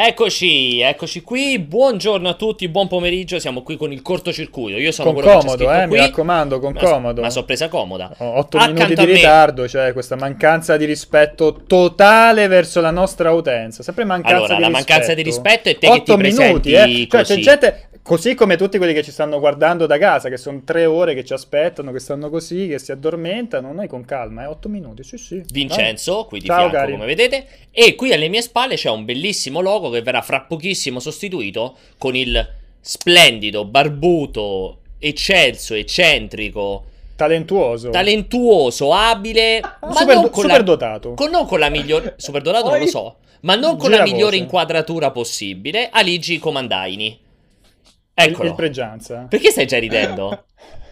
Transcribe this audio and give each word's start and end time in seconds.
Eccoci, 0.00 0.78
eccoci 0.78 1.22
qui. 1.22 1.58
Buongiorno 1.58 2.28
a 2.28 2.34
tutti, 2.34 2.68
buon 2.68 2.86
pomeriggio. 2.86 3.40
Siamo 3.40 3.62
qui 3.64 3.76
con 3.76 3.90
il 3.90 4.00
cortocircuito. 4.00 4.78
Io 4.78 4.92
sono 4.92 5.12
con 5.12 5.24
comodo, 5.24 5.72
eh, 5.72 5.86
qui. 5.88 5.96
mi 5.96 5.96
raccomando, 5.96 6.60
con 6.60 6.72
Ma- 6.72 6.80
comodo. 6.80 7.20
Ma 7.20 7.30
sono 7.30 7.44
presa 7.44 7.66
comoda. 7.66 8.14
Ho 8.18 8.38
8 8.38 8.58
Accanto 8.58 8.82
minuti 8.84 8.94
di 8.94 9.06
me- 9.06 9.12
ritardo, 9.16 9.66
cioè 9.66 9.92
questa 9.92 10.14
mancanza 10.14 10.76
di 10.76 10.84
rispetto 10.84 11.62
totale 11.66 12.46
verso 12.46 12.80
la 12.80 12.92
nostra 12.92 13.32
utenza. 13.32 13.82
Sempre 13.82 14.04
mancanza 14.04 14.36
Allora, 14.36 14.54
di 14.54 14.60
la 14.60 14.66
rispetto. 14.68 14.86
mancanza 14.92 15.14
di 15.14 15.22
rispetto 15.22 15.68
è 15.68 15.76
te 15.78 15.88
che 15.90 16.02
ti 16.04 16.10
Otto 16.12 16.16
minuti, 16.16 16.72
eh. 16.74 17.06
Cioè, 17.10 17.22
c'è 17.22 17.34
così. 17.34 17.40
gente, 17.40 17.88
così 18.00 18.34
come 18.36 18.56
tutti 18.56 18.78
quelli 18.78 18.94
che 18.94 19.02
ci 19.02 19.10
stanno 19.10 19.40
guardando 19.40 19.86
da 19.86 19.98
casa, 19.98 20.28
che 20.28 20.36
sono 20.36 20.62
tre 20.64 20.86
ore 20.86 21.14
che 21.14 21.24
ci 21.24 21.32
aspettano, 21.32 21.90
che 21.90 21.98
stanno 21.98 22.30
così, 22.30 22.68
che 22.68 22.78
si 22.78 22.92
addormentano. 22.92 23.72
Noi 23.72 23.88
con 23.88 24.04
calma, 24.04 24.44
eh. 24.44 24.46
8 24.46 24.68
minuti, 24.68 25.02
sì, 25.02 25.18
sì. 25.18 25.42
Vincenzo, 25.50 26.24
qui 26.26 26.38
di 26.38 26.46
Ciao, 26.46 26.58
fianco, 26.58 26.76
cari. 26.76 26.92
come 26.92 27.04
vedete. 27.04 27.46
E 27.72 27.94
qui 27.96 28.12
alle 28.12 28.28
mie 28.28 28.42
spalle 28.42 28.76
c'è 28.76 28.90
un 28.90 29.04
bellissimo 29.04 29.60
logo 29.60 29.87
che 29.90 30.02
verrà 30.02 30.22
fra 30.22 30.40
pochissimo 30.42 31.00
sostituito 31.00 31.76
con 31.98 32.14
il 32.16 32.46
splendido, 32.80 33.64
barbuto, 33.64 34.78
eccelso, 34.98 35.74
eccentrico, 35.74 36.84
Talentuoso. 37.16 37.90
talentuoso, 37.90 38.92
abile, 38.94 39.60
ma 39.60 39.92
Super- 39.92 40.14
non 40.16 40.30
con 40.30 40.44
la- 40.46 40.50
superdotato. 40.54 41.14
con- 41.14 41.30
non 41.30 41.46
con 41.46 41.58
la 41.58 41.68
migliore 41.68 42.14
superdotato 42.18 42.70
non 42.70 42.78
lo 42.78 42.86
so, 42.86 43.16
ma 43.40 43.54
non 43.56 43.76
con 43.76 43.90
la 43.90 44.02
migliore 44.02 44.36
inquadratura 44.36 45.10
possibile, 45.10 45.88
Aligi 45.90 46.38
Comandaini. 46.38 47.06
Il, 47.06 48.24
Eccolo. 48.24 48.48
il 48.48 48.54
pregianza. 48.56 49.26
Perché 49.28 49.50
stai 49.50 49.66
già 49.66 49.78
ridendo? 49.78 50.44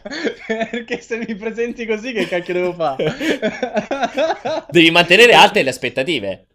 Perché 0.47 1.01
se 1.01 1.17
mi 1.17 1.34
presenti 1.34 1.84
così, 1.87 2.12
che 2.12 2.28
cacchio 2.28 2.55
devo 2.55 2.73
fare? 2.73 3.12
Devi 4.70 4.91
mantenere 4.92 5.33
alte 5.34 5.62
le 5.65 5.70
aspettative. 5.70 6.47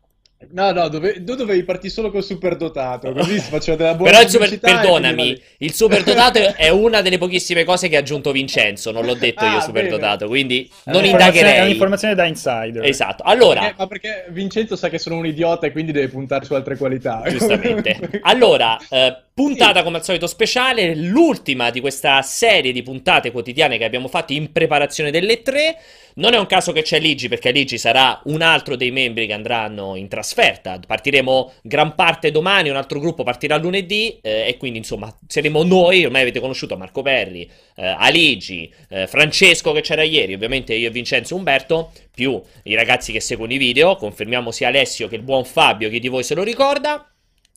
No, 0.50 0.72
no, 0.72 0.88
dove, 0.90 1.24
tu 1.24 1.36
dovevi 1.36 1.64
partire 1.64 1.94
solo 1.94 2.10
col 2.10 2.24
superdotato, 2.24 3.12
così 3.14 3.40
si 3.40 3.50
faceva 3.52 3.78
della 3.78 3.94
buona 3.94 4.12
Però 4.12 4.24
il 4.24 4.30
super, 4.30 4.60
perdonami, 4.60 5.42
il 5.60 5.74
superdotato 5.74 6.56
è 6.56 6.70
una 6.70 7.02
delle 7.02 7.18
pochissime 7.20 7.64
cose 7.64 7.88
che 7.88 7.96
ha 7.96 8.00
aggiunto 8.00 8.32
Vincenzo, 8.32 8.92
non 8.92 9.06
l'ho 9.06 9.14
detto 9.14 9.46
io 9.46 9.58
Ah, 9.58 9.62
superdotato, 9.62 10.28
quindi 10.28 10.64
È 10.84 10.90
non 10.90 11.02
un'informazione- 11.02 11.38
È 11.38 11.40
indagherei. 11.42 11.66
un'informazione 11.68 12.16
da 12.16 12.26
insider. 12.26 12.84
Esatto, 12.84 13.24
allora, 13.24 13.60
Perché- 13.62 13.76
ma 13.78 13.88
perché 13.88 14.26
Vincenzo 14.30 14.76
sa 14.76 14.90
che 14.90 14.98
sono 14.98 15.18
un 15.18 15.26
idiota 15.28 15.68
e 15.68 15.72
quindi 15.72 15.92
deve 15.92 16.08
puntare 16.08 16.44
su 16.44 16.54
altre 16.56 16.76
qualità. 16.76 17.22
giustamente. 17.30 18.00
Allora, 18.24 18.78
eh, 18.90 19.16
puntata 19.34 19.82
come 19.84 19.98
al 19.98 20.04
solito 20.04 20.28
speciale, 20.28 20.94
l'ultima 20.96 21.70
di 21.70 21.80
questa 21.80 22.22
serie 22.22 22.72
di 22.72 22.84
puntate 22.84 23.32
quotidiane 23.32 23.78
che 23.78 23.86
abbiamo 23.86 24.08
fatto 24.08 24.34
in 24.34 24.52
preparazione 24.52 25.12
delle 25.12 25.42
tre. 25.42 25.78
Non 26.16 26.34
è 26.34 26.38
un 26.38 26.46
caso 26.46 26.74
che 26.74 26.82
c'è 26.82 27.00
Ligi, 27.00 27.30
perché 27.30 27.52
Ligi 27.52 27.78
sarà 27.78 28.22
un 28.26 28.42
altro 28.42 28.76
dei 28.76 28.92
membri 28.92 29.28
che 29.28 29.34
andranno 29.34 29.96
in 29.96 30.10
trasferta. 30.10 30.78
Partiremo 30.86 31.54
gran 31.62 31.96
parte 31.96 32.32
domani, 32.32 32.70
un 32.70 32.76
altro 32.76 33.00
gruppo 33.00 33.24
partirà 33.24 33.56
lunedì, 33.56 34.20
eh, 34.22 34.48
e 34.48 34.58
quindi 34.58 34.80
insomma 34.80 35.16
saremo 35.26 35.64
noi, 35.64 36.04
ormai 36.04 36.24
avete 36.24 36.42
conosciuto 36.42 36.76
Marco 36.76 37.02
Perri, 37.02 37.50
eh, 37.78 37.86
Aligi, 37.86 38.72
eh, 38.90 39.08
Francesco 39.08 39.72
che 39.72 39.82
c'era 39.82 40.04
ieri, 40.04 40.34
ovviamente 40.34 40.74
io 40.74 40.90
e 40.90 40.92
Vincenzo 40.92 41.34
e 41.34 41.38
Umberto, 41.38 41.92
più 42.14 42.42
i 42.64 42.76
ragazzi 42.76 43.14
che 43.14 43.22
seguono 43.22 43.54
i 43.54 43.58
video, 43.58 43.96
confermiamo 43.96 44.52
sia 44.52 44.68
Alessio 44.68 45.08
che 45.08 45.16
il 45.16 45.24
buon 45.24 45.46
Fabio, 45.46 45.90
chi 45.90 46.00
di 46.00 46.10
voi 46.10 46.24
se 46.24 46.36
lo 46.36 46.44
ricorda. 46.44 47.06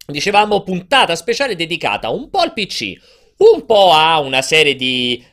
Dicevamo 0.06 0.62
puntata 0.62 1.16
speciale 1.16 1.56
dedicata 1.56 2.10
un 2.10 2.28
po' 2.28 2.40
al 2.40 2.52
PC, 2.52 2.92
un 3.38 3.64
po' 3.64 3.92
a 3.92 4.20
una 4.20 4.42
serie 4.42 4.76
di 4.76 5.24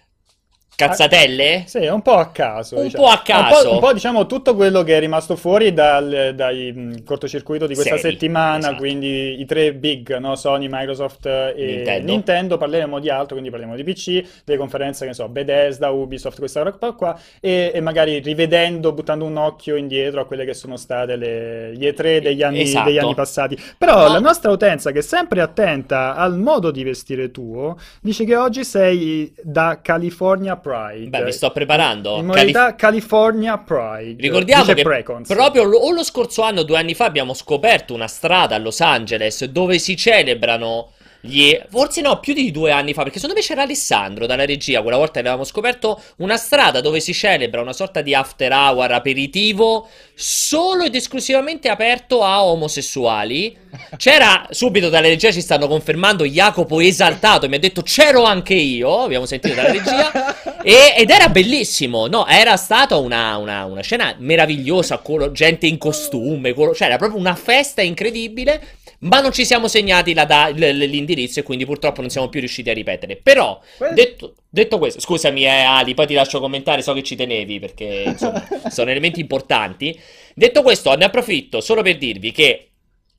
cazzatelle. 0.88 1.64
Sì, 1.68 1.86
un 1.86 2.02
po' 2.02 2.16
a 2.16 2.28
caso. 2.32 2.78
Un 2.78 2.84
diciamo. 2.84 3.04
po' 3.06 3.10
a 3.10 3.22
caso. 3.24 3.56
Un 3.56 3.64
po', 3.64 3.74
un 3.74 3.80
po', 3.80 3.94
diciamo 3.94 4.26
tutto 4.26 4.56
quello 4.56 4.84
che 4.84 4.98
è 4.98 5.00
rimasto 5.00 5.36
fuori 5.36 5.74
dal 5.74 6.34
dai, 6.36 6.72
mh, 6.72 7.04
cortocircuito 7.04 7.68
di 7.68 7.74
questa 7.74 7.98
Seri, 7.98 8.14
settimana, 8.14 8.58
esatto. 8.58 8.76
quindi 8.78 9.40
i 9.40 9.46
tre 9.46 9.74
big, 9.74 10.18
no? 10.18 10.36
Sony, 10.36 10.68
Microsoft 10.70 11.26
e 11.26 11.54
Nintendo. 11.56 12.12
Nintendo. 12.12 12.58
Parleremo 12.58 13.00
di 13.00 13.10
altro, 13.10 13.30
quindi 13.32 13.50
parleremo 13.50 13.76
di 13.76 13.84
PC, 13.84 14.24
delle 14.46 14.58
conferenze, 14.58 15.06
che 15.06 15.14
so, 15.14 15.28
Bethesda, 15.30 15.90
Ubisoft, 15.90 16.38
questa 16.40 16.62
roba 16.62 16.92
qua, 16.94 17.20
e, 17.40 17.72
e 17.74 17.82
magari 17.82 18.20
rivedendo, 18.20 18.92
buttando 18.94 19.26
un 19.26 19.38
occhio 19.38 19.76
indietro 19.76 20.22
a 20.22 20.26
quelle 20.26 20.46
che 20.46 20.54
sono 20.54 20.78
state 20.78 21.16
le, 21.16 21.72
gli 21.76 21.86
E3 21.86 22.20
degli 22.20 22.44
anni, 22.44 22.62
Esatto. 22.62 22.88
degli 22.88 22.98
anni 22.98 23.16
passati. 23.16 23.58
Però 23.78 23.96
Ma- 23.96 24.08
la 24.10 24.20
nostra 24.20 24.52
utenza, 24.52 24.92
che 24.92 25.00
è 25.00 25.04
sempre 25.04 25.42
attenta 25.42 26.16
al 26.16 26.38
modo 26.38 26.72
di 26.72 26.84
vestire 26.84 27.32
tuo, 27.32 27.78
dice 28.02 28.24
che 28.26 28.36
oggi 28.36 28.64
sei 28.64 29.34
da 29.42 29.80
California 29.82 30.56
Pride. 30.72 31.08
Beh, 31.10 31.24
mi 31.24 31.32
sto 31.32 31.52
preparando. 31.52 32.18
In 32.18 32.28
Calif- 32.28 32.28
modalità 32.28 32.76
California 32.76 33.58
Pride. 33.58 34.22
Ricordiamo 34.22 34.64
Dice 34.64 34.76
che 34.76 34.84
Precons. 34.84 35.28
proprio 35.28 35.64
lo, 35.64 35.78
o 35.78 35.92
lo 35.92 36.04
scorso 36.04 36.42
anno, 36.42 36.64
due 36.64 36.78
anni 36.78 36.94
fa, 36.94 37.06
abbiamo 37.06 37.34
scoperto 37.34 37.94
una 37.94 38.08
strada 38.08 38.56
a 38.56 38.60
Los 38.60 38.80
Angeles 38.80 39.44
dove 39.46 39.80
si 39.80 39.96
celebrano 39.98 40.92
gli... 41.22 41.58
Forse 41.70 42.02
no, 42.02 42.20
più 42.20 42.34
di 42.34 42.52
due 42.52 42.72
anni 42.72 42.94
fa, 42.94 43.04
perché 43.04 43.20
secondo 43.20 43.40
me 43.40 43.46
c'era 43.46 43.62
Alessandro 43.62 44.26
dalla 44.26 44.46
regia, 44.46 44.82
quella 44.82 44.98
volta 44.98 45.20
avevamo 45.20 45.44
scoperto 45.44 46.02
una 46.18 46.38
strada 46.38 46.82
dove 46.82 47.00
si 47.00 47.14
celebra 47.14 47.62
una 47.62 47.74
sorta 47.74 48.02
di 48.02 48.14
after 48.14 48.52
hour 48.52 48.92
aperitivo 48.92 49.88
solo 50.14 50.84
ed 50.84 50.96
esclusivamente 50.96 51.70
aperto 51.70 52.24
a 52.24 52.44
omosessuali. 52.44 53.58
C'era, 53.98 54.48
subito 54.50 54.90
dalla 54.90 55.08
regia 55.08 55.32
ci 55.32 55.42
stanno 55.42 55.68
confermando, 55.68 56.26
Jacopo 56.26 56.80
esaltato, 56.82 57.48
mi 57.48 57.56
ha 57.56 57.60
detto 57.60 57.82
c'ero 57.82 58.24
anche 58.24 58.54
io, 58.54 59.02
abbiamo 59.02 59.26
sentito 59.26 59.54
dalla 59.56 59.72
regia. 59.72 60.62
E- 60.64 60.94
ed 60.98 61.10
era 61.10 61.30
bellissimo, 61.30 62.08
no? 62.08 62.28
Era 62.28 62.56
stata 62.58 62.98
una, 62.98 63.38
una- 63.38 63.66
una 63.66 63.82
scena 63.82 64.14
meravigliosa, 64.20 65.02
gente 65.32 65.68
in 65.68 65.78
costume, 65.78 66.54
colo- 66.54 66.74
cioè 66.76 66.88
era 66.88 66.98
proprio 66.98 67.20
una 67.20 67.36
festa 67.36 67.82
incredibile. 67.82 68.80
Ma 69.04 69.20
non 69.20 69.32
ci 69.32 69.46
siamo 69.46 69.68
segnati 69.68 70.14
da- 70.14 70.50
l'indirizzo 70.50 71.40
e 71.40 71.44
quindi 71.44 71.66
purtroppo 71.66 72.02
non 72.02 72.10
siamo 72.12 72.30
più 72.30 72.40
riusciti 72.40 72.70
a 72.70 72.74
ripetere. 72.74 73.16
Però, 73.16 73.60
detto, 73.94 74.36
detto 74.48 74.78
questo, 74.78 75.00
scusami, 75.00 75.44
eh, 75.44 75.48
Ali, 75.48 75.96
poi 75.96 76.06
ti 76.06 76.14
lascio 76.14 76.40
commentare, 76.40 76.84
so 76.84 76.94
che 76.94 77.02
ci 77.02 77.16
tenevi 77.16 77.60
perché 77.60 78.04
insomma 78.06 78.46
sono 78.70 78.92
elementi 78.92 79.20
importanti. 79.20 80.00
Detto 80.36 80.62
questo, 80.62 80.96
ne 80.96 81.06
approfitto 81.06 81.62
solo 81.62 81.82
per 81.82 81.98
dirvi 81.98 82.32
che. 82.32 82.66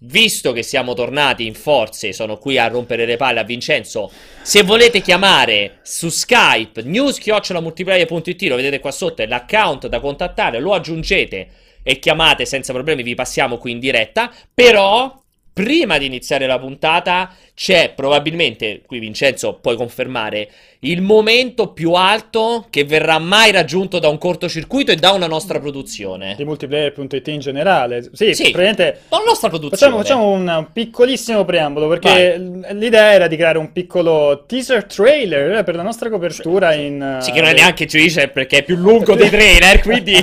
Visto 0.04 0.50
che 0.50 0.64
siamo 0.64 0.94
tornati 0.94 1.46
in 1.46 1.54
forze, 1.54 2.12
sono 2.12 2.36
qui 2.36 2.58
a 2.58 2.66
rompere 2.66 3.06
le 3.06 3.16
palle 3.16 3.38
a 3.38 3.44
Vincenzo. 3.44 4.10
Se 4.42 4.64
volete 4.64 5.00
chiamare 5.00 5.78
su 5.82 6.08
Skype 6.08 6.82
news-multiplayer.it, 6.82 8.42
lo 8.48 8.56
vedete 8.56 8.80
qua 8.80 8.90
sotto, 8.90 9.22
è 9.22 9.26
l'account 9.28 9.86
da 9.86 10.00
contattare, 10.00 10.58
lo 10.58 10.74
aggiungete 10.74 11.48
e 11.84 12.00
chiamate 12.00 12.46
senza 12.46 12.72
problemi, 12.72 13.04
vi 13.04 13.14
passiamo 13.14 13.58
qui 13.58 13.70
in 13.70 13.78
diretta. 13.78 14.32
Però, 14.52 15.21
prima 15.52 15.98
di 15.98 16.06
iniziare 16.06 16.46
la 16.46 16.58
puntata, 16.58 17.30
c'è 17.54 17.92
probabilmente, 17.94 18.82
qui 18.86 18.98
Vincenzo 18.98 19.58
puoi 19.60 19.76
confermare, 19.76 20.48
il 20.80 21.00
momento 21.02 21.68
più 21.72 21.92
alto 21.92 22.66
che 22.70 22.84
verrà 22.84 23.18
mai 23.18 23.52
raggiunto 23.52 23.98
da 23.98 24.08
un 24.08 24.18
cortocircuito 24.18 24.90
e 24.90 24.96
da 24.96 25.12
una 25.12 25.26
nostra 25.26 25.60
produzione. 25.60 26.34
Di 26.36 26.44
multiplayer.it 26.44 27.28
in 27.28 27.38
generale. 27.40 28.02
Sì, 28.12 28.34
Sì. 28.34 28.50
praticamente... 28.50 29.02
Una 29.10 29.22
nostra 29.26 29.48
produzione. 29.48 29.92
Facciamo, 29.96 30.02
facciamo 30.02 30.30
un 30.30 30.66
piccolissimo 30.72 31.44
preambolo 31.44 31.86
perché 31.86 32.36
l- 32.38 32.66
l'idea 32.72 33.12
era 33.12 33.26
di 33.28 33.36
creare 33.36 33.58
un 33.58 33.70
piccolo 33.72 34.44
teaser 34.46 34.84
trailer 34.84 35.62
per 35.62 35.76
la 35.76 35.82
nostra 35.82 36.08
copertura 36.08 36.72
in... 36.74 37.18
Sì, 37.20 37.30
che 37.30 37.40
non 37.40 37.50
è 37.50 37.52
eh, 37.52 37.56
neanche 37.56 37.86
teaser 37.86 38.32
perché 38.32 38.58
è 38.58 38.62
più 38.64 38.76
lungo 38.76 39.14
dei 39.14 39.28
trailer, 39.30 39.80
quindi 39.82 40.14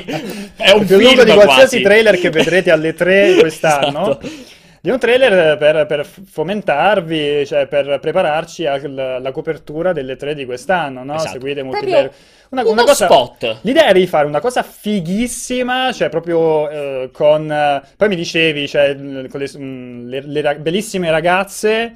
è 0.58 0.72
un 0.72 0.86
più 0.86 1.00
lungo 1.00 1.24
di 1.24 1.32
qualsiasi 1.32 1.80
quasi. 1.80 1.82
trailer 1.82 2.20
che 2.20 2.30
vedrete 2.32 2.72
alle 2.72 2.94
3 2.94 3.36
quest'anno. 3.40 4.20
Esatto. 4.20 4.58
Di 4.82 4.90
un 4.90 4.98
trailer 5.00 5.58
per, 5.58 5.86
per 5.86 6.06
fomentarvi, 6.06 7.46
cioè 7.46 7.68
per 7.68 8.00
prepararci 8.00 8.66
alla 8.66 9.32
copertura 9.32 9.92
delle 9.92 10.16
3 10.16 10.34
di 10.36 10.46
quest'anno, 10.46 11.04
no? 11.04 11.16
Esatto. 11.16 11.32
Seguite 11.34 11.64
multiplayer. 11.64 12.12
Una, 12.52 12.62
uno 12.62 12.72
una 12.72 12.84
cosa, 12.84 13.06
spot. 13.06 13.58
L'idea 13.62 13.84
era 13.84 14.00
di 14.00 14.08
fare 14.08 14.26
una 14.26 14.40
cosa 14.40 14.64
fighissima, 14.64 15.92
cioè 15.92 16.10
proprio 16.10 16.70
eh, 16.70 17.10
con... 17.12 17.52
eh, 17.52 17.82
poi 17.98 18.08
mi 18.08 18.16
dicevi, 18.16 18.68
cioè, 18.68 18.94
l- 18.94 19.28
con 19.30 19.40
le, 19.40 19.50
mm, 19.58 20.08
le- 20.08 20.22
le 20.26 20.42
ra- 20.42 20.56
bellissime 20.56 21.12
ragazze, 21.12 21.94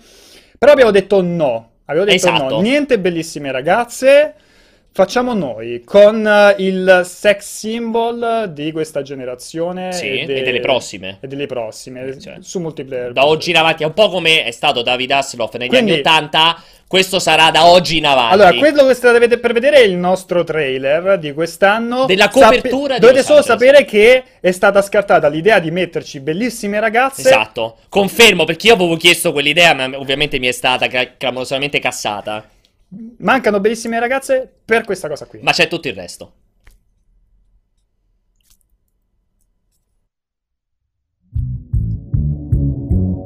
però 0.58 0.74
abbiamo 0.74 0.92
detto 0.92 1.22
no. 1.22 1.70
Avevo 1.86 2.06
detto 2.06 2.16
Esatto. 2.18 2.56
no, 2.56 2.62
niente 2.62 3.00
bellissime 3.00 3.52
ragazze, 3.52 4.36
facciamo 4.94 5.34
noi, 5.34 5.82
con 5.84 6.26
eh, 6.26 6.56
il 6.60 7.02
sex 7.04 7.42
symbol 7.58 8.52
di 8.54 8.72
questa 8.72 9.02
generazione 9.02 9.92
Sì, 9.92 10.24
de- 10.26 10.36
e 10.36 10.42
delle 10.44 10.60
prossime. 10.60 11.18
e 11.20 11.28
delle 11.28 11.48
prossime, 11.48 12.20
Cioè, 12.20 12.36
su 12.42 12.60
multiplayer. 12.60 13.12
Da 13.12 13.26
oggi 13.26 13.50
in 13.50 13.58
avanti, 13.58 13.84
è 13.84 13.86
un 13.86 13.94
po' 13.94 14.10
come 14.10 14.44
è 14.46 14.52
stato 14.52 14.82
David 14.84 15.12
Hasselhoff 15.12 15.56
negli 15.56 15.68
Quindi- 15.70 15.92
anni 15.92 16.00
80, 16.02 16.62
questo 16.88 17.18
sarà 17.18 17.50
da 17.50 17.66
oggi 17.66 17.98
in 17.98 18.06
avanti. 18.06 18.34
Allora, 18.36 18.54
quello 18.54 18.86
che 18.86 18.94
state 18.94 19.40
per 19.40 19.52
vedere 19.52 19.78
è 19.78 19.84
il 19.84 19.96
nostro 19.96 20.44
trailer 20.44 21.18
di 21.18 21.34
quest'anno. 21.34 22.06
Della 22.06 22.30
copertura 22.30 22.96
di 22.96 23.00
Dovete 23.00 23.24
solo 23.24 23.42
sapere 23.42 23.84
che 23.84 24.24
è 24.40 24.52
stata 24.52 24.80
scartata 24.84 25.28
l'idea 25.28 25.58
di 25.58 25.72
metterci 25.72 26.20
bellissime 26.20 26.80
ragazze. 26.80 27.22
Esatto, 27.22 27.78
confermo 27.90 28.44
perché 28.44 28.68
io 28.68 28.76
avevo 28.76 28.96
chiesto 28.96 29.32
quell'idea, 29.32 29.74
ma 29.74 29.90
ovviamente 29.98 30.38
mi 30.38 30.46
è 30.46 30.52
stata 30.52 30.86
cla- 30.88 31.18
clamorosamente 31.18 31.80
cassata. 31.80 32.48
Mancano 33.18 33.60
bellissime 33.60 34.00
ragazze 34.00 34.52
per 34.64 34.84
questa 34.84 35.08
cosa 35.08 35.26
qui. 35.26 35.40
Ma 35.42 35.52
c'è 35.52 35.68
tutto 35.68 35.88
il 35.88 35.96
resto. 35.96 36.34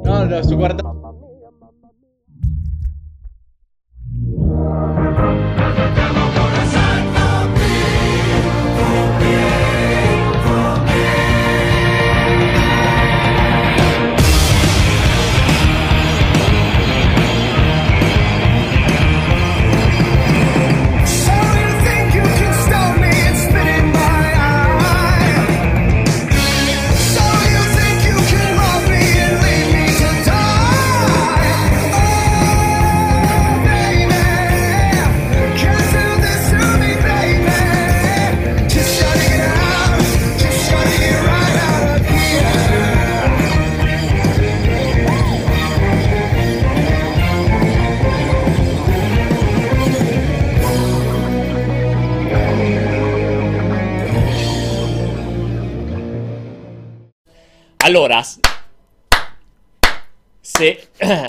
No, 0.04 0.24
No, 0.24 0.42
sto 0.42 0.56
guardando. 0.56 0.98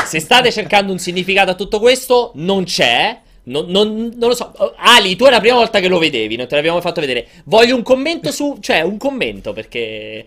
Se 0.09 0.19
state 0.19 0.51
cercando 0.51 0.91
un 0.91 0.97
significato 0.99 1.51
a 1.51 1.55
tutto 1.55 1.79
questo, 1.79 2.31
non 2.35 2.63
c'è. 2.65 3.17
Non, 3.43 3.65
non- 3.67 4.11
non 4.15 4.29
lo 4.29 4.35
so. 4.35 4.51
Ali, 4.77 5.15
tu 5.15 5.25
è 5.25 5.29
la 5.29 5.39
prima 5.39 5.55
volta 5.55 5.79
che 5.79 5.87
lo 5.87 5.97
vedevi, 5.97 6.35
non 6.35 6.47
te 6.47 6.55
l'abbiamo 6.55 6.81
fatto 6.81 6.99
vedere. 7.01 7.27
Voglio 7.45 7.75
un 7.75 7.81
commento 7.83 8.31
su. 8.31 8.57
Cioè, 8.59 8.81
un 8.81 8.97
commento 8.97 9.53
perché. 9.53 10.25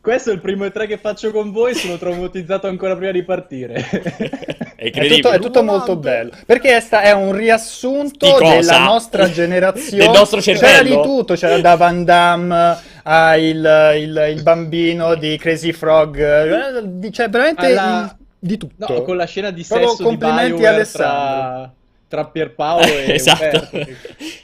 Questo 0.00 0.30
è 0.30 0.32
il 0.32 0.40
primo 0.40 0.64
E3 0.64 0.86
che 0.86 0.96
faccio 0.96 1.30
con 1.30 1.50
voi, 1.52 1.74
sono 1.74 1.98
traumatizzato 1.98 2.66
ancora 2.68 2.96
prima 2.96 3.12
di 3.12 3.22
partire. 3.22 3.74
È 3.74 4.02
È 4.76 4.86
incredibile. 4.86 5.20
tutto, 5.20 5.30
è 5.32 5.38
tutto 5.40 5.62
molto 5.62 5.96
bello. 5.96 6.30
Perché 6.46 6.76
è, 6.76 6.80
sta- 6.80 7.02
è 7.02 7.12
un 7.12 7.32
riassunto 7.32 8.38
della 8.38 8.78
nostra 8.78 9.28
generazione. 9.32 10.04
Del 10.04 10.12
nostro 10.12 10.40
C'era 10.40 10.58
cervello? 10.58 10.96
di 10.96 11.02
tutto, 11.02 11.34
c'era 11.34 11.58
da 11.60 11.74
Van 11.76 12.04
Damme 12.04 12.78
a 13.02 13.36
il, 13.36 13.92
il- 13.98 14.26
il 14.36 14.42
bambino 14.42 15.16
di 15.16 15.36
Crazy 15.36 15.72
Frog. 15.72 16.18
eh, 16.18 17.10
Cioè, 17.10 17.28
veramente 17.28 17.66
Alla- 17.66 18.16
il- 18.18 18.19
di 18.42 18.56
tutto. 18.56 18.92
No, 18.92 19.02
con 19.02 19.16
la 19.16 19.26
scena 19.26 19.50
di 19.50 19.62
Proprio 19.64 19.88
sesso 19.90 20.02
di 20.02 20.08
complimenti 20.08 20.52
BioWare 20.52 20.74
Alessandro. 20.74 21.60
tra, 21.60 21.72
tra 22.08 22.24
Pierpaolo 22.24 22.84
e 22.96 23.12
esatto. 23.14 23.68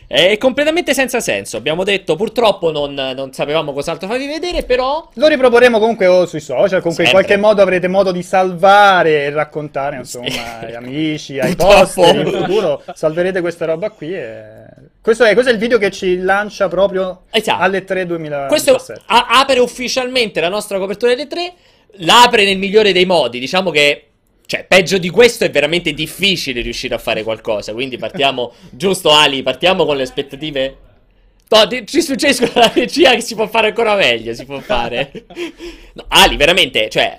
È 0.08 0.38
completamente 0.38 0.94
senza 0.94 1.19
senso. 1.19 1.56
Abbiamo 1.56 1.82
detto, 1.82 2.14
purtroppo 2.14 2.70
non, 2.70 2.94
non 2.94 3.32
sapevamo 3.32 3.72
cos'altro 3.72 4.06
farvi 4.06 4.28
vedere, 4.28 4.62
però. 4.62 5.08
Lo 5.14 5.26
riproporremo 5.26 5.81
comunque 5.81 6.06
o 6.06 6.26
sui 6.26 6.38
social, 6.38 6.81
comunque 6.81 7.02
in 7.04 7.10
Sempre. 7.10 7.25
qualche 7.25 7.37
modo 7.37 7.60
avrete 7.62 7.88
modo 7.88 8.12
di 8.12 8.22
salvare 8.22 9.25
e 9.25 9.31
raccontare 9.31 9.96
insomma 9.96 10.60
ai 10.60 10.75
amici, 10.76 11.40
ai 11.40 11.56
Purtroppo. 11.56 12.02
post, 12.02 12.14
in 12.14 12.26
futuro 12.31 12.82
salverete 12.94 13.40
questa 13.40 13.64
roba 13.64 13.90
qui 13.90 14.14
e... 14.14 14.64
questo, 15.00 15.25
è, 15.25 15.32
questo 15.32 15.50
è 15.50 15.54
il 15.54 15.58
video 15.58 15.78
che 15.78 15.90
ci 15.90 16.19
lancia 16.19 16.69
proprio 16.69 17.22
Esatto. 17.32 17.62
alle 17.62 17.82
3 17.84 18.06
2017. 18.06 18.70
Questo 18.70 19.02
a- 19.06 19.26
apre 19.40 19.58
ufficialmente 19.58 20.40
la 20.40 20.49
nostra 20.49 20.78
copertura 20.78 21.10
delle 21.12 21.26
tre. 21.26 21.52
L'apre 21.98 22.44
nel 22.44 22.58
migliore 22.58 22.93
dei 22.93 23.06
modi. 23.06 23.38
Diciamo 23.38 23.70
che. 23.70 24.02
Cioè, 24.46 24.64
peggio 24.64 24.98
di 24.98 25.10
questo 25.10 25.44
è 25.44 25.50
veramente 25.50 25.93
difficile 25.93 26.60
riuscire 26.60 26.94
a 26.94 26.98
fare 26.98 27.22
qualcosa. 27.22 27.72
Quindi 27.72 27.96
partiamo. 27.98 28.52
giusto, 28.70 29.10
Ali? 29.10 29.43
Partiamo 29.43 29.84
con 29.84 29.96
le 29.96 30.02
aspettative. 30.04 30.76
No, 31.48 31.69
ci 31.84 32.02
suggeriscono 32.02 32.50
la 32.54 32.70
regia 32.75 33.14
che 33.14 33.20
si 33.20 33.34
può 33.34 33.46
fare 33.48 33.69
ancora 33.69 33.94
meglio. 33.94 34.34
Si 34.34 34.44
può 34.44 34.58
fare. 34.60 35.10
No, 35.96 36.04
Ali, 36.08 36.37
veramente. 36.37 36.88
Cioè. 36.90 37.19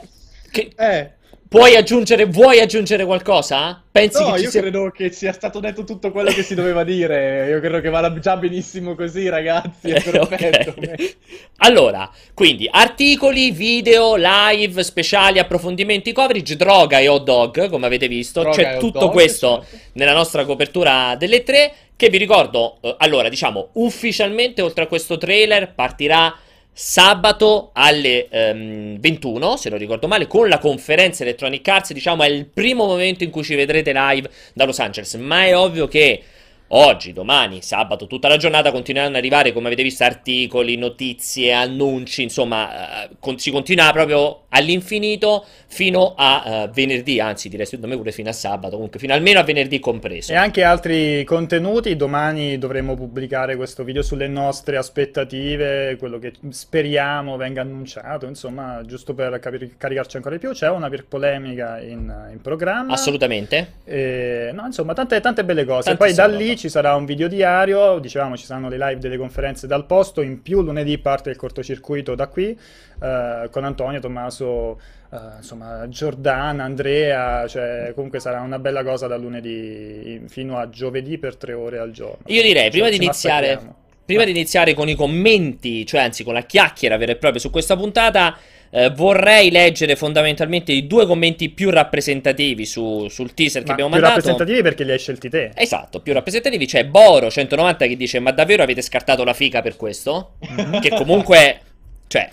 che- 0.52 0.72
Eh, 0.78 1.12
puoi 1.48 1.76
aggiungere. 1.76 2.26
Vuoi 2.26 2.60
aggiungere 2.60 3.06
qualcosa? 3.06 3.82
Pensi 3.92 4.24
no, 4.24 4.32
che 4.32 4.38
ci 4.38 4.44
io 4.46 4.50
sia. 4.52 4.62
credo 4.62 4.92
che 4.92 5.12
sia 5.12 5.34
stato 5.34 5.60
detto 5.60 5.84
tutto 5.84 6.12
quello 6.12 6.32
che 6.32 6.44
si 6.44 6.54
doveva 6.56 6.84
dire. 6.84 7.48
Io 7.50 7.60
credo 7.60 7.82
che 7.82 7.90
vada 7.90 8.14
già 8.20 8.38
benissimo 8.38 8.96
così, 8.96 9.28
ragazzi. 9.30 9.90
È 9.90 9.96
Eh, 9.96 10.02
perfetto. 10.12 10.70
ok. 10.78 11.18
Allora, 11.58 12.10
quindi 12.34 12.68
articoli, 12.70 13.52
video, 13.52 14.16
live, 14.16 14.84
speciali, 14.84 15.40
approfondimenti, 15.40 16.12
coverage, 16.12 16.56
droga 16.56 17.00
e 17.00 17.08
hot 17.08 17.24
dog, 17.24 17.70
come 17.70 17.86
avete 17.88 18.08
visto. 18.08 18.42
Droga 18.42 18.56
C'è 18.56 18.78
tutto 18.78 19.00
dog, 19.00 19.12
questo 19.12 19.66
certo. 19.70 19.86
nella 19.94 20.14
nostra 20.14 20.46
copertura 20.46 21.16
delle 21.18 21.44
tre. 21.44 21.74
Che 21.98 22.10
vi 22.10 22.18
ricordo, 22.20 22.78
eh, 22.82 22.96
allora, 23.00 23.28
diciamo, 23.28 23.70
ufficialmente 23.74 24.62
oltre 24.62 24.84
a 24.84 24.88
questo 24.88 25.18
trailer 25.18 25.74
partirà 25.74 26.32
sabato 26.80 27.72
alle 27.74 28.28
ehm, 28.30 29.00
21, 29.00 29.58
se 29.58 29.70
non 29.70 29.80
ricordo 29.80 30.08
male, 30.08 30.28
con 30.28 30.48
la 30.48 30.60
conferenza 30.60 31.24
Electronic 31.24 31.68
Arts. 31.68 31.92
Diciamo, 31.92 32.22
è 32.22 32.28
il 32.28 32.46
primo 32.46 32.86
momento 32.86 33.24
in 33.24 33.32
cui 33.32 33.44
ci 33.44 33.56
vedrete 33.56 33.92
live 33.94 34.30
da 34.54 34.66
Los 34.66 34.78
Angeles. 34.78 35.16
Ma 35.16 35.46
è 35.46 35.58
ovvio 35.58 35.88
che. 35.88 36.24
Oggi, 36.72 37.14
domani, 37.14 37.62
sabato, 37.62 38.08
tutta 38.08 38.28
la 38.28 38.36
giornata 38.36 38.72
continueranno 38.74 39.14
ad 39.14 39.22
arrivare, 39.22 39.54
come 39.54 39.68
avete 39.68 39.84
visto, 39.84 40.04
articoli, 40.04 40.76
notizie, 40.76 41.54
annunci, 41.54 42.24
insomma, 42.24 43.06
eh, 43.06 43.10
con- 43.22 43.40
si 43.40 43.52
continua 43.52 43.90
proprio 43.94 44.44
all'infinito 44.50 45.46
fino 45.70 46.14
a 46.16 46.44
eh, 46.46 46.70
venerdì, 46.74 47.20
anzi 47.20 47.50
direi 47.50 47.66
secondo 47.66 47.88
me 47.88 47.98
pure 47.98 48.12
fino 48.12 48.30
a 48.30 48.34
sabato, 48.34 48.76
comunque 48.76 49.00
fino 49.00 49.14
almeno 49.14 49.40
a 49.40 49.44
venerdì 49.44 49.80
compreso. 49.80 50.32
E 50.32 50.36
anche 50.36 50.64
altri 50.64 51.24
contenuti, 51.26 51.96
domani 51.96 52.58
dovremo 52.58 52.96
pubblicare 52.96 53.56
questo 53.56 53.84
video 53.84 54.02
sulle 54.02 54.28
nostre 54.28 54.78
aspettative, 54.78 55.98
quello 56.00 56.20
che 56.20 56.34
speriamo 56.50 57.36
venga 57.36 57.62
annunciato, 57.62 58.26
insomma, 58.26 58.82
giusto 58.86 59.14
per 59.14 59.38
capire- 59.40 59.72
caricarci 59.78 60.16
ancora 60.16 60.36
di 60.36 60.42
più. 60.42 60.52
C'è 60.52 60.70
una 60.70 60.90
per 60.90 61.06
polemica 61.06 61.80
in, 61.80 62.30
in 62.32 62.42
programma. 62.42 62.94
Assolutamente. 62.94 63.74
E, 63.84 64.52
no, 64.54 64.66
insomma, 64.66 64.94
tante, 64.94 65.20
tante 65.20 65.44
belle 65.44 65.66
cose. 65.66 65.96
Poi 65.96 66.14
Tantissima 66.14 66.28
da 66.28 66.34
lì 66.34 66.58
ci 66.58 66.70
sarà 66.70 66.96
un 66.96 67.06
video 67.06 67.28
diario, 67.28 68.00
dicevamo 68.00 68.38
ci 68.38 68.46
saranno 68.46 68.70
le 68.70 68.78
live 68.78 69.00
delle 69.00 69.18
conferenze 69.18 69.68
dal 69.68 69.86
posto, 69.86 70.22
in 70.22 70.42
più 70.42 70.62
lunedì 70.62 70.98
parte 70.98 71.30
il 71.30 71.36
cortocircuito 71.36 72.16
da 72.16 72.28
qui, 72.28 72.58
eh, 73.02 73.48
con 73.52 73.66
Antonio, 73.66 74.00
Tommaso, 74.00 74.80
eh, 75.12 75.18
insomma, 75.38 75.88
Giordana, 75.90 76.64
Andrea, 76.64 77.48
cioè 77.48 77.92
comunque 77.96 78.20
sarà 78.20 78.42
una 78.42 78.60
bella 78.60 78.84
cosa 78.84 79.08
da 79.08 79.18
lunedì 79.18 80.22
fino 80.28 80.58
a 80.58 80.70
giovedì 80.70 81.18
per 81.18 81.36
tre 81.36 81.54
ore 81.54 81.80
al 81.80 81.92
giorno. 81.92 82.20
Io 82.28 82.42
direi, 82.42 82.64
Cioè, 82.64 82.72
prima 82.72 82.90
di 82.90 82.96
iniziare, 82.98 83.60
prima 84.06 84.24
di 84.24 84.32
iniziare 84.32 84.74
con 84.74 84.90
i 84.90 84.96
commenti, 84.96 85.86
cioè 85.86 86.02
anzi 86.02 86.24
con 86.24 86.34
la 86.34 86.42
chiacchiera 86.42 86.98
vera 86.98 87.12
e 87.14 87.16
propria 87.18 87.42
su 87.42 87.50
questa 87.50 87.76
puntata, 87.76 88.38
eh, 88.70 88.90
vorrei 88.90 89.50
leggere 89.50 89.96
fondamentalmente 89.96 90.74
i 90.74 90.88
due 90.88 91.06
commenti 91.06 91.50
più 91.50 91.70
rappresentativi 91.70 92.66
su- 92.66 93.08
sul 93.08 93.34
teaser 93.34 93.62
che 93.62 93.68
Ma 93.68 93.74
abbiamo 93.74 93.92
più 93.92 94.02
mandato. 94.02 94.20
rappresentativi 94.28 94.62
perché 94.62 94.84
li 94.84 94.92
hai 94.92 95.00
scelti 95.00 95.30
te. 95.30 95.52
Esatto, 95.56 96.02
più 96.02 96.12
rappresentativi 96.14 96.66
c'è 96.66 96.84
Boro190 96.86 97.88
che 97.88 97.96
dice 97.96 98.20
ma 98.20 98.32
davvero 98.32 98.64
avete 98.64 98.82
scartato 98.82 99.24
la 99.24 99.34
fica 99.34 99.62
per 99.62 99.78
questo? 99.78 100.34
che 100.82 100.90
comunque, 100.90 101.62
cioè, 102.08 102.30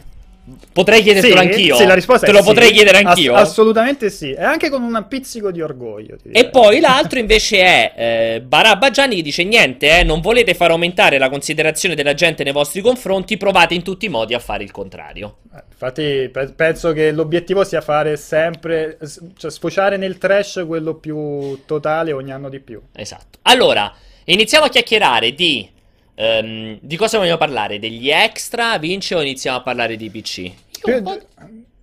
potrei 0.73 1.03
chiedertelo 1.03 1.35
Sì, 1.35 1.41
anch'io. 1.41 1.77
sì, 1.77 1.87
la 1.87 1.95
risposta 1.95 2.27
Te 2.27 2.33
lo 2.33 2.39
sì. 2.39 2.45
potrei 2.45 2.71
chiedere 2.73 2.99
Ass- 2.99 3.07
anch'io. 3.07 3.35
assolutamente 3.35 4.11
sì, 4.11 4.33
e 4.33 4.43
anche 4.43 4.69
con 4.69 4.83
un 4.83 5.07
pizzico 5.09 5.51
di 5.51 5.63
orgoglio. 5.63 6.17
E 6.31 6.49
poi 6.51 6.81
l'altro 6.81 7.19
invece 7.21 7.59
è 7.59 7.93
eh, 8.37 8.41
Barabba 8.43 8.91
Gianni 8.91 9.17
che 9.17 9.23
dice 9.23 9.43
niente, 9.45 10.01
eh, 10.01 10.03
non 10.05 10.21
volete 10.21 10.55
far 10.55 10.71
aumentare 10.71 11.19
la 11.19 11.31
considerazione 11.31 11.95
della 11.95 12.15
gente 12.15 12.45
nei 12.45 12.53
vostri 12.53 12.81
confronti, 12.83 13.37
provate 13.37 13.75
in 13.75 13.83
tutti 13.83 14.07
i 14.07 14.09
modi 14.11 14.35
a 14.35 14.39
fare 14.39 14.63
il 14.65 14.71
contrario. 14.71 15.39
Eh, 15.55 15.63
Infatti, 15.71 16.29
pe- 16.33 16.53
penso 16.55 16.93
che 16.93 17.11
l'obiettivo 17.13 17.65
sia 17.65 17.81
fare 17.81 18.17
sempre, 18.17 18.99
cioè 19.37 19.51
sfociare 19.51 19.97
nel 19.97 20.19
trash 20.19 20.63
quello 20.67 20.95
più 20.95 21.65
totale 21.67 22.13
ogni 22.13 22.33
anno 22.33 22.49
di 22.49 22.61
più. 22.61 22.81
Esatto. 22.95 23.39
Allora, 23.43 23.93
iniziamo 24.25 24.67
a 24.67 24.69
chiacchierare 24.69 25.33
di... 25.35 25.71
ehm, 26.15 26.79
di 26.81 26.97
cosa 26.97 27.19
vogliamo 27.19 27.39
parlare? 27.39 27.79
Degli 27.79 28.11
extra, 28.11 28.79
Vince, 28.79 29.15
o 29.15 29.21
iniziamo 29.23 29.59
a 29.59 29.63
parlare 29.63 29.97
di 29.97 30.11
PC? 30.11 30.39
Io 30.39 30.53
Più- 30.83 30.95
un 30.95 31.03
po'- 31.03 31.19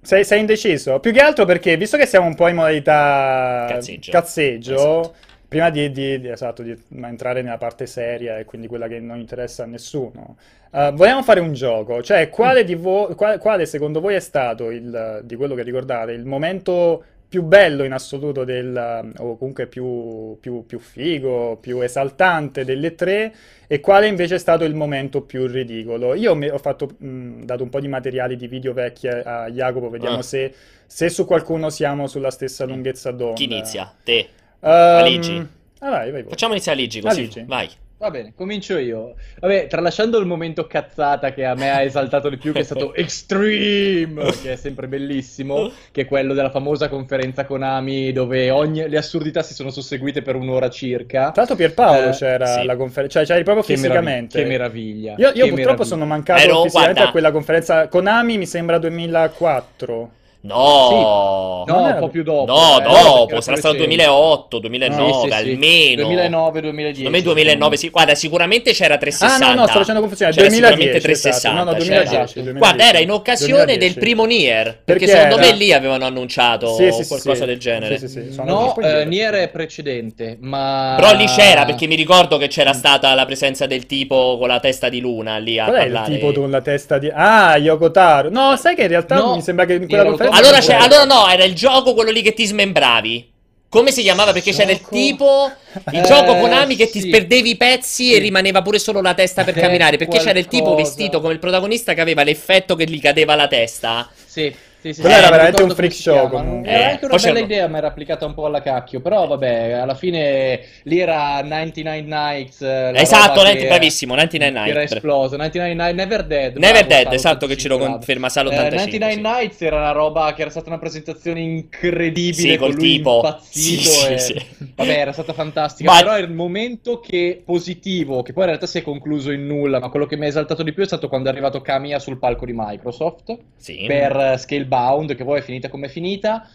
sei, 0.02 0.24
sei 0.26 0.40
indeciso? 0.40 1.00
Più 1.00 1.12
che 1.12 1.20
altro 1.20 1.46
perché, 1.46 1.78
visto 1.78 1.98
che 1.98 2.06
siamo 2.06 2.26
un 2.28 2.36
po' 2.36 2.48
in 2.48 2.56
modalità 2.56 3.68
Cazzeggio. 3.70 4.12
cazzeggio, 4.12 4.74
Esatto. 4.74 5.14
prima 5.48 5.70
di, 5.70 5.92
di- 5.92 6.20
di- 6.20 6.30
esatto, 6.30 6.64
di 6.64 6.76
entrare 7.04 7.42
nella 7.42 7.58
parte 7.58 7.86
seria 7.86 8.38
e 8.40 8.46
quindi 8.46 8.68
quella 8.68 8.88
che 8.88 9.00
non 9.00 9.20
interessa 9.20 9.64
a 9.64 9.68
nessuno, 9.68 10.38
eh, 10.74 10.92
vogliamo 10.94 11.22
fare 11.24 11.40
un 11.40 11.54
gioco. 11.54 12.02
Cioè, 12.02 12.30
quale, 12.30 12.64
di 12.64 12.74
vo- 12.76 13.14
quale, 13.16 13.38
quale 13.38 13.66
secondo 13.66 14.00
voi 14.00 14.16
è 14.16 14.20
stato, 14.20 14.72
il, 14.72 15.22
di 15.24 15.36
quello 15.36 15.54
che 15.56 15.64
ricordate, 15.64 16.14
il 16.14 16.26
momento 16.26 17.04
più 17.32 17.44
bello 17.44 17.86
in 17.86 17.94
assoluto 17.94 18.44
del, 18.44 19.10
o 19.20 19.38
comunque 19.38 19.66
più, 19.66 20.38
più- 20.42 20.66
più 20.66 20.80
figo, 20.80 21.58
più 21.62 21.80
esaltante 21.80 22.66
delle 22.66 22.94
tre 22.94 23.34
e 23.68 23.80
quale 23.80 24.08
invece 24.08 24.36
è 24.36 24.38
stato 24.38 24.66
il 24.66 24.76
momento 24.76 25.22
più 25.22 25.48
ridicolo. 25.48 26.14
Io 26.14 26.34
ho 26.38 26.58
fatto, 26.58 26.90
mh, 26.98 27.46
dato 27.46 27.64
un 27.64 27.70
po' 27.70 27.80
di 27.80 27.88
materiali 27.88 28.36
di 28.36 28.48
video 28.48 28.74
vecchi 28.74 29.08
a, 29.08 29.50
Jacopo, 29.50 29.90
vediamo 29.90 30.18
Ah. 30.18 30.22
se, 30.24 30.54
se 30.86 31.08
su 31.08 31.24
qualcuno 31.26 31.70
siamo 31.70 32.08
sulla 32.08 32.32
stessa 32.32 32.66
lunghezza 32.66 33.12
d'onda. 33.12 33.36
Chi 33.36 33.46
inizia? 33.46 33.90
Te. 34.04 34.18
Ehm, 34.60 34.70
Aligi. 34.70 35.38
ah, 35.80 35.90
vai, 35.90 36.12
vai, 36.12 36.22
voi. 36.24 36.32
Facciamo 36.32 36.52
iniziare 36.52 36.80
Aligi 36.80 37.00
così. 37.00 37.20
Aligi. 37.22 37.44
Vai. 37.48 37.70
Va 38.02 38.10
bene, 38.10 38.34
comincio 38.36 38.80
io. 38.80 39.14
Vabbè, 39.40 39.68
tralasciando 39.68 40.18
il 40.18 40.26
momento 40.26 40.66
cazzata 40.66 41.32
che 41.34 41.46
a 41.46 41.54
me 41.54 41.70
ha 41.70 41.84
esaltato 41.84 42.30
di 42.30 42.38
più, 42.38 42.52
che 42.52 42.62
è 42.62 42.64
stato 42.64 42.94
Extreme, 42.98 44.32
che 44.42 44.54
è 44.54 44.56
sempre 44.56 44.88
bellissimo, 44.88 45.72
che 45.92 46.02
è 46.02 46.06
quello 46.08 46.34
della 46.34 46.50
famosa 46.50 46.90
conferenza 46.90 47.46
Konami 47.46 48.12
dove 48.12 48.50
ogni- 48.50 48.90
le 48.90 48.98
assurdità 48.98 49.44
si 49.44 49.54
sono 49.54 49.70
susseguite 49.70 50.24
per 50.24 50.36
un'ora 50.36 50.68
circa. 50.72 51.26
Tra 51.26 51.34
l'altro 51.42 51.56
Pierpaolo 51.56 52.10
Eh, 52.10 52.14
c'era 52.14 52.46
sì. 52.48 52.60
alla 52.62 52.76
conferenza, 52.76 53.20
cioè 53.20 53.28
c'eri 53.28 53.44
proprio 53.44 53.64
Che 53.64 53.74
meraviglia, 53.80 54.00
fisicamente. 54.00 54.42
che 54.42 54.48
meraviglia. 54.50 55.12
Io, 55.18 55.28
io 55.28 55.32
che 55.32 55.40
purtroppo 55.40 55.58
meraviglia. 55.60 55.84
sono 55.86 56.06
mancato 56.06 56.42
Ero- 56.42 56.62
fisicamente 56.64 56.94
guarda. 56.94 57.08
a 57.08 57.12
quella 57.12 57.32
conferenza 57.32 57.88
Konami, 57.88 58.38
mi 58.40 58.46
sembra 58.48 58.80
2004. 58.80 60.12
No. 60.44 61.64
No, 61.68 61.76
Non 61.76 61.84
un 61.92 61.98
po' 62.00 62.10
più 62.10 62.24
dopo. 62.24 62.52
No, 62.52 62.80
eh, 62.80 62.82
dopo, 62.84 63.42
sarà 63.42 63.58
stato 63.58 63.76
più 63.76 63.86
recente. 63.86 64.06
2008, 64.06 64.60
2009, 64.60 65.12
Sì, 65.14 65.20
sì, 65.20 65.28
sì. 65.28 65.34
almeno. 65.52 66.04
2009, 66.04 66.62
2010. 66.62 66.96
Secondo 66.98 67.18
me 67.18 67.24
2009, 67.24 67.78
sì. 67.78 67.90
Guarda, 67.90 68.16
sicuramente 68.16 68.72
c'era 68.74 68.96
Ah 68.96 68.98
360. 68.98 69.54
no, 69.54 69.60
no, 69.62 69.68
sto 69.68 69.78
facendo 69.80 70.00
confusione, 70.02 70.32
C'era 70.32 70.48
2010, 70.48 70.82
sicuramente 70.82 70.98
esatto. 70.98 71.40
360. 71.40 71.64
No, 71.64 71.64
no, 71.64 71.78
c'era. 71.78 72.04
2010, 72.04 72.34
2010. 72.34 72.58
Guarda, 72.58 72.90
era 72.90 73.00
in 73.00 73.12
occasione 73.12 73.64
2010. 73.66 73.94
del 73.94 74.04
primo 74.04 74.26
Nier. 74.26 74.64
Perché, 74.84 75.06
Perché 75.06 75.08
secondo 75.08 75.38
era- 75.38 75.46
me 75.52 75.58
lì 75.58 75.74
avevano 75.74 76.06
annunciato 76.06 76.74
Sì, 76.74 76.92
sì, 76.92 77.02
sì, 77.04 77.08
qualcosa 77.08 77.42
sì. 77.42 77.46
del 77.46 77.60
genere. 77.60 77.98
Sì, 78.00 78.08
sì, 78.08 78.28
sì, 78.32 78.42
No, 78.44 78.76
eh, 78.80 79.06
Nier 79.06 79.34
è 79.36 79.50
precedente, 79.50 80.38
ma... 80.42 80.96
Però 81.00 81.14
lì 81.16 81.26
c'era, 81.26 81.66
perché 81.66 81.86
mi 81.88 81.96
ricordo 81.96 82.38
che 82.38 82.48
c'era 82.48 82.74
stata 82.74 83.14
la 83.14 83.26
presenza 83.26 83.68
del 83.68 83.86
tipo 83.86 84.38
con 84.40 84.48
la 84.48 84.60
testa 84.60 84.90
di 84.90 85.00
luna 85.00 85.38
lì 85.38 85.60
a 85.60 85.66
Qual 85.66 85.76
è 85.78 85.86
il 85.86 85.92
parlare. 85.92 86.14
tipo 86.14 86.32
con 86.34 86.50
la 86.50 86.62
testa 86.62 86.98
di... 86.98 87.12
Ah, 87.14 87.58
Yoko 87.58 87.92
Taro. 87.92 88.30
No, 88.30 88.56
sai 88.58 88.74
che 88.76 88.82
in 88.84 88.88
realtà 88.88 89.16
No, 89.16 89.36
mi 89.36 89.42
sembra 89.42 89.66
che 89.66 89.74
in 89.74 89.88
quella 89.88 90.04
conferenza... 90.06 90.30
Allora, 90.32 90.60
c'è- 90.60 90.74
allora 90.76 91.04
no, 91.06 91.28
era 91.30 91.44
il 91.44 91.54
gioco 91.56 91.94
quello 91.94 92.12
lì 92.12 92.22
che 92.22 92.34
ti 92.34 92.46
smembravi. 92.46 93.30
Come 93.70 93.92
si 93.92 94.02
chiamava? 94.02 94.34
Perché 94.34 94.52
c'era 94.52 94.72
il 94.72 94.80
Gioco? 94.80 94.90
tipo, 94.96 95.52
il 95.94 96.00
Eh, 96.00 96.02
gioco 96.02 96.36
Konami 96.36 96.76
che 96.76 96.90
ti 96.90 97.00
sì. 97.00 97.08
perdevi 97.10 97.52
i 97.52 97.56
pezzi 97.56 98.12
e 98.12 98.16
Sì. 98.16 98.20
rimaneva 98.20 98.62
pure 98.62 98.80
solo 98.80 99.02
la 99.02 99.14
testa 99.14 99.46
per 99.46 99.54
C'è 99.54 99.62
camminare. 99.62 99.96
Perché 99.96 100.18
c'era 100.18 100.38
il 100.40 100.48
tipo 100.48 100.74
qualcosa. 100.74 100.90
vestito 100.90 101.22
come 101.22 101.32
il 101.32 101.40
protagonista 101.40 101.94
che 101.94 102.02
aveva 102.02 102.24
l'effetto 102.24 102.76
che 102.76 102.84
gli 102.84 103.00
cadeva 103.00 103.34
la 103.36 103.48
testa. 103.48 104.10
Sì, 104.26 104.54
sì, 104.82 104.94
sì, 104.94 105.02
Quello 105.02 105.16
sì, 105.16 105.22
era 105.22 105.30
veramente 105.32 105.62
un 105.64 105.70
freak 105.70 105.94
show, 105.94 106.14
chiama. 106.14 106.30
comunque. 106.30 106.70
Era 106.72 106.80
Eh, 106.80 106.92
anche 106.92 107.06
una 107.06 107.16
poi 107.16 107.24
bella 107.24 107.40
idea, 107.40 107.68
ma 107.68 107.78
era 107.78 107.88
applicata 107.88 108.26
un 108.26 108.34
po' 108.34 108.46
alla 108.48 108.62
cacchio. 108.62 109.00
Però 109.02 109.28
vabbè, 109.28 109.72
alla 109.74 109.94
fine 109.96 110.60
lì 110.84 111.00
era 111.00 111.42
99 111.42 112.02
Nights. 112.02 112.62
eh, 112.62 112.92
esatto, 112.96 113.36
roba 113.36 113.44
Nenti- 113.44 113.62
che- 113.62 113.68
bravissimo, 113.68 114.14
99 114.16 114.64
che 114.64 114.70
era 114.70 114.80
Nights. 114.80 114.94
esploso. 114.96 115.36
99 115.38 115.74
Nights, 115.74 115.96
Never 115.96 116.24
Dead. 116.26 116.56
Never 116.58 116.74
bravo, 116.74 116.88
Dead, 116.88 117.02
Salo 117.04 117.16
esatto, 117.16 117.48
che 117.48 117.58
ce 117.58 117.68
lo 117.68 117.76
85, 117.76 117.98
conferma 118.00 118.30
Salo 118.30 118.50
Eh, 118.50 118.54
85. 118.56 118.98
99 119.00 119.14
sì. 119.14 119.40
Nights 119.40 119.62
era 119.62 119.78
una 119.78 119.92
roba 119.92 120.34
che 120.34 120.42
era 120.42 120.50
stata 120.50 120.68
una 120.70 120.80
presentazione 120.80 121.40
incredibile 121.42 122.34
Sì, 122.52 122.56
col 122.58 122.76
tipo. 122.76 123.16
impazzito 123.18 123.82
Sì, 123.90 124.14
e- 124.14 124.18
sì. 124.20 124.46
Vabbè, 124.76 124.98
era 124.98 125.12
stata 125.12 125.34
fantastica, 125.34 125.92
Ma- 125.92 126.00
però 126.00 126.18
il 126.18 126.32
momento 126.32 127.00
che 127.00 127.42
positivo, 127.46 128.22
che 128.24 128.34
poi 128.34 128.44
in 128.44 128.50
realtà 128.50 128.66
si 128.68 128.78
è 128.80 128.82
concluso 128.82 129.32
in 129.32 129.46
nulla, 129.46 129.80
ma 129.80 129.90
quello 129.90 130.06
che 130.06 130.16
mi 130.18 130.26
ha 130.26 130.28
esaltato 130.28 130.64
di 130.64 130.74
più 130.74 130.84
è 130.84 130.88
stato 130.88 131.08
quando 131.08 131.30
è 131.30 131.32
arrivato 131.32 131.62
Kamiya 131.62 132.00
sul 132.00 132.18
palco 132.18 132.46
di 132.46 132.54
Microsoft 132.56 133.38
Sì. 133.58 133.84
per 133.88 134.16
eh, 134.16 134.38
Scalebound, 134.72 135.16
che 135.16 135.26
poi 135.26 135.40
è 135.40 135.42
finita 135.42 135.68
come 135.68 135.88
è 135.88 135.90
finita. 135.90 136.48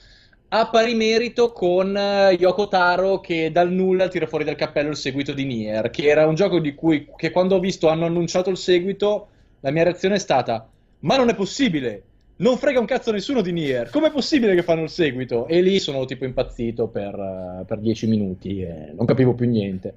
A 0.49 0.71
pari 0.71 0.95
merito 0.95 1.53
con 1.53 1.95
eh, 1.97 2.33
Yoko 2.39 2.69
Taro 2.69 3.21
che 3.21 3.51
dal 3.51 3.71
nulla 3.71 4.09
tira 4.09 4.27
fuori 4.27 4.45
dal 4.45 4.55
cappello 4.55 4.91
il 4.91 4.97
seguito 4.97 5.33
di 5.33 5.45
Nier, 5.45 5.91
che 5.91 6.07
era 6.07 6.27
un 6.27 6.35
gioco 6.35 6.61
di 6.61 6.75
cui 6.75 7.09
che 7.17 7.31
quando 7.31 7.57
ho 7.57 7.61
visto 7.61 7.89
hanno 7.89 8.07
annunciato 8.07 8.49
il 8.49 8.57
seguito, 8.57 9.29
la 9.61 9.71
mia 9.71 9.83
reazione 9.83 10.15
è 10.15 10.19
stata: 10.19 10.69
Ma 11.01 11.17
non 11.17 11.29
è 11.29 11.35
possibile! 11.35 12.03
Non 12.39 12.59
frega 12.59 12.79
un 12.79 12.87
cazzo 12.87 13.13
nessuno 13.13 13.41
di 13.41 13.51
Nier. 13.51 13.89
Com'è 13.89 14.11
possibile 14.11 14.55
che 14.55 14.63
fanno 14.63 14.83
il 14.83 14.91
seguito? 14.91 15.47
E 15.47 15.63
lì 15.63 15.79
sono 15.79 16.05
tipo 16.05 16.27
impazzito 16.27 16.87
per, 16.87 17.15
eh, 17.15 17.65
per 17.65 17.79
10 17.79 18.07
minuti 18.07 18.61
e 18.61 18.93
non 18.95 19.07
capivo 19.07 19.35
più 19.35 19.49
niente. 19.49 19.95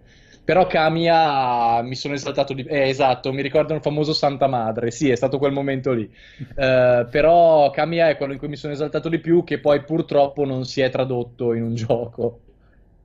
Però 0.50 0.65
Kamiya 0.65 1.84
mi 1.84 1.94
sono 1.94 2.15
esaltato 2.15 2.53
di... 2.56 2.63
Eh, 2.63 2.89
esatto, 2.89 3.32
mi 3.32 3.44
ricordo 3.44 3.75
il 3.75 3.82
famoso 3.82 4.13
Santa 4.13 4.48
Madre. 4.48 4.89
Sì, 4.89 5.08
è 5.08 5.15
stato 5.15 5.38
quel 5.38 5.51
momento 5.51 5.94
lì. 5.94 6.10
Eh, 6.60 7.06
però 7.10 7.70
Kamiya 7.70 8.10
è 8.10 8.18
quello 8.18 8.34
in 8.34 8.39
cui 8.39 8.48
mi 8.48 8.56
sono 8.56 8.74
esaltato 8.74 9.10
di 9.10 9.20
più, 9.20 9.44
che 9.44 9.60
poi 9.60 9.84
purtroppo 9.84 10.46
non 10.46 10.65
si 10.65 10.82
è 10.82 10.89
tradotto 10.89 11.53
in 11.53 11.62
un 11.62 11.75
gioco. 11.75 12.39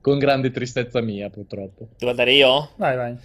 Con 0.01 0.17
grande 0.17 0.49
tristezza 0.49 1.01
mia, 1.01 1.29
purtroppo. 1.29 1.89
Devo 1.99 2.09
andare 2.09 2.33
io? 2.33 2.71
Vai, 2.77 2.95
vai. 2.95 3.15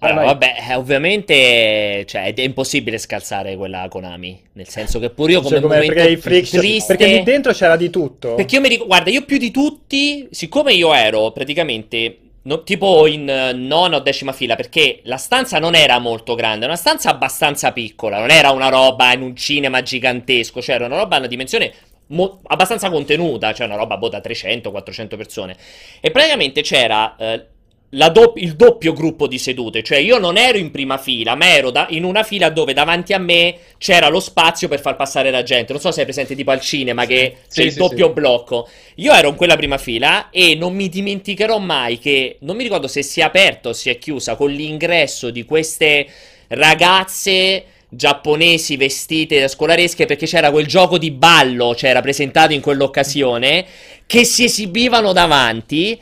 Allora, 0.00 0.26
vabbè, 0.26 0.54
eh, 0.68 0.74
ovviamente 0.74 2.04
cioè, 2.04 2.34
è 2.34 2.40
impossibile 2.42 2.98
scalzare 2.98 3.56
quella 3.56 3.86
Konami. 3.88 4.42
Nel 4.52 4.68
senso 4.68 4.98
che 4.98 5.08
pure 5.08 5.32
io 5.32 5.38
come 5.40 5.54
Cioè, 5.54 5.62
come 5.62 5.74
momento 5.76 5.94
perché, 5.94 6.44
show- 6.44 6.60
triste... 6.60 6.96
perché 6.96 7.12
lì 7.16 7.22
dentro 7.22 7.52
c'era 7.52 7.76
di 7.76 7.88
tutto. 7.88 8.34
Perché 8.34 8.56
io 8.56 8.60
mi 8.60 8.68
ricordo, 8.68 8.88
guarda, 8.88 9.10
io 9.10 9.24
più 9.24 9.38
di 9.38 9.50
tutti, 9.50 10.28
siccome 10.30 10.74
io 10.74 10.92
ero 10.92 11.32
praticamente 11.32 12.18
no- 12.42 12.62
tipo 12.62 13.06
in 13.06 13.28
eh, 13.28 13.52
nona 13.52 13.96
o 13.96 14.00
decima 14.00 14.32
fila, 14.32 14.56
perché 14.56 15.00
la 15.04 15.16
stanza 15.16 15.58
non 15.58 15.74
era 15.74 15.98
molto 15.98 16.34
grande, 16.34 16.64
era 16.64 16.72
una 16.72 16.76
stanza 16.76 17.10
abbastanza 17.10 17.72
piccola, 17.72 18.18
non 18.18 18.30
era 18.30 18.50
una 18.50 18.68
roba 18.68 19.12
in 19.12 19.22
un 19.22 19.36
cinema 19.36 19.82
gigantesco, 19.82 20.60
cioè 20.62 20.76
era 20.76 20.86
una 20.86 20.96
roba 20.96 21.16
a 21.16 21.18
una 21.18 21.28
dimensione 21.28 21.72
mo- 22.08 22.40
abbastanza 22.46 22.90
contenuta, 22.90 23.52
cioè 23.52 23.66
una 23.66 23.76
roba 23.76 23.96
boh, 23.96 24.08
da 24.08 24.20
300-400 24.20 25.16
persone. 25.16 25.56
E 26.00 26.10
praticamente 26.10 26.62
c'era 26.62 27.16
eh, 27.16 27.46
do- 27.90 28.34
il 28.36 28.54
doppio 28.54 28.92
gruppo 28.92 29.26
di 29.26 29.38
sedute, 29.38 29.82
cioè 29.82 29.98
io 29.98 30.18
non 30.18 30.36
ero 30.36 30.58
in 30.58 30.70
prima 30.70 30.96
fila, 30.96 31.34
ma 31.34 31.46
ero 31.54 31.70
da- 31.70 31.86
in 31.90 32.04
una 32.04 32.22
fila 32.22 32.48
dove 32.48 32.72
davanti 32.72 33.12
a 33.12 33.18
me 33.18 33.56
c'era 33.78 34.08
lo 34.08 34.20
spazio 34.20 34.68
per 34.68 34.80
far 34.80 34.94
passare 34.96 35.30
la 35.30 35.42
gente. 35.42 35.72
Non 35.72 35.80
so 35.82 35.90
se 35.90 36.02
è 36.02 36.04
presente 36.04 36.36
tipo 36.36 36.52
al 36.52 36.60
cinema 36.60 37.04
che 37.06 37.38
c'è 37.52 37.62
Sì, 37.62 37.64
il 37.64 37.72
sì, 37.72 37.76
doppio 37.76 38.10
blocco. 38.12 38.68
Io 38.96 39.12
ero 39.12 39.28
in 39.28 39.34
quella 39.34 39.56
prima 39.56 39.78
fila 39.78 40.30
e 40.30 40.54
non 40.54 40.74
mi 40.74 40.88
dimenticherò 40.88 41.58
mai 41.58 41.98
che 41.98 42.36
non 42.40 42.56
mi 42.56 42.62
ricordo 42.62 42.86
se 42.86 43.02
si 43.02 43.20
è 43.20 43.24
aperto 43.24 43.70
o 43.70 43.72
si 43.72 43.90
è 43.90 43.98
chiusa 43.98 44.36
con 44.36 44.50
l'ingresso 44.50 45.30
di 45.30 45.44
queste 45.44 46.06
ragazze 46.48 47.64
giapponesi 47.92 48.76
vestite 48.76 49.40
da 49.40 49.48
scolaresche 49.48 50.06
perché 50.06 50.26
c'era 50.26 50.52
quel 50.52 50.66
gioco 50.66 50.96
di 50.96 51.10
ballo, 51.10 51.74
c'era 51.76 52.00
presentato 52.00 52.52
in 52.52 52.60
quell'occasione, 52.60 53.66
che 54.06 54.24
si 54.24 54.44
esibivano 54.44 55.12
davanti 55.12 55.98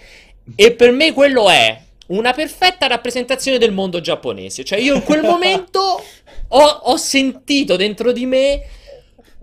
e 0.55 0.73
per 0.73 0.91
me 0.93 1.13
quello 1.13 1.49
è 1.49 1.81
una 2.09 2.33
perfetta 2.33 2.87
rappresentazione 2.87 3.59
del 3.59 3.73
mondo 3.73 4.01
giapponese. 4.01 4.65
Cioè 4.65 4.79
io 4.79 4.95
in 4.95 5.03
quel 5.03 5.23
momento 5.23 6.03
ho, 6.49 6.63
ho 6.63 6.97
sentito 6.97 7.77
dentro 7.77 8.13
di 8.13 8.27
me 8.27 8.63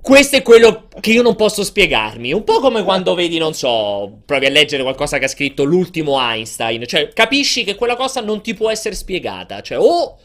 questo 0.05 0.35
è 0.35 0.43
quello 0.43 0.88
che 1.00 1.12
io 1.13 1.24
non 1.24 1.35
posso 1.35 1.63
spiegarmi. 1.63 2.31
Un 2.31 2.43
po' 2.43 2.59
come 2.59 2.83
quando 2.83 3.15
vedi, 3.15 3.39
non 3.39 3.55
so, 3.55 4.19
provi 4.24 4.45
a 4.45 4.51
leggere 4.51 4.83
qualcosa 4.83 5.17
che 5.17 5.25
ha 5.25 5.27
scritto 5.27 5.63
l'ultimo 5.63 6.19
Einstein. 6.19 6.85
Cioè, 6.85 7.09
capisci 7.12 7.63
che 7.63 7.74
quella 7.74 7.95
cosa 7.95 8.21
non 8.21 8.43
ti 8.43 8.53
può 8.53 8.69
essere 8.69 8.93
spiegata. 8.93 9.62
Cioè, 9.62 9.79
o, 9.79 10.15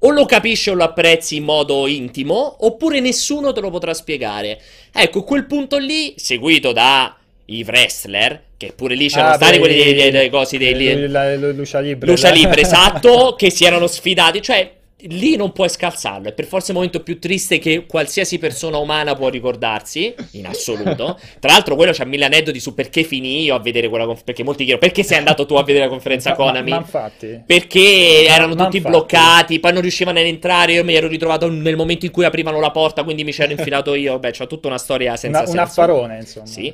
o 0.00 0.10
lo 0.10 0.24
capisci 0.24 0.70
o 0.70 0.74
lo 0.74 0.82
apprezzi 0.82 1.36
in 1.36 1.44
modo 1.44 1.86
intimo, 1.86 2.66
oppure 2.66 2.98
nessuno 2.98 3.52
te 3.52 3.60
lo 3.60 3.70
potrà 3.70 3.94
spiegare. 3.94 4.60
Ecco, 4.92 5.22
quel 5.22 5.46
punto 5.46 5.78
lì, 5.78 6.14
seguito 6.16 6.72
da 6.72 7.16
i 7.46 7.64
wrestler, 7.66 8.42
che 8.56 8.72
pure 8.74 8.94
lì 8.94 9.08
c'erano 9.08 9.32
Ah, 9.32 9.34
stati 9.34 9.58
quelli 9.58 9.74
dei, 9.74 9.94
dei- 9.94 10.10
dei 10.10 10.30
cosi 10.30 10.58
dei... 10.58 10.88
eh, 10.88 11.08
la- 11.08 11.36
la- 11.36 11.52
Lucia 11.52 11.80
Libre. 11.80 12.08
Lucia 12.10 12.30
Libre, 12.30 12.60
esatto, 12.62 13.34
che 13.36 13.50
si 13.50 13.64
erano 13.64 13.86
sfidati, 13.86 14.40
cioè 14.40 14.72
lì 15.06 15.34
non 15.34 15.50
puoi 15.50 15.68
scalzarlo, 15.68 16.28
è 16.28 16.32
per 16.32 16.44
forza 16.44 16.68
il 16.70 16.74
momento 16.76 17.00
più 17.02 17.18
triste 17.18 17.58
che 17.58 17.86
qualsiasi 17.86 18.38
persona 18.38 18.76
umana 18.76 19.16
può 19.16 19.28
ricordarsi, 19.28 20.14
in 20.32 20.46
assoluto. 20.46 21.18
Tra 21.40 21.50
l'altro 21.50 21.74
quello 21.74 21.90
c'ha 21.92 22.04
mille 22.04 22.26
aneddoti 22.26 22.60
su 22.60 22.72
perché 22.72 23.02
finì 23.02 23.42
io 23.42 23.56
a 23.56 23.58
vedere 23.58 23.88
quella 23.88 24.04
conferenza, 24.04 24.24
perché 24.26 24.44
molti 24.44 24.62
chiedono 24.62 24.86
perché 24.86 25.02
sei 25.02 25.18
andato 25.18 25.44
tu 25.44 25.54
a 25.54 25.64
vedere 25.64 25.86
la 25.86 25.90
conferenza 25.90 26.30
Ma- 26.30 26.36
Konami? 26.36 26.70
Ma, 26.70 26.76
ma 26.76 26.82
infatti... 26.82 27.42
Perché 27.44 28.26
erano 28.28 28.54
ma 28.54 28.62
tutti 28.62 28.76
infatti. 28.76 28.94
bloccati, 28.96 29.58
poi 29.58 29.72
non 29.72 29.82
riuscivano 29.82 30.20
ad 30.20 30.26
entrare. 30.26 30.74
Io 30.74 30.84
mi 30.84 30.94
ero 30.94 31.08
ritrovato 31.08 31.50
nel 31.50 31.74
momento 31.74 32.06
in 32.06 32.12
cui 32.12 32.24
aprivano 32.24 32.60
la 32.60 32.70
porta, 32.70 33.02
quindi 33.02 33.24
mi 33.24 33.32
c'ero 33.32 33.50
infilato 33.50 33.96
io. 33.96 34.20
Beh, 34.20 34.30
c'ho 34.30 34.46
tutta 34.46 34.68
una 34.68 34.78
storia 34.78 35.16
senza 35.16 35.40
Una- 35.40 35.48
un 35.50 35.56
senso. 35.56 35.62
affarone, 35.80 36.16
insomma. 36.20 36.46
Sì. 36.46 36.72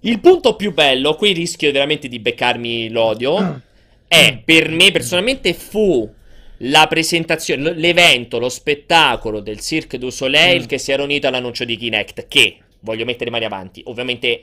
Il 0.00 0.20
punto 0.20 0.56
più 0.56 0.72
bello, 0.72 1.14
qui 1.14 1.32
rischio 1.32 1.70
veramente 1.72 2.08
di 2.08 2.18
beccarmi 2.18 2.88
l'odio, 2.90 3.60
è 4.08 4.38
per 4.44 4.68
me 4.70 4.90
personalmente 4.90 5.52
fu 5.54 6.08
la 6.64 6.86
presentazione, 6.86 7.72
l'evento, 7.74 8.38
lo 8.38 8.48
spettacolo 8.48 9.40
del 9.40 9.60
Cirque 9.60 9.98
du 9.98 10.10
Soleil 10.10 10.62
Mm. 10.62 10.66
che 10.66 10.78
si 10.78 10.92
era 10.92 11.02
unito 11.02 11.26
all'annuncio 11.26 11.64
di 11.64 11.76
Kinect, 11.76 12.26
che, 12.28 12.56
voglio 12.80 13.04
mettere 13.04 13.30
mani 13.30 13.44
avanti, 13.44 13.82
ovviamente 13.86 14.42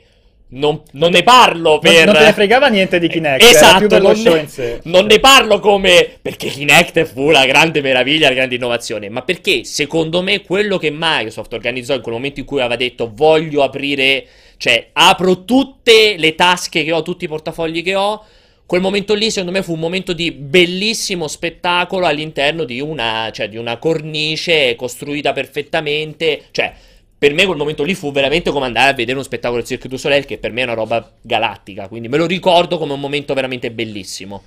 non, 0.50 0.82
non 0.92 1.10
ne 1.10 1.22
parlo 1.22 1.72
Non, 1.72 1.80
per... 1.80 2.06
non 2.06 2.14
te 2.14 2.24
ne 2.24 2.32
fregava 2.32 2.68
niente 2.68 2.98
di 2.98 3.08
Kinect, 3.08 3.42
Esatto, 3.42 3.98
non 3.98 4.18
ne- 4.20 4.80
non 4.84 5.06
ne 5.06 5.20
parlo 5.20 5.60
come 5.60 6.08
perché 6.22 6.48
Kinect 6.48 7.04
fu 7.04 7.30
la 7.30 7.44
grande 7.44 7.82
meraviglia, 7.82 8.28
la 8.28 8.34
grande 8.34 8.54
innovazione, 8.54 9.08
ma 9.10 9.22
perché 9.22 9.64
secondo 9.64 10.22
me 10.22 10.40
quello 10.42 10.78
che 10.78 10.90
Microsoft 10.90 11.52
organizzò 11.52 11.94
in 11.94 12.00
quel 12.00 12.14
momento 12.14 12.40
in 12.40 12.46
cui 12.46 12.60
aveva 12.60 12.76
detto 12.76 13.10
voglio 13.12 13.62
aprire 13.62 14.24
Cioè, 14.58 14.90
apro 14.92 15.44
tutte 15.44 16.16
le 16.18 16.34
tasche 16.34 16.84
che 16.84 16.92
ho, 16.92 17.02
tutti 17.02 17.24
i 17.24 17.28
portafogli 17.28 17.82
che 17.82 17.94
ho. 17.94 18.22
Quel 18.66 18.82
momento 18.82 19.14
lì, 19.14 19.30
secondo 19.30 19.52
me, 19.52 19.62
fu 19.62 19.72
un 19.72 19.78
momento 19.78 20.12
di 20.12 20.30
bellissimo 20.30 21.26
spettacolo 21.26 22.04
all'interno 22.04 22.64
di 22.64 22.80
una, 22.80 23.30
cioè, 23.32 23.48
di 23.48 23.56
una 23.56 23.78
cornice 23.78 24.74
costruita 24.74 25.32
perfettamente. 25.32 26.42
Cioè, 26.50 26.74
per 27.16 27.32
me 27.32 27.46
quel 27.46 27.56
momento 27.56 27.82
lì 27.82 27.94
fu 27.94 28.12
veramente 28.12 28.50
come 28.50 28.66
andare 28.66 28.90
a 28.90 28.94
vedere 28.94 29.14
uno 29.14 29.22
spettacolo 29.22 29.60
del 29.60 29.68
Cirque 29.68 29.88
du 29.88 29.96
Soleil, 29.96 30.26
che 30.26 30.36
per 30.38 30.52
me 30.52 30.60
è 30.60 30.64
una 30.64 30.74
roba 30.74 31.10
galattica. 31.22 31.88
Quindi 31.88 32.08
me 32.08 32.18
lo 32.18 32.26
ricordo 32.26 32.76
come 32.76 32.92
un 32.92 33.00
momento 33.00 33.32
veramente 33.32 33.70
bellissimo. 33.70 34.42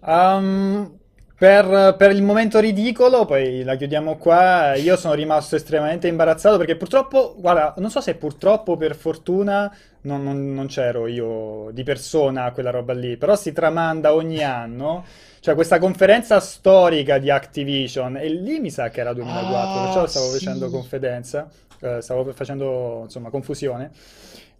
Um, 0.00 0.98
per, 1.42 1.96
per 1.96 2.12
il 2.12 2.22
momento 2.22 2.60
ridicolo, 2.60 3.24
poi 3.24 3.64
la 3.64 3.74
chiudiamo 3.74 4.16
qua. 4.16 4.74
Io 4.76 4.96
sono 4.96 5.14
rimasto 5.14 5.56
estremamente 5.56 6.06
imbarazzato 6.06 6.56
perché 6.56 6.76
purtroppo, 6.76 7.34
guarda, 7.36 7.74
non 7.78 7.90
so 7.90 8.00
se 8.00 8.14
purtroppo 8.14 8.76
per 8.76 8.94
fortuna 8.94 9.74
non, 10.02 10.22
non- 10.22 10.54
non 10.54 10.66
c'ero 10.68 11.08
io 11.08 11.70
di 11.72 11.82
persona 11.82 12.44
a 12.44 12.52
quella 12.52 12.70
roba 12.70 12.92
lì, 12.92 13.16
però 13.16 13.34
si 13.34 13.52
tramanda 13.52 14.14
ogni 14.14 14.44
anno. 14.44 15.04
Cioè, 15.40 15.56
questa 15.56 15.80
conferenza 15.80 16.38
storica 16.38 17.18
di 17.18 17.28
Activision, 17.28 18.16
e 18.18 18.28
lì 18.28 18.60
mi 18.60 18.70
sa 18.70 18.90
che 18.90 19.00
era 19.00 19.12
2004, 19.12 19.80
Ah, 19.80 19.80
perciò 19.80 20.06
stavo 20.06 20.26
sì. 20.26 20.32
facendo 20.32 20.70
confidenza, 20.70 21.48
eh, 21.80 22.00
stavo 22.00 22.32
facendo, 22.32 23.00
insomma, 23.02 23.30
confusione. 23.30 23.90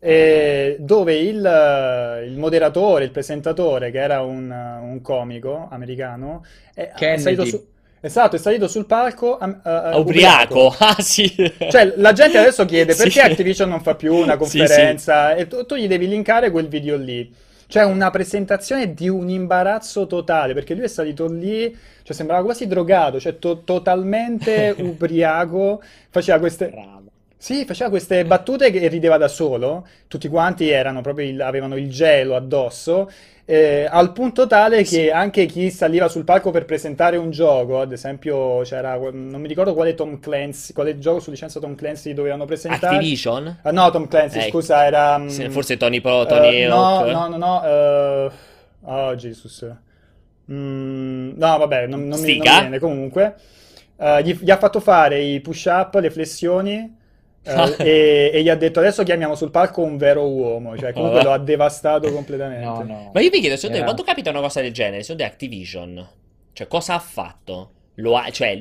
E 0.04 0.76
dove 0.80 1.14
il, 1.16 1.44
eh, 1.46 2.26
il 2.26 2.36
moderatore, 2.36 3.04
il 3.04 3.12
presentatore, 3.12 3.90
che 3.92 3.98
era 4.00 4.20
un, 4.22 4.50
eh, 4.50 4.80
un 4.84 5.00
comico 5.00 5.68
americano, 5.70 6.44
è, 6.74 6.90
è 6.98 7.16
salito 7.18 7.44
su- 7.44 7.64
esatto, 8.00 8.34
è 8.34 8.38
salito 8.40 8.66
sul 8.66 8.86
palco 8.86 9.38
am- 9.38 9.60
eh, 9.64 9.96
Ubriaco, 9.96 10.74
ah 10.78 11.00
sì. 11.00 11.32
Cioè, 11.68 11.94
la 11.96 12.12
gente 12.12 12.38
adesso 12.38 12.64
chiede 12.64 12.94
Sì. 12.94 13.02
perché 13.04 13.20
Activision 13.20 13.68
non 13.68 13.80
fa 13.80 13.94
più 13.94 14.14
una 14.14 14.36
Sì, 14.40 14.66
sì. 14.66 14.66
conferenza 14.66 15.34
e 15.34 15.46
tu, 15.46 15.64
tu 15.66 15.76
gli 15.76 15.86
devi 15.86 16.08
linkare 16.08 16.50
quel 16.50 16.66
video 16.68 16.96
lì. 16.96 17.32
C'è 17.68 17.84
una 17.84 18.10
presentazione 18.10 18.92
di 18.94 19.08
un 19.08 19.28
imbarazzo 19.30 20.06
totale 20.06 20.52
perché 20.52 20.74
lui 20.74 20.84
è 20.84 20.88
salito 20.88 21.26
lì, 21.26 21.74
cioè 22.02 22.14
sembrava 22.14 22.42
quasi 22.42 22.66
drogato, 22.66 23.18
cioè 23.20 23.38
to- 23.38 23.62
totalmente 23.64 24.74
ubriaco, 24.78 25.80
faceva 26.10 26.38
queste... 26.38 26.68
Bravo. 26.70 27.01
Sì, 27.42 27.64
faceva 27.64 27.90
queste 27.90 28.24
battute 28.24 28.70
che 28.70 28.86
rideva 28.86 29.16
da 29.16 29.26
solo, 29.26 29.84
tutti 30.06 30.28
quanti 30.28 30.68
erano 30.70 31.00
proprio 31.00 31.26
il- 31.28 31.42
avevano 31.42 31.74
il 31.74 31.90
gelo 31.90 32.36
addosso, 32.36 33.10
eh, 33.44 33.84
al 33.90 34.12
punto 34.12 34.46
tale 34.46 34.84
che 34.84 35.10
anche 35.10 35.46
chi 35.46 35.68
saliva 35.72 36.06
sul 36.06 36.22
palco 36.22 36.52
per 36.52 36.66
presentare 36.66 37.16
un 37.16 37.30
gioco, 37.32 37.80
ad 37.80 37.90
esempio 37.90 38.60
c'era, 38.60 38.94
non 38.96 39.40
mi 39.40 39.48
ricordo 39.48 39.74
quale 39.74 39.94
Tom 39.94 40.20
Clancy, 40.20 40.72
quale 40.72 41.00
gioco 41.00 41.18
su 41.18 41.30
licenza 41.30 41.58
Tom 41.58 41.74
Clancy 41.74 42.14
dovevano 42.14 42.44
presentare. 42.44 42.94
Activision? 42.94 43.58
Ah, 43.62 43.72
no, 43.72 43.90
Tom 43.90 44.06
Clancy, 44.06 44.38
Eh, 44.38 44.48
scusa, 44.48 44.84
era... 44.86 45.18
mm, 45.18 45.26
Se- 45.26 45.50
Forse 45.50 45.76
Tony 45.76 46.00
Pro, 46.00 46.24
Tony 46.24 46.62
eh, 46.62 46.66
no, 46.68 46.76
Hawk. 46.76 47.10
no, 47.10 47.26
no, 47.26 47.36
no, 47.38 47.64
eh, 47.64 48.30
oh 48.82 49.14
Jesus. 49.16 49.66
Mm, 50.48 51.32
no, 51.34 51.58
vabbè, 51.58 51.88
non, 51.88 52.06
non 52.06 52.20
mi, 52.20 52.36
non 52.36 52.46
mi 52.46 52.58
viene 52.60 52.78
comunque. 52.78 53.34
Eh, 53.96 54.22
gli, 54.22 54.38
gli 54.40 54.50
ha 54.52 54.56
fatto 54.58 54.78
fare 54.78 55.20
i 55.20 55.40
push-up, 55.40 55.94
le 55.96 56.10
flessioni 56.10 57.00
eh, 57.44 57.74
e, 57.78 58.30
e 58.34 58.42
gli 58.42 58.48
ha 58.48 58.54
detto 58.54 58.78
adesso 58.80 59.02
chiamiamo 59.02 59.34
sul 59.34 59.50
palco 59.50 59.82
un 59.82 59.96
vero 59.96 60.26
uomo, 60.28 60.76
cioè 60.78 60.92
comunque 60.92 61.20
Oh. 61.20 61.22
lo 61.24 61.32
ha 61.32 61.38
devastato 61.38 62.12
completamente. 62.12 62.64
No, 62.64 62.82
no. 62.82 63.10
Ma 63.12 63.20
io 63.20 63.30
mi 63.32 63.40
chiedo, 63.40 63.56
secondo 63.56 63.74
te, 63.76 63.82
Era- 63.82 63.84
quando 63.84 64.02
capita 64.02 64.30
una 64.30 64.40
cosa 64.40 64.60
del 64.60 64.72
genere, 64.72 65.02
secondo 65.02 65.22
te 65.24 65.28
Activision, 65.28 66.08
cioè 66.52 66.66
cosa 66.68 66.94
ha 66.94 66.98
fatto? 66.98 67.70
Lo 67.96 68.16
ha, 68.16 68.30
cioè, 68.30 68.56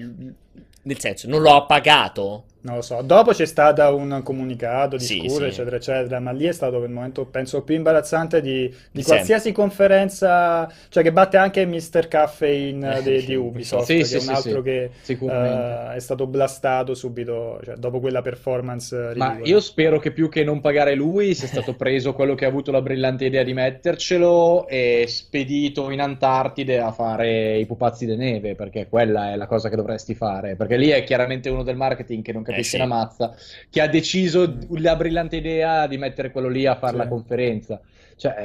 nel 0.83 0.99
senso, 0.99 1.27
non 1.29 1.41
lo 1.41 1.53
ha 1.53 1.65
pagato? 1.65 2.45
Non 2.63 2.75
lo 2.75 2.81
so, 2.83 3.01
dopo 3.01 3.31
c'è 3.31 3.45
stato 3.47 3.95
un 3.95 4.21
comunicato 4.23 4.95
di 4.95 5.07
Sì, 5.07 5.19
scuse, 5.19 5.35
sì. 5.37 5.43
eccetera, 5.45 5.77
eccetera, 5.77 6.19
ma 6.19 6.31
lì 6.31 6.45
è 6.45 6.51
stato 6.51 6.83
il 6.83 6.91
momento, 6.91 7.25
penso, 7.25 7.63
più 7.63 7.73
imbarazzante 7.75 8.39
di, 8.39 8.71
di 8.91 9.01
qualsiasi 9.01 9.51
conferenza, 9.51 10.71
cioè 10.89 11.01
che 11.01 11.11
batte 11.11 11.37
anche 11.37 11.65
Mr. 11.65 12.07
Caffeine 12.07 12.97
Eh, 12.97 13.01
di, 13.01 13.25
di 13.25 13.35
Ubisoft, 13.35 13.85
Sì, 13.85 14.03
che 14.05 14.05
sì, 14.05 14.15
è 14.17 14.19
un 14.19 14.27
sì, 14.27 14.29
altro 14.29 14.57
sì. 14.57 14.61
che 14.61 14.91
eh, 15.25 15.93
è 15.95 15.99
stato 15.99 16.27
blastato 16.27 16.93
subito, 16.93 17.59
cioè, 17.63 17.75
dopo 17.77 17.99
quella 17.99 18.21
performance 18.21 19.13
Ma 19.15 19.39
ridicola. 19.39 19.47
io 19.47 19.59
spero 19.59 19.99
che 19.99 20.11
più 20.11 20.29
che 20.29 20.43
non 20.43 20.61
pagare 20.61 20.95
lui 20.95 21.33
sia 21.35 21.47
stato 21.47 21.75
preso 21.75 22.13
quello 22.13 22.35
che 22.35 22.45
ha 22.45 22.47
avuto 22.47 22.71
la 22.71 22.81
brillante 22.81 23.25
idea 23.25 23.43
di 23.43 23.53
mettercelo 23.53 24.67
e 24.67 25.05
spedito 25.07 25.89
in 25.91 25.99
Antartide 26.01 26.79
a 26.79 26.91
fare 26.91 27.57
i 27.57 27.65
pupazzi 27.65 28.05
di 28.05 28.15
neve, 28.15 28.55
perché 28.55 28.87
quella 28.87 29.31
è 29.31 29.35
la 29.35 29.47
cosa 29.47 29.69
che 29.69 29.75
dovresti 29.75 30.15
fare. 30.15 30.55
Perché 30.55 30.77
lì 30.77 30.89
è 30.89 31.03
chiaramente 31.03 31.49
uno 31.49 31.63
del 31.63 31.75
marketing 31.75 32.23
che 32.23 32.31
non 32.33 32.43
capisce 32.51 32.75
Eh, 32.77 32.79
sì. 32.79 32.85
una 32.85 32.95
mazza, 32.95 33.35
che 33.69 33.81
ha 33.81 33.87
deciso 33.87 34.57
la 34.71 34.95
brillante 34.95 35.35
idea 35.37 35.87
di 35.87 35.97
mettere 35.97 36.31
quello 36.31 36.47
lì 36.49 36.65
a 36.65 36.75
fare 36.75 36.93
Sì. 36.93 36.97
la 36.97 37.07
conferenza. 37.07 37.81
Cioè, 38.15 38.35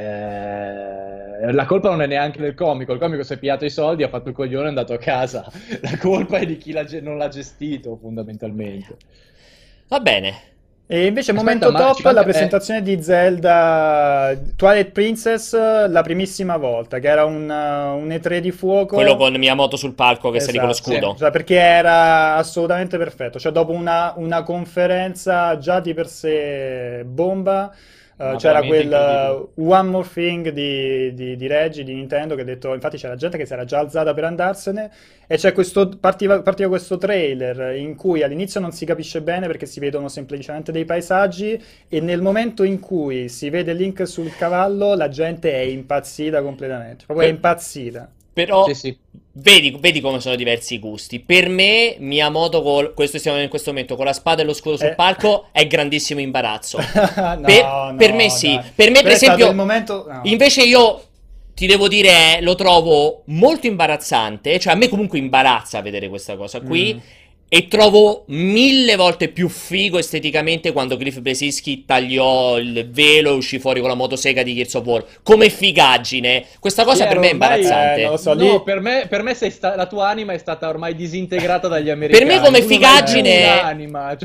eh, 1.49 1.53
la 1.53 1.64
colpa 1.66 1.90
non 1.90 2.01
è 2.01 2.07
neanche 2.07 2.40
del 2.40 2.55
comico, 2.55 2.92
il 2.95 2.99
comico 2.99 3.23
si 3.23 3.35
è 3.35 3.38
pigliato 3.38 3.64
i 3.66 3.71
soldi, 3.71 4.03
ha 4.03 4.09
fatto 4.09 4.29
il 4.31 4.35
coglione 4.35 4.62
e 4.62 4.66
è 4.66 4.69
andato 4.69 4.92
a 4.95 4.99
casa. 4.99 5.51
La 5.83 5.99
colpa 5.99 6.38
è 6.38 6.47
di 6.47 6.57
chi 6.57 6.73
l'ha 6.73 6.87
non 7.03 7.19
l'ha 7.19 7.29
gestito, 7.29 7.97
fondamentalmente. 7.97 8.97
Va 9.88 10.01
bene. 10.01 10.56
E 10.88 11.07
invece 11.07 11.33
Aspetta, 11.33 11.68
momento 11.68 11.72
top 11.72 12.12
la 12.12 12.22
presentazione 12.22 12.81
di 12.81 13.03
Zelda 13.03 14.38
Twilight 14.55 14.92
Princess 14.92 15.53
la 15.88 16.03
primissima 16.03 16.57
volta, 16.57 17.01
che 17.01 17.09
era 17.09 17.25
un, 17.25 17.42
un 17.51 18.09
E3 18.09 18.38
di 18.38 18.53
fuoco. 18.53 18.94
Quello 18.94 19.16
con 19.16 19.35
Miyamoto 19.35 19.77
sul 19.77 19.94
palco 19.94 20.31
che 20.31 20.38
salì 20.40 20.59
con 20.59 20.68
lo 20.68 20.75
Esatto, 20.75 20.92
scudo. 20.92 21.12
sì. 21.14 21.16
Cioè, 21.16 21.31
perché 21.33 21.57
era 21.59 22.37
assolutamente 22.37 22.99
perfetto. 22.99 23.38
Cioè, 23.40 23.51
dopo 23.53 23.72
una, 23.72 24.12
una 24.16 24.42
conferenza 24.44 25.59
già 25.59 25.81
di 25.81 25.92
per 25.92 26.07
sé 26.09 27.03
bomba, 27.05 27.75
eh, 28.18 28.35
c'era 28.37 28.62
quel 28.62 29.48
uh, 29.55 29.68
One 29.68 29.88
More 29.90 30.09
Thing 30.11 30.48
di, 30.50 31.12
di, 31.14 31.37
di 31.37 31.46
Reggie, 31.46 31.85
di 31.85 31.94
Nintendo, 31.94 32.35
che 32.35 32.42
ha 32.42 32.44
detto, 32.44 32.72
infatti 32.74 32.96
c'era 32.96 33.14
gente 33.16 33.37
che 33.38 33.46
si 33.46 33.52
era 33.52 33.64
già 33.64 33.79
alzata 33.79 34.14
per 34.14 34.24
andarsene, 34.24 34.90
e 35.26 35.37
c'è 35.37 35.52
questo, 35.52 35.88
partiva, 36.00 36.40
partiva 36.42 36.68
questo 36.68 36.96
trailer 36.98 37.76
in 37.76 37.94
cui 37.96 38.22
all'inizio 38.22 38.61
non 38.61 38.72
si 38.72 38.85
capisce 38.87 39.20
bene 39.22 39.46
perché 39.46 39.66
si 39.66 39.81
vedono 39.81 40.09
semplicemente 40.09 40.72
dei 40.72 40.85
paesaggi, 40.85 41.62
e 41.88 42.00
nel 42.00 42.22
momento 42.22 42.62
in 42.62 42.81
cui 42.81 43.29
si 43.29 43.50
vede 43.50 43.72
Link 43.72 44.07
sul 44.07 44.35
cavallo, 44.37 44.94
la 44.94 45.09
gente 45.09 45.52
è 45.52 45.59
impazzita 45.59 46.42
completamente, 46.42 47.05
proprio 47.05 47.26
è 47.26 47.31
Eh. 47.31 47.35
impazzita. 47.35 48.11
Però 48.33 48.64
Sì, 48.66 48.74
sì. 48.74 48.98
Vedi, 49.38 49.77
vedi 49.79 50.01
come 50.01 50.20
sono 50.20 50.35
diversi 50.35 50.75
i 50.75 50.79
gusti. 50.79 51.20
Per 51.20 51.49
me, 51.49 51.96
Miyamoto, 51.99 52.62
col, 52.62 52.94
questo 52.94 53.18
stiamo 53.18 53.40
in 53.40 53.49
questo 53.49 53.70
momento, 53.70 53.96
con 53.96 54.05
la 54.05 54.12
spada 54.12 54.42
e 54.42 54.44
lo 54.44 54.53
scudo 54.55 54.77
sul 54.77 54.88
Eh. 54.88 54.94
palco, 54.94 55.49
è 55.53 55.66
grandissimo 55.66 56.20
imbarazzo. 56.20 56.79
No, 57.16 57.40
Per- 57.42 57.64
no, 57.64 57.94
per 57.96 58.12
me 58.12 58.31
sì. 58.31 58.55
dai. 58.55 58.64
Per 58.75 58.90
me, 58.90 59.03
per 59.03 59.16
stato 59.16 59.33
esempio, 59.35 59.55
momento... 59.55 60.07
no. 60.09 60.20
Invece 60.25 60.62
io 60.62 61.03
ti 61.55 61.66
devo 61.66 61.88
dire, 61.88 62.38
lo 62.40 62.55
trovo 62.55 63.22
molto 63.27 63.66
imbarazzante, 63.66 64.59
cioè 64.59 64.75
a 64.75 64.77
me 64.77 64.88
comunque 64.88 65.18
imbarazza 65.18 65.81
vedere 65.81 66.09
questa 66.09 66.37
cosa 66.37 66.61
qui. 66.61 66.94
Mm. 66.94 66.99
E 67.48 67.68
trovo 67.68 68.24
mille 68.26 68.96
volte 68.96 69.28
più 69.28 69.48
figo 69.48 69.98
esteticamente 69.98 70.72
quando 70.72 70.96
Cliff 70.96 71.20
Blesinski 71.20 71.85
tagliò 71.85 72.59
il 72.59 72.88
velo 72.90 73.30
e 73.30 73.35
uscì 73.35 73.61
fuori 73.61 73.78
con 73.78 73.88
la 73.88 73.94
motosega 73.94 74.42
di 74.42 74.52
Gears 74.54 74.74
of 74.74 74.85
War. 74.85 75.04
Come 75.22 75.48
figaggine. 75.48 76.44
Questa 76.59 76.82
cosa 76.82 77.06
per 77.06 77.18
Piero, 77.18 77.20
me 77.20 77.28
è 77.28 77.32
ormai- 77.32 77.59
imbarazzante. 77.61 78.00
Eh, 78.00 78.02
non 78.02 78.11
lo 78.11 78.16
so, 78.16 78.35
no, 78.35 78.52
lì- 78.52 78.62
per 78.64 78.80
me, 78.80 79.06
per 79.09 79.22
me 79.22 79.35
sei 79.35 79.52
sta- 79.52 79.76
la 79.76 79.87
tua 79.87 80.09
anima 80.09 80.32
è 80.32 80.38
stata 80.38 80.68
ormai 80.68 80.96
disintegrata 80.96 81.68
dagli 81.68 81.88
americani. 81.88 82.26
Per 82.26 82.37
me 82.37 82.42
come 82.44 82.62
figaggine 82.62 83.42
cioè, 83.44 83.74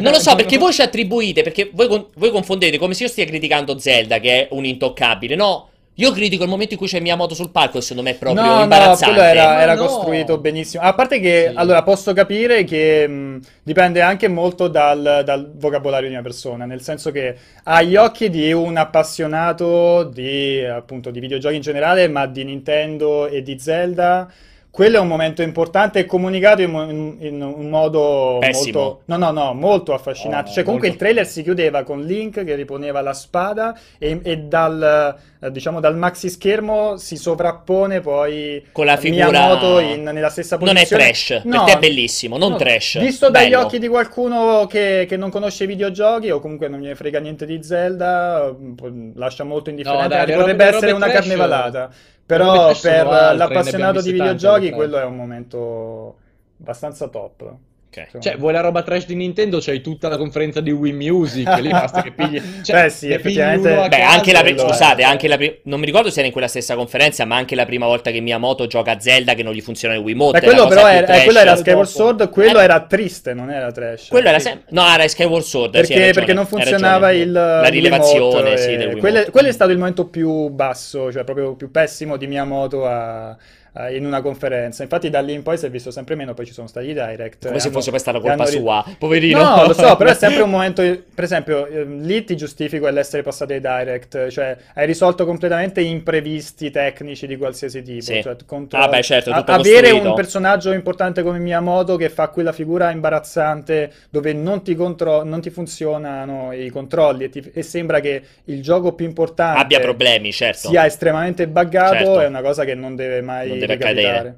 Non 0.01 0.11
lo 0.13 0.19
so 0.19 0.33
perché 0.35 0.55
no. 0.55 0.63
voi 0.63 0.73
ci 0.73 0.81
attribuite 0.81 1.43
Perché 1.43 1.69
voi, 1.73 1.87
con- 1.87 2.07
voi 2.15 2.31
confondete 2.31 2.79
come 2.79 2.95
se 2.95 3.03
io 3.03 3.09
stia 3.09 3.25
criticando 3.25 3.77
Zelda 3.77 4.19
Che 4.19 4.31
è 4.31 4.47
un 4.51 4.65
intoccabile 4.65 5.35
No 5.35 5.67
Io 6.01 6.11
critico 6.11 6.43
il 6.43 6.49
momento 6.49 6.73
in 6.73 6.79
cui 6.79 6.87
c'è 6.87 6.99
Miyamoto 6.99 7.35
sul 7.35 7.51
palco 7.51 7.77
E 7.77 7.81
secondo 7.81 8.09
me 8.09 8.15
è 8.15 8.19
proprio 8.19 8.43
No, 8.43 8.55
no, 8.55 8.61
imbarazzante 8.63 9.05
quello 9.13 9.21
era, 9.21 9.61
era 9.61 9.75
no. 9.75 9.85
costruito 9.85 10.37
benissimo. 10.39 10.81
A 10.83 10.93
parte 10.93 11.19
che, 11.19 11.47
Sì. 11.49 11.55
allora, 11.55 11.83
posso 11.83 12.11
capire 12.13 12.63
che 12.63 13.07
mh, 13.07 13.39
dipende 13.63 14.01
anche 14.01 14.27
molto 14.27 14.67
dal, 14.67 15.21
dal 15.23 15.51
vocabolario 15.55 16.07
di 16.07 16.13
una 16.13 16.23
persona, 16.23 16.65
nel 16.65 16.81
senso 16.81 17.11
che 17.11 17.35
agli 17.63 17.95
occhi 17.95 18.29
di 18.29 18.51
un 18.51 18.77
appassionato 18.77 20.03
di, 20.03 20.63
appunto, 20.65 21.11
di 21.11 21.19
videogiochi 21.19 21.55
in 21.55 21.61
generale, 21.61 22.07
ma 22.07 22.25
di 22.25 22.43
Nintendo 22.43 23.27
e 23.27 23.43
di 23.43 23.59
Zelda, 23.59 24.27
quello 24.71 24.97
è 24.97 24.99
un 25.01 25.07
momento 25.09 25.41
importante 25.41 25.99
e 25.99 26.05
comunicato 26.05 26.61
in, 26.61 26.73
in- 26.73 27.17
in 27.19 27.41
un 27.41 27.69
modo 27.69 28.37
Pessimo. 28.39 28.79
molto, 28.79 29.01
no, 29.05 29.17
no, 29.17 29.31
no, 29.31 29.53
molto 29.53 29.93
affascinante. 29.93 30.49
Oh, 30.49 30.53
cioè, 30.53 30.63
comunque 30.63 30.87
molto- 30.87 31.03
il 31.03 31.09
trailer 31.09 31.29
si 31.29 31.43
chiudeva 31.43 31.83
con 31.83 32.01
Link 32.03 32.43
che 32.45 32.55
riponeva 32.55 33.01
la 33.01 33.13
spada 33.13 33.77
e, 33.97 34.21
e 34.23 34.37
dal, 34.37 35.17
eh, 35.41 35.51
diciamo, 35.51 35.81
dal 35.81 35.97
maxi 35.97 36.29
schermo 36.29 36.95
si 36.95 37.17
sovrappone 37.17 37.99
poi 37.99 38.65
Con 38.71 38.85
la 38.85 38.95
figura 38.95 39.29
Miyamoto 39.29 39.79
in- 39.79 40.03
nella 40.03 40.29
stessa 40.29 40.55
Non 40.55 40.69
è 40.69 40.73
posizione. 40.87 41.03
trash 41.03 41.41
No, 41.43 41.63
Per 41.65 41.73
te 41.73 41.77
è 41.77 41.79
bellissimo 41.79 42.37
Non 42.37 42.51
no, 42.51 42.57
trash 42.57 42.99
Visto 42.99 43.29
dagli 43.29 43.49
Bello. 43.49 43.65
occhi 43.65 43.77
di 43.77 43.87
qualcuno 43.89 44.67
che, 44.67 45.05
che 45.05 45.17
non 45.17 45.29
conosce 45.29 45.65
i 45.65 45.67
videogiochi 45.67 46.29
o 46.31 46.39
comunque 46.39 46.69
non 46.69 46.79
gliene 46.79 46.95
frega 46.95 47.19
niente 47.19 47.45
di 47.45 47.61
Zelda, 47.61 48.55
po- 48.75 48.89
lascia 49.15 49.43
molto 49.43 49.69
indifferente. 49.69 50.03
No, 50.03 50.07
dai, 50.07 50.19
potrebbe 50.33 50.51
robe- 50.51 50.63
essere 50.63 50.91
robe 50.91 51.03
una 51.03 51.05
trash- 51.11 51.19
carne 51.27 51.35
valata. 51.35 51.79
le 51.79 51.83
robe 51.85 51.95
Però 52.37 52.71
per 52.79 53.05
l'appassionato 53.35 54.01
di 54.01 54.11
videogiochi 54.11 54.71
quello 54.71 54.97
è 54.97 55.03
un 55.03 55.15
momento 55.15 56.17
abbastanza 56.59 57.07
top. 57.07 57.53
Ok. 57.93 58.19
Cioè, 58.19 58.37
vuoi 58.37 58.53
la 58.53 58.61
roba 58.61 58.83
trash 58.83 59.05
di 59.05 59.15
Nintendo? 59.15 59.59
C'hai 59.59 59.81
tutta 59.81 60.07
la 60.07 60.15
conferenza 60.15 60.61
di 60.61 60.71
Wii 60.71 60.93
Music, 60.93 61.45
lì 61.59 61.69
basta 61.69 62.01
che 62.01 62.11
pigli. 62.11 62.41
Cioè, 62.63 62.83
Beh, 62.83 62.89
sì, 62.89 63.11
effettivamente- 63.11 63.87
Beh, 63.89 64.01
anche 64.01 64.31
la 64.31 64.41
pri- 64.41 64.53
lo- 64.55 64.59
scusate, 64.67 65.03
anche 65.03 65.27
la 65.27 65.35
pri- 65.35 65.59
non 65.63 65.79
mi 65.81 65.85
ricordo 65.85 66.09
se 66.09 66.19
era 66.19 66.27
in 66.27 66.31
quella 66.31 66.47
stessa 66.47 66.75
conferenza, 66.75 67.25
ma 67.25 67.35
anche 67.35 67.53
la 67.53 67.65
prima 67.65 67.85
volta 67.87 68.09
che 68.11 68.21
Miyamoto 68.21 68.65
gioca 68.67 68.91
a 68.91 68.99
Zelda 69.01 69.33
che 69.33 69.43
non 69.43 69.51
gli 69.53 69.59
funziona 69.59 69.93
il 69.95 69.99
Wiimote. 69.99 70.39
Beh, 70.39 70.45
è 70.45 70.49
la 70.49 70.55
quello 70.55 70.67
però 70.69 70.87
era, 70.87 71.07
eh, 71.19 71.23
quello 71.25 71.39
era. 71.39 71.55
Skyward 71.57 71.87
Sword, 71.89 72.29
quello 72.29 72.59
Eh. 72.59 72.63
era 72.63 72.79
triste, 72.85 73.33
non 73.33 73.51
era 73.51 73.71
trash. 73.73 74.07
Quello 74.07 74.29
era 74.29 74.39
Sì. 74.39 74.45
sem- 74.47 74.61
No, 74.69 74.87
era 74.87 75.05
Skyward 75.09 75.43
Sword. 75.43 75.71
sì, 75.73 75.79
Perché, 75.79 75.93
ragione, 75.95 76.13
perché 76.13 76.33
non 76.33 76.45
funzionava 76.47 77.07
ragione. 77.07 77.23
il 77.25 77.31
La 77.33 77.65
il 77.67 77.71
rilevazione, 77.73 78.57
sì, 78.57 78.67
del 78.77 78.77
Wiimote. 78.87 78.99
quello, 78.99 79.25
quello 79.31 79.47
è 79.49 79.51
stato 79.51 79.71
il 79.71 79.77
momento 79.77 80.05
più 80.07 80.47
basso, 80.47 81.11
cioè 81.11 81.25
proprio 81.25 81.55
più 81.55 81.69
pessimo 81.71 82.15
di 82.15 82.27
Miyamoto 82.27 82.85
a- 82.85 83.35
a- 83.73 83.89
in 83.89 84.05
una 84.05 84.21
conferenza. 84.21 84.83
Infatti 84.83 85.09
da 85.09 85.19
lì 85.21 85.33
in 85.33 85.43
poi 85.43 85.57
si 85.57 85.65
è 85.65 85.69
visto 85.69 85.91
sempre 85.91 86.15
meno, 86.15 86.33
poi 86.33 86.45
ci 86.45 86.53
sono 86.53 86.67
stati 86.67 86.87
i 86.87 86.93
direct. 86.93 87.45
Come 87.45 87.55
e 87.55 87.59
se 87.59 87.67
hanno- 87.67 87.79
fosse 87.81 87.97
stata 87.99 88.17
e 88.17 88.21
colpa 88.21 88.43
ri- 88.45 88.51
sua, 88.51 88.85
poverino. 88.97 89.41
No, 89.43 89.67
lo 89.67 89.73
so, 89.73 89.95
però 89.97 90.09
è 90.09 90.13
sempre 90.15 90.41
un 90.41 90.49
momento, 90.49 90.81
per 91.13 91.23
esempio, 91.23 91.65
eh, 91.67 91.83
lì 91.85 92.23
ti 92.23 92.35
giustifico 92.35 92.87
l'essere 92.89 93.21
passato 93.23 93.53
ai 93.53 93.59
direct, 93.61 94.27
cioè 94.29 94.57
hai 94.73 94.85
risolto 94.85 95.25
completamente 95.25 95.81
imprevisti 95.81 96.69
tecnici 96.71 97.27
di 97.27 97.37
qualsiasi 97.37 97.81
tipo, 97.81 98.01
Sì. 98.01 98.21
cioè, 98.21 98.35
contro- 98.45 98.79
Ah, 98.79 98.87
beh, 98.87 99.01
certo, 99.01 99.29
è 99.29 99.33
a- 99.33 99.37
tutto 99.37 99.51
avere 99.53 99.81
costruito. 99.81 100.07
un 100.09 100.15
personaggio 100.15 100.71
importante 100.71 101.23
come 101.23 101.39
Miyamoto 101.39 101.95
che 101.95 102.09
fa 102.09 102.27
quella 102.29 102.51
figura 102.51 102.91
imbarazzante 102.91 103.91
dove 104.09 104.33
non 104.33 104.63
ti, 104.63 104.75
contro- 104.75 105.23
non 105.23 105.41
ti 105.41 105.49
funzionano 105.49 106.51
i 106.53 106.69
controlli 106.69 107.25
e, 107.25 107.29
ti- 107.29 107.51
e 107.53 107.61
sembra 107.61 107.99
che 107.99 108.21
il 108.45 108.61
gioco 108.61 108.93
più 108.93 109.05
importante 109.05 109.59
Abbia 109.61 109.79
problemi, 109.79 110.31
certo. 110.31 110.67
sia 110.69 110.85
estremamente 110.85 111.47
buggato, 111.47 111.93
Certo. 111.95 112.19
è 112.21 112.25
una 112.27 112.41
cosa 112.41 112.63
che 112.65 112.75
non 112.75 112.95
deve 112.95 113.21
mai 113.21 113.47
Non 113.49 113.59
deve 113.61 113.73
accadere. 113.73 114.37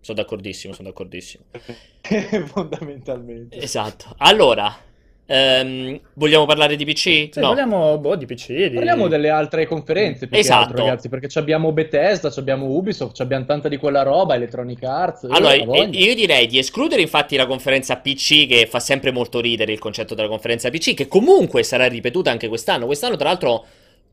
Sono 0.00 0.18
d'accordissimo, 0.18 0.72
sono 0.72 0.88
d'accordissimo. 0.88 1.44
Fondamentalmente. 2.46 3.58
Esatto. 3.58 4.14
Allora, 4.18 4.74
ehm, 5.26 6.00
vogliamo 6.14 6.46
parlare 6.46 6.76
di 6.76 6.84
PC? 6.84 7.28
Se 7.32 7.40
no. 7.40 7.48
vogliamo, 7.48 7.98
boh, 7.98 8.14
di 8.16 8.24
PC, 8.24 8.46
di... 8.68 8.70
Parliamo 8.70 9.08
delle 9.08 9.28
altre 9.28 9.66
conferenze, 9.66 10.26
più 10.26 10.36
che 10.36 10.38
Esatto. 10.38 10.68
altro, 10.68 10.84
ragazzi, 10.84 11.08
perché 11.08 11.28
ci 11.28 11.38
abbiamo 11.38 11.72
Bethesda, 11.72 12.30
ci 12.30 12.38
abbiamo 12.38 12.66
Ubisoft, 12.66 13.14
ci 13.16 13.22
abbiamo 13.22 13.44
tanta 13.44 13.68
di 13.68 13.76
quella 13.76 14.02
roba, 14.02 14.34
Electronic 14.34 14.82
Arts. 14.84 15.24
eh, 15.24 15.28
Allora, 15.30 15.52
eh, 15.52 15.88
io 15.90 16.14
direi 16.14 16.46
di 16.46 16.58
escludere 16.58 17.02
infatti 17.02 17.36
la 17.36 17.46
conferenza 17.46 17.96
PC 17.96 18.46
che 18.46 18.66
fa 18.66 18.80
sempre 18.80 19.10
molto 19.10 19.40
ridere 19.40 19.72
il 19.72 19.78
concetto 19.78 20.14
della 20.14 20.28
conferenza 20.28 20.70
PC, 20.70 20.94
che 20.94 21.08
comunque 21.08 21.62
sarà 21.62 21.86
ripetuta 21.86 22.30
anche 22.30 22.48
quest'anno. 22.48 22.86
Quest'anno, 22.86 23.16
tra 23.16 23.28
l'altro, 23.28 23.64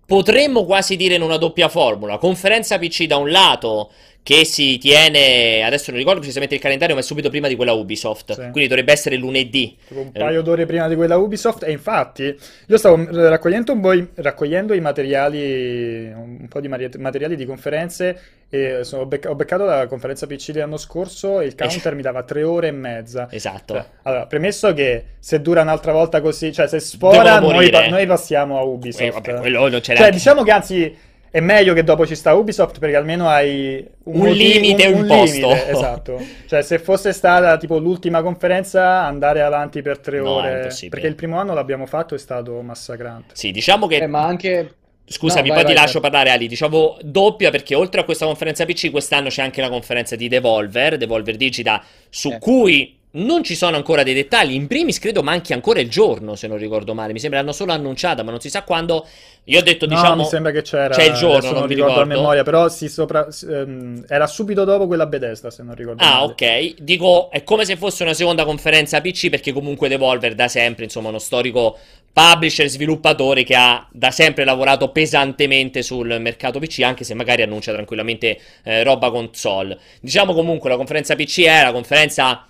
potremmo 0.06 0.66
quasi 0.66 0.96
dire 0.98 1.16
in 1.16 1.22
una 1.22 1.38
doppia 1.38 1.70
formula. 1.70 2.18
Conferenza 2.18 2.78
PC 2.78 3.06
da 3.06 3.18
un 3.18 3.30
lato, 3.30 3.92
che 4.26 4.44
si 4.44 4.80
tiene, 4.80 5.62
adesso 5.62 5.92
non 5.92 6.00
ricordo 6.00 6.18
precisamente 6.18 6.56
il 6.56 6.62
calendario, 6.62 6.96
ma 6.96 7.02
è 7.02 7.04
subito 7.04 7.30
prima 7.30 7.48
di 7.48 7.56
quella 7.56 7.74
Ubisoft. 7.74 8.32
Sì. 8.34 8.42
Quindi 8.50 8.66
dovrebbe 8.68 8.92
essere 8.92 9.18
lunedì. 9.18 9.78
un 9.90 10.12
paio 10.12 10.42
d'ore 10.42 10.66
prima 10.66 10.88
di 10.88 10.96
quella 10.96 11.16
Ubisoft 11.18 11.62
e 11.62 11.70
infatti 11.70 12.36
io 12.66 12.78
stavo 12.78 12.98
mm, 12.98 13.06
raccogliendo, 13.12 13.72
un 13.72 13.82
po' 13.82 13.94
raccogliendo 14.16 14.74
i 14.74 14.80
materiali 14.82 16.12
un 16.12 16.48
po' 16.50 16.60
di 16.60 16.68
materiali 16.68 17.36
di 17.36 17.46
conferenze 17.46 18.20
e 18.50 18.80
sono- 18.84 19.04
ho, 19.04 19.06
becca- 19.06 19.30
ho 19.30 19.36
beccato 19.36 19.64
la 19.64 19.86
conferenza 19.86 20.26
PC 20.26 20.52
dell'anno 20.54 20.78
scorso 20.78 21.40
e 21.40 21.46
il 21.46 21.54
counter 21.54 21.94
mi 21.94 22.02
dava 22.02 22.24
tre 22.24 22.42
ore 22.42 22.70
e 22.70 22.72
mezza 22.72 23.28
Esatto. 23.30 23.76
Cioè, 23.76 23.86
allora 24.04 24.26
premesso 24.26 24.74
che 24.74 25.04
se 25.20 25.40
dura 25.40 25.62
un'altra 25.62 25.92
volta 25.92 26.20
così 26.22 26.52
cioè 26.52 26.68
se 26.68 26.80
sfora 26.80 27.40
noi, 27.40 27.70
pa- 27.70 27.88
noi 27.90 28.08
passiamo 28.08 28.58
a 28.58 28.62
Eh, 28.64 28.66
Ubisoft 28.66 29.12
vabbè, 29.14 29.40
quello 29.40 29.68
non 29.70 29.80
c'è 29.82 29.96
cioè 29.96 30.10
diciamo 30.10 30.42
che 30.42 30.52
anzi 30.52 30.98
è 31.36 31.42
meglio 31.42 31.74
che 31.74 31.84
dopo 31.84 32.08
ci 32.08 32.16
sta 32.16 32.34
Ubisoft 32.34 32.80
perché 32.80 32.96
almeno 32.96 33.28
hai 33.28 33.86
Un 34.04 34.20
motivo- 34.20 34.34
limite 34.36 34.88
un, 34.88 34.94
un 34.94 35.00
imposto. 35.02 35.36
limite, 35.50 35.68
esatto. 35.70 36.22
Cioè 36.48 36.62
se 36.62 36.80
fosse 36.80 37.12
stata 37.12 37.58
tipo 37.58 37.78
l'ultima 37.78 38.22
conferenza 38.22 39.02
andare 39.04 39.42
avanti 39.42 39.82
per 39.82 40.00
tre 40.00 40.20
No, 40.20 40.42
è 40.42 40.62
ore 40.62 40.70
perché 40.90 41.08
il 41.08 41.16
primo 41.16 41.38
anno 41.38 41.54
l'abbiamo 41.54 41.86
fatto 41.88 42.16
è 42.16 42.18
stato 42.18 42.62
massacrante. 42.62 43.34
Sì, 43.36 43.52
diciamo 43.52 43.86
che 43.86 43.98
Eh, 43.98 44.08
ma 44.08 44.24
anche... 44.24 44.76
Scusami, 45.08 45.50
No, 45.50 45.54
poi 45.56 45.64
vai, 45.64 45.72
ti 45.72 45.78
vai, 45.78 45.84
lascio 45.86 46.00
vai. 46.00 46.10
parlare 46.10 46.32
Ali, 46.32 46.48
diciamo 46.48 46.98
doppia 47.02 47.52
perché 47.52 47.76
oltre 47.76 48.00
a 48.02 48.04
questa 48.06 48.26
conferenza 48.26 48.64
PC 48.66 48.90
quest'anno 48.90 49.28
c'è 49.28 49.42
anche 49.42 49.60
la 49.60 49.70
conferenza 49.70 50.16
di 50.16 50.30
Devolver, 50.30 50.96
Devolver 50.98 51.36
Digita, 51.36 51.84
su 52.10 52.30
Eh. 52.30 52.40
cui 52.40 52.98
non 53.16 53.44
ci 53.44 53.56
sono 53.56 53.76
ancora 53.76 54.04
dei 54.04 54.14
dettagli, 54.14 54.54
in 54.54 54.68
primis 54.68 55.00
credo 55.00 55.24
manchi 55.24 55.54
ancora 55.54 55.80
il 55.80 55.90
giorno 55.90 56.36
se 56.36 56.48
non 56.48 56.58
ricordo 56.58 56.94
male, 56.94 57.14
mi 57.14 57.20
sembra 57.20 57.40
l'hanno 57.40 57.52
solo 57.54 57.72
annunciata 57.72 58.24
ma 58.24 58.32
non 58.32 58.40
si 58.40 58.50
sa 58.50 58.64
quando, 58.64 59.06
io 59.46 59.60
ho 59.60 59.64
detto 59.64 59.86
No, 59.86 59.96
diciamo 59.96 60.24
mi 60.24 60.26
sembra 60.26 60.52
che 60.52 60.62
c'era 60.62 60.94
c'è 60.94 61.04
il 61.06 61.14
giorno, 61.14 61.38
adesso 61.38 61.52
non 61.52 61.60
non 61.60 61.68
mi 61.68 61.76
ricordo 61.76 62.00
a 62.00 62.04
ricordo. 62.04 62.22
memoria, 62.22 62.44
però 62.44 62.68
si 62.70 62.90
sopra, 62.90 63.28
ehm, 63.50 64.06
era 64.08 64.28
subito 64.28 64.64
dopo 64.64 64.88
quella 64.88 65.06
Bethesda 65.06 65.50
se 65.52 65.64
non 65.64 65.76
ricordo 65.76 66.04
Ah, 66.04 66.20
male. 66.20 66.24
ok. 66.24 66.82
Dico, 66.82 67.30
è 67.32 67.44
come 67.44 67.66
se 67.66 67.78
fosse 67.78 68.04
una 68.04 68.14
seconda 68.14 68.44
conferenza 68.46 69.00
PC 69.02 69.30
perché 69.30 69.54
comunque 69.54 69.88
Devolver 69.88 70.36
da 70.36 70.48
sempre, 70.48 70.84
insomma, 70.86 71.10
uno 71.10 71.20
storico 71.20 71.78
publisher, 72.12 72.68
sviluppatore 72.68 73.44
che 73.44 73.56
ha 73.56 73.86
da 73.92 74.10
sempre 74.12 74.46
lavorato 74.46 74.90
pesantemente 74.90 75.82
sul 75.84 76.18
mercato 76.20 76.60
PC, 76.60 76.80
anche 76.84 77.04
se 77.04 77.14
magari 77.14 77.42
annuncia 77.42 77.72
tranquillamente 77.74 78.40
eh, 78.64 78.84
roba 78.84 79.10
console. 79.12 79.78
Diciamo 80.02 80.34
comunque 80.34 80.70
la 80.70 80.78
conferenza 80.78 81.16
PC 81.16 81.42
è 81.44 81.64
la 81.64 81.72
conferenza, 81.74 82.46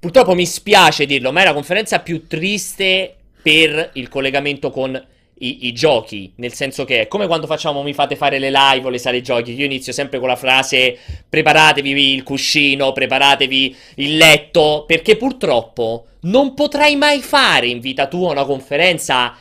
purtroppo 0.00 0.34
mi 0.34 0.46
spiace 0.46 1.06
dirlo, 1.06 1.30
ma 1.30 1.42
è 1.42 1.44
la 1.44 1.52
conferenza 1.52 2.00
più 2.00 2.26
triste 2.26 3.14
per 3.42 3.90
il 3.94 4.08
collegamento 4.08 4.70
con 4.70 5.00
i, 5.42 5.66
i 5.66 5.72
giochi, 5.72 6.32
nel 6.36 6.52
senso 6.52 6.84
che 6.84 7.02
è 7.02 7.08
come 7.08 7.26
quando 7.26 7.46
facciamo 7.46 7.82
mi 7.82 7.94
fate 7.94 8.16
fare 8.16 8.38
le 8.38 8.50
live 8.50 8.86
o 8.86 8.90
le 8.90 8.98
sale 8.98 9.20
giochi, 9.20 9.54
io 9.54 9.64
inizio 9.64 9.92
sempre 9.92 10.18
con 10.18 10.28
la 10.28 10.36
frase 10.36 10.98
preparatevi 11.28 12.14
il 12.14 12.22
cuscino, 12.22 12.92
preparatevi 12.92 13.76
il 13.96 14.16
letto, 14.16 14.84
perché 14.86 15.16
purtroppo 15.16 16.06
non 16.22 16.54
potrai 16.54 16.96
mai 16.96 17.20
fare 17.20 17.68
in 17.68 17.80
vita 17.80 18.06
tua 18.06 18.32
una 18.32 18.44
conferenza 18.44 19.34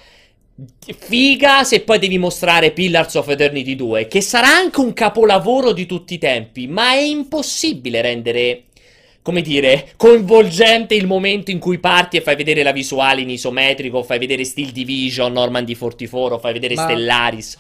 figa 0.98 1.64
se 1.64 1.82
poi 1.82 2.00
devi 2.00 2.18
mostrare 2.18 2.72
Pillars 2.72 3.16
of 3.16 3.30
Eternity 3.30 3.76
2, 3.76 4.08
che 4.08 4.22
sarà 4.22 4.48
anche 4.48 4.80
un 4.80 4.94
capolavoro 4.94 5.72
di 5.72 5.86
tutti 5.86 6.16
i 6.16 6.18
tempi, 6.18 6.68
ma 6.68 6.92
è 6.92 7.00
impossibile 7.00 8.02
rendere 8.02 8.64
come 9.30 9.42
dire, 9.44 9.92
coinvolgente 9.96 10.96
il 10.96 11.06
momento 11.06 11.52
in 11.52 11.60
cui 11.60 11.78
parti 11.78 12.18
e 12.18 12.22
fai 12.22 12.36
vedere 12.36 12.64
la 12.64 12.72
visuale 12.72 13.22
in 13.22 13.30
isometrico, 13.30 14.02
fai 14.02 14.18
vedere 14.18 14.44
Steel 14.44 14.72
Division, 14.72 15.32
Normandy 15.32 15.76
44, 15.76 16.40
fai 16.40 16.52
vedere 16.52 16.74
Ma- 16.74 16.82
Stellaris. 16.82 17.58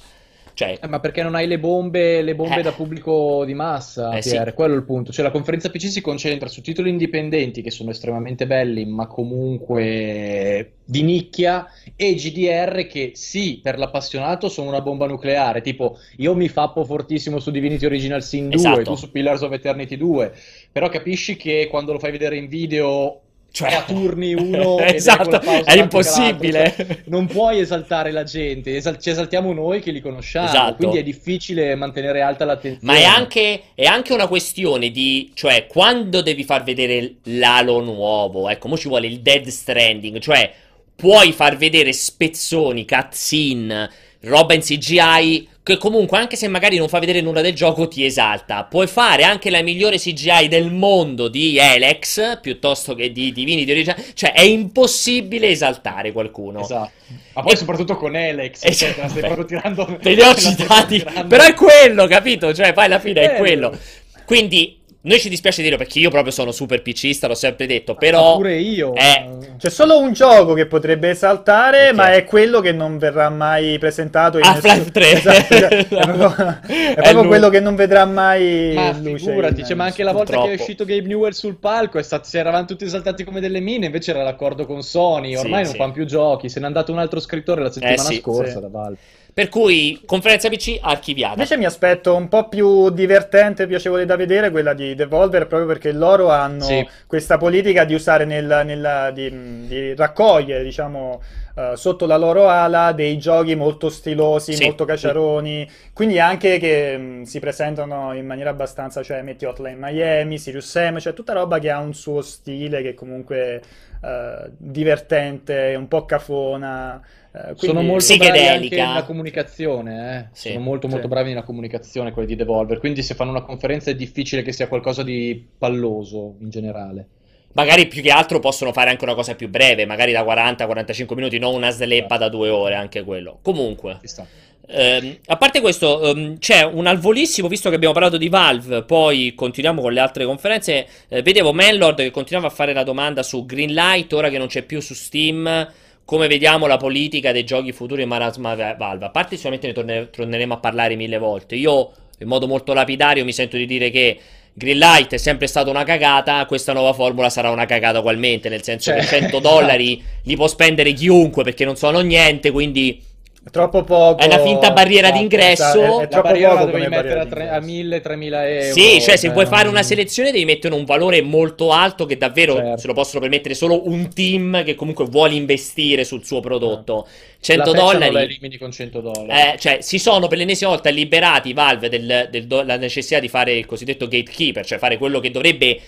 Cioè, 0.60 0.78
Eh, 0.82 0.88
ma 0.89 1.00
perché 1.00 1.24
non 1.24 1.36
hai 1.36 1.48
le 1.48 1.58
bombe, 1.58 2.22
le 2.22 2.36
bombe 2.36 2.60
Eh. 2.60 2.63
da 2.63 2.74
pubblico 2.74 3.45
di 3.45 3.54
massa, 3.54 4.12
Eh, 4.17 4.22
sì. 4.22 4.32
Pier? 4.32 4.54
Quello 4.54 4.74
è 4.74 4.76
il 4.76 4.84
punto. 4.84 5.13
Cioè, 5.13 5.24
la 5.24 5.32
conferenza 5.32 5.69
PC 5.69 5.88
si 5.88 6.02
concentra 6.02 6.50
su 6.50 6.62
titoli 6.62 6.89
indipendenti 6.89 7.62
che 7.62 7.72
sono 7.72 7.91
estremamente 7.91 8.45
belli, 8.45 8.84
ma 8.86 9.08
comunque 9.08 10.74
di 10.84 11.02
nicchia, 11.04 11.65
e 11.95 12.13
GDR 12.13 12.88
che 12.88 13.12
sì, 13.13 13.62
per 13.63 13.78
l'appassionato 13.78 14.50
sono 14.50 14.67
una 14.67 14.82
bomba 14.82 15.08
nucleare. 15.08 15.62
Tipo, 15.62 15.98
io 16.17 16.36
mi 16.36 16.50
fappo 16.50 16.84
fortissimo 16.84 17.39
su 17.39 17.52
Divinity 17.52 17.86
Original 17.86 18.22
Sin 18.22 18.50
2, 18.50 18.56
Esatto. 18.56 18.82
tu 18.82 18.95
su 18.95 19.12
Pillars 19.12 19.41
of 19.43 19.54
Eternity 19.54 19.95
2, 19.95 20.34
però 20.74 20.89
capisci 20.89 21.38
che 21.38 21.67
quando 21.69 21.93
lo 21.93 22.00
fai 22.00 22.12
vedere 22.12 22.36
in 22.36 22.50
video 22.50 23.22
Cioè- 23.52 23.74
a 23.74 23.82
turni 23.84 24.34
uno 24.38 24.78
esatto, 24.80 25.42
è 25.42 25.76
impossibile. 25.78 26.74
cioè, 26.78 26.98
non 27.06 27.26
puoi 27.26 27.60
esaltare 27.60 28.12
la 28.12 28.24
gente, 28.24 28.76
esal- 28.76 29.00
ci 29.00 29.10
esaltiamo 29.10 29.52
noi 29.54 29.82
che 29.82 29.92
li 29.92 30.02
conosciamo, 30.02 30.48
Esatto. 30.48 30.76
quindi 30.76 31.00
è 31.00 31.04
difficile 31.04 31.74
mantenere 31.76 32.22
alta 32.22 32.46
l'attenzione. 32.46 32.94
Ma 32.94 33.00
è 33.00 33.04
anche, 33.04 33.62
è 33.74 33.86
anche 33.86 34.14
una 34.14 34.28
questione 34.28 34.92
di, 34.92 35.32
cioè, 35.34 35.66
quando 35.68 36.22
devi 36.22 36.44
far 36.44 36.64
vedere 36.64 37.16
l'alo 37.24 37.80
nuovo, 37.82 38.48
ecco, 38.50 38.68
mo 38.68 38.78
ci 38.78 38.88
vuole 38.88 39.08
il 39.08 39.20
Dead 39.22 39.48
Stranding, 39.48 40.20
cioè, 40.20 40.54
puoi 40.96 41.32
far 41.32 41.58
vedere 41.58 41.92
spezzoni, 41.92 42.86
cutscene, 42.86 43.90
roba 44.22 44.54
in 44.54 44.62
CGI, 44.62 45.49
che 45.62 45.78
comunque, 45.78 46.17
anche 46.17 46.36
se 46.36 46.48
magari 46.48 46.78
non 46.78 46.88
fa 46.89 46.98
vedere 47.00 47.22
nulla 47.22 47.41
del 47.41 47.54
gioco, 47.54 47.88
ti 47.88 48.04
esalta. 48.04 48.63
Puoi 48.63 48.88
fare 48.88 49.24
anche 49.24 49.50
la 49.52 49.62
migliore 49.62 49.98
CGI 49.98 50.48
del 50.48 50.72
mondo 50.72 51.28
di 51.28 51.60
Alex, 51.60 52.39
piuttosto 52.39 52.95
che 52.95 53.12
di 53.12 53.32
Divini 53.32 53.65
di 53.65 53.72
origine, 53.72 53.95
cioè, 54.15 54.32
è 54.32 54.41
impossibile 54.41 55.50
esaltare 55.50 56.12
qualcuno. 56.12 56.62
Esatto. 56.62 56.91
Ma 57.34 57.41
poi 57.43 57.54
E- 57.54 57.56
soprattutto 57.58 57.95
con 57.98 58.15
Alex, 58.15 58.63
Eh, 58.63 58.74
cioè, 58.74 58.95
te 58.95 59.02
la 59.02 59.08
stai 59.10 59.22
proprio 59.22 59.45
tirando... 59.45 59.98
Te 60.02 60.13
li 60.13 60.22
ho 60.22 60.34
citati, 60.36 60.98
tirando. 61.00 61.28
però 61.28 61.43
è 61.43 61.54
quello, 61.54 62.08
capito? 62.08 62.54
Cioè, 62.54 62.74
poi 62.74 62.86
alla 62.86 63.00
fine 63.00 63.34
è 63.34 63.38
quello. 63.38 63.78
Quindi, 64.26 64.79
noi 65.02 65.20
ci 65.20 65.30
dispiace 65.30 65.62
dirlo 65.62 65.78
perché 65.78 66.00
io 66.00 66.10
proprio 66.10 66.32
sono 66.32 66.52
super 66.52 66.82
PCista, 66.82 67.28
l'ho 67.28 67.36
sempre 67.36 67.66
detto, 67.66 67.94
Ma 67.94 67.98
però... 68.00 68.36
pure 68.36 68.58
io. 68.58 68.94
Eh, 68.96 69.28
C'è 69.58 69.70
solo 69.70 69.98
un 69.98 70.12
gioco 70.12 70.54
che 70.54 70.66
potrebbe 70.66 71.10
esaltare, 71.12 71.90
Ok. 71.90 71.96
ma 71.96 72.12
è 72.14 72.26
quello 72.26 72.60
che 72.60 72.74
non 72.74 72.98
verrà 72.98 73.30
mai 73.30 73.78
presentato 73.80 74.38
in 74.40 74.44
Half-Life 74.44 74.92
3. 74.92 75.12
Esatto, 75.12 75.56
cioè, 75.56 75.70
è 75.80 75.86
proprio, 75.88 76.36
è 76.68 76.94
È 76.96 77.02
proprio 77.02 77.28
quello 77.28 77.50
che 77.50 77.60
non 77.62 77.76
vedrà 77.76 78.04
mai 78.06 78.74
Ma 78.74 78.92
luce 78.92 79.26
figurati, 79.26 79.62
in- 79.62 79.66
cioè, 79.68 79.76
ma 79.76 79.86
anche 79.86 80.04
la 80.04 80.12
volta 80.12 80.38
che 80.38 80.38
è 80.38 80.56
purtroppo. 80.56 80.62
uscito 80.64 80.84
Gabe 80.86 81.08
Newell 81.08 81.32
sul 81.32 81.58
palco 81.58 81.98
è 81.98 82.04
stato, 82.04 82.28
si 82.28 82.38
eravamo 82.38 82.66
tutti 82.66 82.84
esaltati 82.84 83.24
come 83.24 83.40
delle 83.40 83.62
mine, 83.62 83.86
invece 83.86 84.12
era 84.12 84.24
l'accordo 84.24 84.66
con 84.66 84.82
Sony, 84.84 85.36
Sì, 85.36 85.36
ormai 85.38 85.64
non 85.64 85.72
sì. 85.72 85.78
fanno 85.78 85.94
più 85.94 86.06
giochi, 86.06 86.50
se 86.50 86.60
n'è 86.60 86.66
andato 86.66 86.92
un 86.92 87.00
altro 87.00 87.20
scrittore 87.22 87.62
la 87.62 87.72
settimana 87.72 88.02
sì, 88.02 88.20
scorsa 88.20 88.56
sì. 88.56 88.60
da 88.60 88.68
Valve. 88.68 88.98
Per 89.39 89.47
cui 89.47 90.02
conferenza 90.06 90.49
PC 90.49 90.80
archiviata. 90.82 91.36
Invece 91.36 91.56
mi 91.56 91.63
aspetto 91.63 92.13
un 92.13 92.28
po' 92.28 92.49
più 92.49 92.89
divertente 92.89 93.63
e 93.63 93.67
piacevole 93.67 94.04
da 94.06 94.17
vedere 94.17 94.52
quella 94.52 94.73
di 94.73 94.95
Devolver, 94.95 95.47
proprio 95.47 95.65
perché 95.65 95.93
loro 95.93 96.30
hanno 96.30 96.63
Sì. 96.65 96.86
questa 97.08 97.38
politica 97.38 97.86
di 97.86 97.93
usare 97.93 98.25
nel, 98.25 98.63
nella- 98.65 99.12
di, 99.12 99.65
di 99.65 99.95
raccogliere, 99.95 100.62
diciamo, 100.62 101.21
eh, 101.56 101.71
sotto 101.78 102.06
la 102.06 102.17
loro 102.17 102.49
ala 102.49 102.91
dei 102.91 103.17
giochi 103.17 103.56
molto 103.56 103.88
stilosi, 103.89 104.56
Sì. 104.56 104.65
molto 104.65 104.84
caciaroni, 104.84 105.65
quindi 105.93 106.19
anche 106.19 106.58
che 106.60 106.97
mh, 106.97 107.21
si 107.23 107.39
presentano 107.39 108.13
in 108.13 108.25
maniera 108.25 108.49
abbastanza, 108.49 109.02
cioè 109.04 109.21
metti 109.21 109.45
Hotline 109.45 109.78
Miami, 109.80 110.38
Sirius 110.38 110.67
Sam, 110.69 110.99
cioè 110.99 111.13
tutta 111.13 111.32
roba 111.32 111.60
che 111.60 111.69
ha 111.69 111.80
un 111.80 111.93
suo 111.93 112.21
stile 112.21 112.82
che 112.82 112.93
comunque 112.93 113.62
eh, 114.02 114.52
divertente, 114.58 115.76
un 115.78 115.88
po' 115.88 116.06
cafona. 116.06 117.02
eh, 117.32 117.54
Sono 117.56 117.82
molto 117.82 118.16
bravi 118.18 118.48
anche 118.48 118.76
nella 118.76 119.04
comunicazione, 119.04 120.18
eh. 120.18 120.26
Sì. 120.32 120.50
Sono 120.52 120.64
molto 120.64 120.88
molto 120.88 121.04
Sì. 121.04 121.10
bravi 121.10 121.30
nella 121.30 121.44
comunicazione 121.44 122.12
quelli 122.12 122.28
di 122.28 122.36
Devolver, 122.36 122.80
quindi 122.80 123.04
se 123.04 123.14
fanno 123.16 123.32
una 123.32 123.44
conferenza 123.44 123.92
è 123.92 123.96
difficile 123.96 124.42
che 124.42 124.52
sia 124.52 124.68
qualcosa 124.68 125.04
di 125.04 125.48
palloso 125.58 126.36
in 126.40 126.50
generale. 126.50 127.08
Magari 127.54 127.88
più 127.88 128.04
che 128.04 128.12
altro 128.12 128.40
possono 128.40 128.72
fare 128.72 128.92
anche 128.92 129.04
una 129.04 129.16
cosa 129.16 129.34
più 129.36 129.50
breve, 129.50 129.86
magari 129.86 130.12
da 130.12 130.24
40-45 130.24 131.16
minuti, 131.16 131.40
non 131.40 131.56
una 131.56 131.72
sleppa 131.72 132.18
da 132.18 132.30
due 132.30 132.50
ore, 132.50 132.76
anche 132.76 133.04
quello. 133.04 133.40
Comunque. 133.42 133.98
Ci 134.02 134.08
sta. 134.08 134.26
Ehm, 134.71 135.17
a 135.27 135.38
parte 135.38 135.62
questo, 135.62 136.12
ehm, 136.12 136.38
c'è 136.38 136.63
un 136.63 136.86
al 136.86 136.99
volissimo, 136.99 137.47
visto 137.47 137.69
che 137.69 137.75
abbiamo 137.75 137.93
parlato 137.93 138.17
di 138.17 138.29
Valve, 138.29 138.84
poi 138.84 139.34
continuiamo 139.36 139.82
con 139.82 139.93
le 139.93 139.99
altre 139.99 140.25
conferenze. 140.25 140.86
eh, 141.10 141.21
vedevo 141.23 141.53
Manlord 141.53 141.97
che 141.97 142.12
continuava 142.12 142.47
a 142.47 142.51
fare 142.51 142.73
la 142.73 142.84
domanda 142.84 143.23
su 143.23 143.45
Greenlight, 143.45 144.13
ora 144.13 144.29
che 144.29 144.38
non 144.38 144.47
c'è 144.47 144.62
più 144.63 144.79
su 144.79 144.93
Steam. 144.93 145.67
Come 146.05 146.27
vediamo 146.27 146.65
la 146.67 146.77
politica 146.77 147.32
dei 147.32 147.43
giochi 147.43 147.71
futuri 147.71 148.01
in 148.03 148.08
marasma 148.08 148.55
Va- 148.55 148.75
Valve? 148.75 149.05
A 149.05 149.10
parte 149.10 149.36
sicuramente 149.36 149.67
ne 149.67 149.73
torne- 149.73 150.10
torneremo 150.10 150.53
a 150.53 150.58
parlare 150.58 150.95
mille 150.95 151.17
volte. 151.19 151.55
Io, 151.55 151.91
in 152.19 152.27
modo 152.27 152.47
molto 152.47 152.73
lapidario, 152.73 153.23
mi 153.25 153.34
sento 153.34 153.58
di 153.58 153.65
dire 153.65 153.89
che 153.91 154.19
Greenlight 154.53 155.13
è 155.13 155.17
sempre 155.17 155.47
stata 155.47 155.69
una 155.69 155.84
cagata, 155.84 156.45
questa 156.45 156.73
nuova 156.73 156.93
formula 156.93 157.29
sarà 157.29 157.49
una 157.51 157.65
cagata 157.65 157.99
ugualmente, 157.99 158.49
nel 158.49 158.63
senso 158.63 158.91
che 158.93 159.01
Cioè, 159.03 159.19
100 159.21 159.39
dollari 159.39 160.01
li 160.25 160.36
può 160.36 160.47
spendere 160.47 160.93
chiunque 160.93 161.43
perché 161.43 161.63
non 161.65 161.75
sono 161.75 161.99
niente, 162.01 162.51
quindi 162.51 163.01
È 163.41 163.49
troppo 163.52 163.84
poco. 163.84 164.21
È 164.21 164.25
una 164.25 164.39
finta 164.39 164.71
barriera 164.71 165.12
d'ingresso. 165.12 165.99
È, 165.99 166.04
è 166.04 166.08
troppo 166.08 166.28
poco 166.28 166.54
la 166.54 166.65
devi 166.65 166.88
mettere 166.88 167.19
a, 167.19 167.25
tre- 167.25 167.49
a 167.49 167.60
d'ingresso. 167.60 168.10
1000-3000 168.10 168.34
euro. 168.34 168.73
Sì, 168.73 169.02
cioè 169.02 169.15
se 169.15 169.30
vuoi 169.30 169.45
cioè, 169.45 169.56
fare 169.56 169.67
una 169.69 169.82
selezione 169.82 170.32
devi 170.32 170.45
mettere 170.45 170.73
un 170.73 170.84
valore 170.84 171.21
molto 171.21 171.71
alto 171.71 172.06
che 172.06 172.17
davvero 172.17 172.56
Certo. 172.56 172.78
se 172.78 172.88
lo 172.88 172.93
possono 172.93 173.21
permettere 173.21 173.54
solo 173.54 173.88
un 173.88 174.13
team 174.13 174.63
che 174.63 174.75
comunque 174.75 175.06
vuole 175.06 175.34
investire 175.36 176.04
sul 176.04 176.25
suo 176.25 176.41
prodotto. 176.41 177.08
100 177.39 177.63
la 177.63 177.71
festa 177.71 177.82
non 177.82 177.99
la 177.99 178.06
dollari. 178.08 178.25
elimini 178.25 178.58
con 178.58 178.71
100 178.71 178.99
dollari. 178.99 179.54
Eh, 179.54 179.58
cioè, 179.58 179.78
si 179.82 179.97
sono 179.99 180.28
per 180.28 180.38
l'ennesima 180.38 180.69
volta 180.71 180.89
liberati 180.89 181.54
Valve 181.54 181.89
della 181.89 182.75
necessità 182.78 183.19
di 183.19 183.30
fare 183.30 183.54
il 183.54 183.65
cosiddetto 183.65 184.08
gatekeeper, 184.08 184.65
cioè 184.65 184.78
fare 184.78 184.97
quello 184.97 185.19
che 185.19 185.32
dovrebbe 185.32 185.80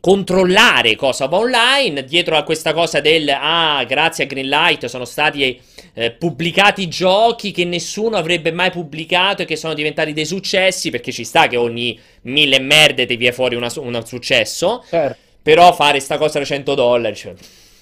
controllare 0.00 0.94
cosa 0.94 1.26
va 1.26 1.38
online. 1.38 2.04
Dietro 2.04 2.36
a 2.36 2.42
questa 2.42 2.72
cosa 2.72 3.00
del 3.00 3.28
ah, 3.28 3.84
grazie 3.84 4.24
a 4.24 4.26
Greenlight 4.26 4.86
sono 4.86 5.04
stati 5.04 5.60
eh, 5.94 6.12
pubblicati 6.12 6.88
giochi 6.88 7.50
che 7.50 7.64
nessuno 7.64 8.16
avrebbe 8.16 8.52
mai 8.52 8.70
pubblicato 8.70 9.42
e 9.42 9.44
che 9.44 9.56
sono 9.56 9.74
diventati 9.74 10.12
dei 10.12 10.26
successi. 10.26 10.90
Perché 10.90 11.12
ci 11.12 11.24
sta 11.24 11.48
che 11.48 11.56
ogni 11.56 11.98
mille 12.22 12.60
merde 12.60 13.06
ti 13.06 13.16
viene 13.16 13.34
fuori 13.34 13.54
una- 13.56 13.72
un 13.76 14.00
successo. 14.04 14.84
Certo. 14.88 15.18
Però 15.42 15.72
fare 15.72 16.00
sta 16.00 16.18
cosa 16.18 16.38
da 16.40 16.44
100 16.44 16.74
dollari, 16.74 17.14
cioè, 17.14 17.32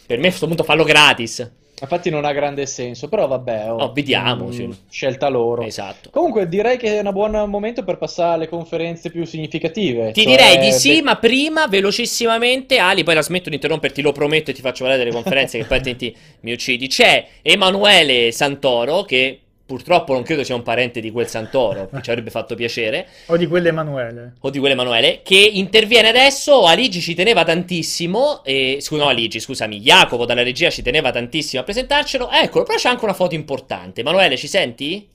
per 0.06 0.18
me 0.18 0.26
a 0.26 0.28
questo 0.28 0.46
punto 0.46 0.64
fallo 0.64 0.84
gratis. 0.84 1.50
Infatti 1.80 2.08
non 2.08 2.24
ha 2.24 2.32
grande 2.32 2.66
senso, 2.66 3.08
però 3.08 3.26
vabbè, 3.26 3.70
oh, 3.70 3.76
Oh, 3.76 3.92
vediamo, 3.92 4.46
mm, 4.46 4.50
sì. 4.50 4.68
scelta 4.88 5.28
loro. 5.28 5.62
Esatto. 5.62 6.10
Comunque 6.10 6.48
direi 6.48 6.76
che 6.76 7.00
è 7.00 7.02
un 7.04 7.12
buon 7.12 7.32
momento 7.50 7.82
per 7.82 7.98
passare 7.98 8.34
alle 8.34 8.48
conferenze 8.48 9.10
più 9.10 9.24
significative. 9.24 10.12
Ti 10.12 10.22
cioè- 10.22 10.30
direi 10.30 10.58
di 10.58 10.72
sì, 10.72 11.02
ma 11.02 11.16
prima, 11.16 11.66
velocissimamente, 11.66 12.78
Ali, 12.78 13.02
poi 13.02 13.14
la 13.14 13.22
smetto 13.22 13.48
di 13.48 13.56
interromperti, 13.56 14.02
lo 14.02 14.12
prometto 14.12 14.50
e 14.50 14.54
ti 14.54 14.60
faccio 14.60 14.84
vedere 14.84 15.02
delle 15.04 15.14
conferenze 15.14 15.58
che 15.58 15.64
poi 15.64 15.78
attenti 15.78 16.16
mi 16.40 16.52
uccidi. 16.52 16.86
C'è 16.86 17.26
Emanuele 17.42 18.30
Santoro, 18.30 19.02
che 19.02 19.40
purtroppo 19.66 20.12
non 20.12 20.22
credo 20.22 20.44
sia 20.44 20.54
un 20.54 20.62
parente 20.62 21.00
di 21.00 21.10
quel 21.10 21.26
Santoro, 21.28 21.88
che 21.88 22.00
ci 22.02 22.10
avrebbe 22.10 22.30
fatto 22.30 22.54
piacere, 22.54 23.08
O 23.26 23.36
di 23.36 23.46
quell'Emanuele. 23.46 24.34
o 24.40 24.50
di 24.50 24.58
quell'Emanuele, 24.58 25.20
che 25.22 25.36
interviene 25.36 26.08
adesso. 26.08 26.64
Aligi 26.66 27.00
ci 27.00 27.14
teneva 27.14 27.44
tantissimo, 27.44 28.44
e, 28.44 28.78
scusa, 28.80 29.04
no, 29.04 29.08
Aligi, 29.08 29.40
scusami, 29.40 29.80
Jacopo 29.80 30.24
dalla 30.26 30.42
regia 30.42 30.70
ci 30.70 30.82
teneva 30.82 31.10
tantissimo 31.10 31.62
a 31.62 31.64
presentarcelo. 31.64 32.30
Eccolo, 32.30 32.64
però 32.64 32.76
c'è 32.78 32.88
anche 32.88 33.04
una 33.04 33.14
foto 33.14 33.34
importante. 33.34 34.00
Emanuele, 34.00 34.36
ci 34.36 34.48
senti? 34.48 35.08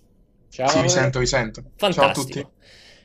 ciao. 0.49 0.67
Sì, 0.67 0.81
vi 0.81 0.89
sento, 0.89 1.19
vi 1.19 1.25
sento. 1.27 1.63
Ciao 1.77 1.89
a 2.05 2.11
tutti. 2.11 2.39
Fantastico. 2.39 2.51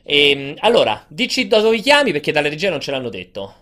Ehm, 0.03 0.55
allora, 0.59 1.03
dici 1.07 1.47
da 1.47 1.59
dove 1.61 1.79
chiami 1.79 2.11
perché 2.11 2.31
dalla 2.31 2.49
regia 2.49 2.69
non 2.69 2.79
ce 2.79 2.91
l'hanno 2.91 3.09
detto. 3.09 3.55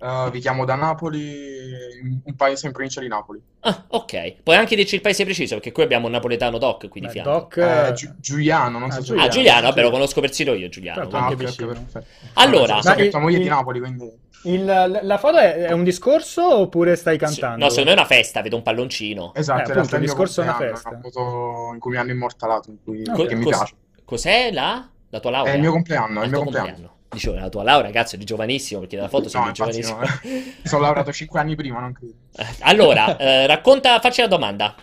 Uh, 0.00 0.30
vi 0.30 0.40
chiamo 0.40 0.64
da 0.64 0.76
Napoli, 0.76 2.22
un 2.24 2.34
paese 2.34 2.66
in 2.66 2.72
provincia 2.72 3.00
di 3.00 3.08
Napoli. 3.08 3.38
Ah, 3.60 3.84
ok. 3.88 4.36
Puoi 4.42 4.56
anche 4.56 4.74
dirci 4.74 4.94
il 4.94 5.02
paese 5.02 5.24
preciso, 5.24 5.56
perché 5.56 5.72
qui 5.72 5.82
abbiamo 5.82 6.06
un 6.06 6.12
napoletano 6.12 6.56
Doc 6.56 6.88
qui 6.88 7.00
di 7.00 7.06
Beh, 7.06 7.12
fianco. 7.12 7.30
Doc, 7.30 7.56
Eh, 7.58 7.88
eh, 7.88 7.92
Giu- 7.92 8.14
Giuliano, 8.18 8.78
non 8.78 8.90
Ah, 8.90 8.94
so 8.94 9.02
se... 9.02 9.12
Ah, 9.12 9.28
Giuliano, 9.28 9.30
Giuliano, 9.30 9.68
vabbè, 9.68 9.82
lo 9.82 9.90
conosco 9.90 10.20
persino 10.22 10.54
io, 10.54 10.70
Giuliano. 10.70 11.00
Certo, 11.02 11.16
Ah, 11.16 11.20
anche 11.20 11.34
ok, 11.34 11.40
ok, 11.40 11.46
vicino. 11.48 11.66
perfetto. 11.68 12.06
Allora, 12.34 12.80
so 12.80 12.88
Ma 12.88 12.94
che 12.94 13.02
il- 13.04 13.10
tua 13.10 13.18
moglie 13.20 13.36
è 13.36 13.40
di 13.40 13.48
Napoli, 13.48 13.78
quindi... 13.80 14.10
il- 14.44 15.00
la, 15.02 15.18
foto 15.18 15.36
è, 15.36 15.54
è 15.66 15.72
un 15.72 15.84
discorso 15.84 16.56
oppure 16.60 16.96
stai 16.96 17.18
sì. 17.18 17.24
cantando? 17.24 17.62
No, 17.64 17.68
secondo 17.68 17.90
me 17.90 17.96
è 17.96 17.98
una 17.98 18.08
festa, 18.08 18.40
vedo 18.40 18.56
un 18.56 18.62
palloncino. 18.62 19.34
Esatto, 19.34 19.60
Eh, 19.68 19.72
in 19.72 19.78
appunto, 19.78 19.94
il 19.96 20.00
discorso 20.00 20.40
è 20.40 20.44
una 20.44 20.52
compleanno, 20.52 20.76
festa. 20.78 20.88
una 20.88 21.00
foto 21.02 21.70
in 21.74 21.78
cui 21.78 21.90
mi 21.90 21.96
hanno 21.98 22.10
immortalato, 22.12 22.70
in 22.70 22.76
cui... 22.82 23.02
Ok. 23.06 23.26
che 23.26 23.34
mi 23.34 23.44
Cos- 23.44 23.56
piace. 23.56 23.74
Cos'è 24.02 24.50
la? 24.50 24.88
La 25.10 25.20
tua 25.20 25.30
laurea? 25.30 25.52
È 25.52 25.56
il 25.56 25.60
mio 25.60 25.72
compleanno, 25.72 26.20
è 26.22 26.24
il 26.24 26.30
mio 26.30 26.40
tuo 26.40 26.50
compleanno. 26.50 26.94
Dicevo, 27.12 27.34
la 27.36 27.48
tua 27.48 27.64
laurea, 27.64 27.90
cazzo, 27.90 28.14
è 28.14 28.18
di 28.18 28.24
giovanissimo, 28.24 28.80
perché 28.80 28.96
dalla 28.96 29.08
foto 29.08 29.28
No, 29.36 29.48
infatti 29.48 29.80
giovanissimo. 29.80 29.98
no, 29.98 30.04
eh. 30.22 30.54
Sono 30.68 30.82
laureato 30.82 31.10
5 31.12 31.40
anni 31.40 31.56
prima, 31.56 31.80
non 31.80 31.92
credo. 31.92 32.14
Eh, 32.36 32.46
Allora, 32.60 33.16
eh, 33.16 33.46
racconta, 33.46 33.98
facci 33.98 34.20
la 34.20 34.28
domanda. 34.28 34.74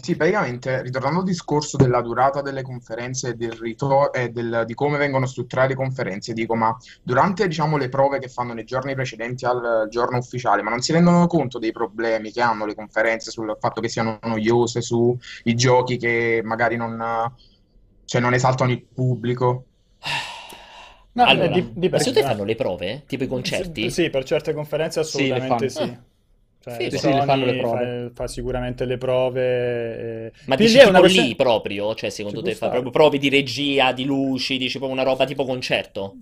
Sì, 0.00 0.16
praticamente, 0.16 0.80
ritornando 0.80 1.18
al 1.18 1.26
discorso 1.26 1.76
della 1.76 2.00
durata 2.00 2.40
delle 2.40 2.62
conferenze 2.62 3.30
e, 3.30 3.34
del 3.34 3.52
rito- 3.52 4.10
e 4.12 4.30
del- 4.30 4.62
di 4.66 4.72
come 4.72 4.96
vengono 4.96 5.26
strutturate 5.26 5.68
le 5.68 5.74
conferenze, 5.74 6.32
dico, 6.32 6.54
ma 6.54 6.74
durante, 7.02 7.46
diciamo, 7.46 7.76
le 7.76 7.90
prove 7.90 8.18
che 8.18 8.28
fanno 8.28 8.54
nei 8.54 8.64
giorni 8.64 8.94
precedenti 8.94 9.44
al 9.44 9.88
giorno 9.90 10.16
ufficiale, 10.16 10.62
ma 10.62 10.70
non 10.70 10.80
si 10.80 10.92
rendono 10.92 11.26
conto 11.26 11.58
dei 11.58 11.72
problemi 11.72 12.30
che 12.32 12.40
hanno 12.40 12.64
le 12.64 12.74
conferenze 12.74 13.30
sul 13.30 13.54
fatto 13.60 13.82
che 13.82 13.88
siano 13.88 14.18
noiose, 14.22 14.80
sui 14.80 15.18
giochi 15.42 15.98
che 15.98 16.40
magari 16.42 16.76
non, 16.76 17.30
cioè, 18.06 18.20
non 18.20 18.32
esaltano 18.32 18.70
il 18.70 18.82
pubblico? 18.84 19.64
No, 21.14 21.24
allora, 21.24 21.48
eh, 21.48 21.62
di- 21.74 21.88
ma 21.88 21.98
secondo 21.98 22.20
te 22.20 22.26
fanno 22.26 22.44
le 22.44 22.54
prove? 22.54 23.02
Tipo 23.06 23.24
i 23.24 23.26
concerti? 23.26 23.90
Sì, 23.90 23.90
sì, 24.02 24.10
per 24.10 24.24
certe 24.24 24.52
conferenze 24.54 25.00
assolutamente 25.00 25.68
sì. 25.68 25.78
fanno. 25.82 26.04
Cioè, 26.60 26.74
Sì, 26.74 26.90
sì, 26.98 27.12
le 27.12 27.22
fanno 27.22 27.44
le 27.44 27.54
prove. 27.54 27.86
Fa, 28.08 28.10
fa 28.14 28.26
sicuramente 28.28 28.84
le 28.84 28.96
prove. 28.96 30.26
eh. 30.26 30.32
Ma 30.44 30.56
dici 30.56 30.78
è 30.78 30.84
una 30.84 31.00
questione- 31.00 31.28
lì 31.28 31.34
proprio? 31.36 31.94
Cioè, 31.94 32.10
secondo 32.10 32.40
Ci 32.40 32.44
te 32.46 32.54
fa 32.54 32.68
proprio 32.70 32.90
prove 32.90 33.18
di 33.18 33.28
regia, 33.28 33.92
di 33.92 34.04
luci, 34.04 34.56
dici 34.58 34.78
proprio 34.78 34.98
una 34.98 35.08
roba 35.08 35.24
tipo 35.26 35.44
concerto? 35.44 36.16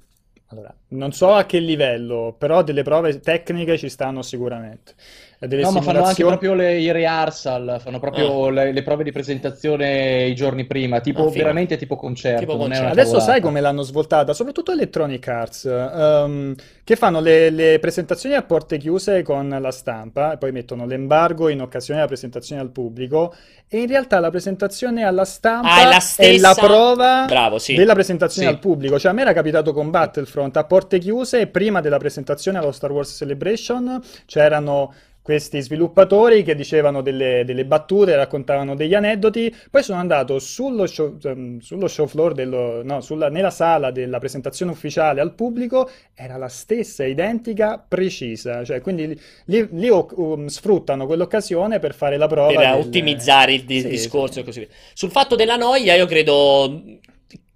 Allora, 0.48 0.74
non 0.88 1.12
so 1.12 1.32
a 1.32 1.46
che 1.46 1.60
livello, 1.60 2.34
però 2.36 2.62
delle 2.64 2.82
prove 2.82 3.20
tecniche 3.20 3.78
ci 3.78 3.88
stanno 3.88 4.22
sicuramente. 4.22 4.94
Delle 5.42 5.62
No, 5.62 5.70
ma 5.70 5.80
fanno 5.80 6.02
anche 6.04 6.22
proprio 6.22 6.52
le, 6.52 6.78
i 6.78 6.90
rehearsal, 6.92 7.78
fanno 7.82 7.98
proprio 7.98 8.50
le, 8.50 8.72
le 8.72 8.82
prove 8.82 9.04
di 9.04 9.10
presentazione 9.10 10.26
i 10.26 10.34
giorni 10.34 10.66
prima, 10.66 11.00
tipo 11.00 11.26
Ah, 11.26 11.30
veramente 11.30 11.78
tipo 11.78 11.96
concerto, 11.96 12.40
Tipo 12.40 12.52
non 12.52 12.60
è 12.64 12.66
concerto. 12.66 12.90
Adesso 12.92 13.06
cavolata. 13.12 13.32
sai 13.32 13.40
come 13.40 13.60
l'hanno 13.62 13.80
svoltata, 13.82 14.34
soprattutto 14.34 14.72
Electronic 14.72 15.26
Arts, 15.28 15.64
ehm, 15.64 16.54
che 16.84 16.94
fanno 16.96 17.20
le, 17.20 17.48
le 17.48 17.78
presentazioni 17.78 18.34
a 18.34 18.42
porte 18.42 18.76
chiuse 18.76 19.22
con 19.22 19.48
la 19.48 19.70
stampa, 19.70 20.32
e 20.34 20.36
poi 20.36 20.52
mettono 20.52 20.84
l'embargo 20.84 21.48
in 21.48 21.62
occasione 21.62 22.00
della 22.00 22.10
presentazione 22.10 22.60
al 22.60 22.70
pubblico, 22.70 23.34
e 23.66 23.78
in 23.80 23.86
realtà 23.86 24.20
la 24.20 24.28
presentazione 24.30 25.04
alla 25.04 25.24
stampa 25.24 25.70
Ah, 25.74 25.80
è 25.80 25.84
la 25.84 25.96
è 25.96 26.00
stessa- 26.00 26.48
la 26.48 26.54
prova 26.54 27.24
Bravo, 27.26 27.58
sì. 27.58 27.74
della 27.76 27.94
presentazione 27.94 28.48
Sì. 28.48 28.52
al 28.52 28.58
pubblico. 28.60 28.98
Cioè, 28.98 29.10
a 29.10 29.14
me 29.14 29.22
era 29.22 29.32
capitato 29.32 29.72
con 29.72 29.88
Battlefront 29.90 30.54
a 30.58 30.64
porte 30.64 30.98
chiuse, 30.98 31.46
prima 31.46 31.80
della 31.80 31.96
presentazione 31.98 32.58
allo 32.58 32.72
Star 32.72 32.90
Wars 32.92 33.14
Celebration 33.16 34.00
c'erano 34.26 34.92
questi 35.22 35.60
sviluppatori 35.60 36.42
che 36.42 36.54
dicevano 36.54 37.02
delle, 37.02 37.44
delle 37.44 37.64
battute, 37.64 38.16
raccontavano 38.16 38.74
degli 38.74 38.94
aneddoti. 38.94 39.54
Poi 39.70 39.82
sono 39.82 39.98
andato 40.00 40.38
sullo 40.38 40.86
show, 40.86 41.16
ehm, 41.22 41.58
sullo 41.60 41.88
show 41.88 42.06
floor, 42.06 42.32
dello, 42.34 42.82
no, 42.82 43.00
sulla- 43.00 43.28
nella 43.28 43.50
sala 43.50 43.90
della 43.90 44.18
presentazione 44.18 44.72
ufficiale 44.72 45.20
al 45.20 45.34
pubblico, 45.34 45.88
era 46.14 46.36
la 46.36 46.48
stessa, 46.48 47.04
identica, 47.04 47.84
precisa. 47.86 48.64
Cioè, 48.64 48.80
quindi 48.80 49.18
lì, 49.46 49.68
lì 49.72 49.88
um, 49.88 50.46
sfruttano 50.46 51.06
quell'occasione 51.06 51.78
per 51.78 51.94
fare 51.94 52.16
la 52.16 52.26
prova. 52.26 52.48
per 52.60 52.70
del- 52.70 52.80
ottimizzare 52.80 53.52
il 53.54 53.64
di- 53.64 53.80
Sì, 53.80 53.88
discorso 53.88 54.34
sì. 54.34 54.40
e 54.40 54.44
così 54.44 54.58
via. 54.60 54.68
Sul 54.94 55.10
fatto 55.10 55.36
della 55.36 55.56
noia, 55.56 55.94
io 55.94 56.06
credo 56.06 56.82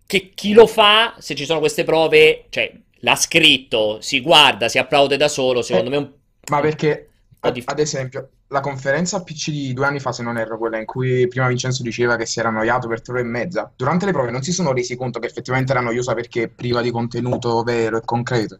che 0.06 0.30
chi 0.34 0.52
lo 0.52 0.66
fa, 0.66 1.14
se 1.18 1.34
ci 1.34 1.44
sono 1.44 1.60
queste 1.60 1.84
prove, 1.84 2.46
cioè 2.50 2.72
l'ha 3.00 3.16
scritto, 3.16 4.00
si 4.00 4.20
guarda, 4.20 4.68
si 4.68 4.78
applaude 4.78 5.16
da 5.16 5.28
solo, 5.28 5.62
secondo 5.62 5.88
Eh, 5.88 5.90
me 5.90 5.96
è 5.96 5.98
un 5.98 6.12
Ma 6.50 6.60
perché, 6.60 7.13
ad, 7.44 7.62
ad 7.64 7.78
esempio, 7.78 8.30
la 8.48 8.60
conferenza 8.60 9.22
PC 9.22 9.50
di 9.50 9.72
due 9.74 9.86
anni 9.86 10.00
fa, 10.00 10.12
se 10.12 10.22
non 10.22 10.38
erro, 10.38 10.56
quella 10.56 10.78
in 10.78 10.86
cui 10.86 11.28
prima 11.28 11.46
Vincenzo 11.46 11.82
diceva 11.82 12.16
che 12.16 12.26
si 12.26 12.38
era 12.38 12.48
annoiato 12.48 12.88
per 12.88 13.02
tre 13.02 13.12
ore 13.12 13.22
e 13.22 13.24
mezza, 13.24 13.70
durante 13.76 14.06
le 14.06 14.12
prove 14.12 14.30
non 14.30 14.42
si 14.42 14.52
sono 14.52 14.72
resi 14.72 14.96
conto 14.96 15.18
che 15.18 15.26
effettivamente 15.26 15.72
era 15.72 15.80
noiosa 15.80 16.14
perché 16.14 16.48
priva 16.48 16.80
di 16.80 16.90
contenuto 16.90 17.62
vero 17.62 17.98
e 17.98 18.02
concreto. 18.04 18.56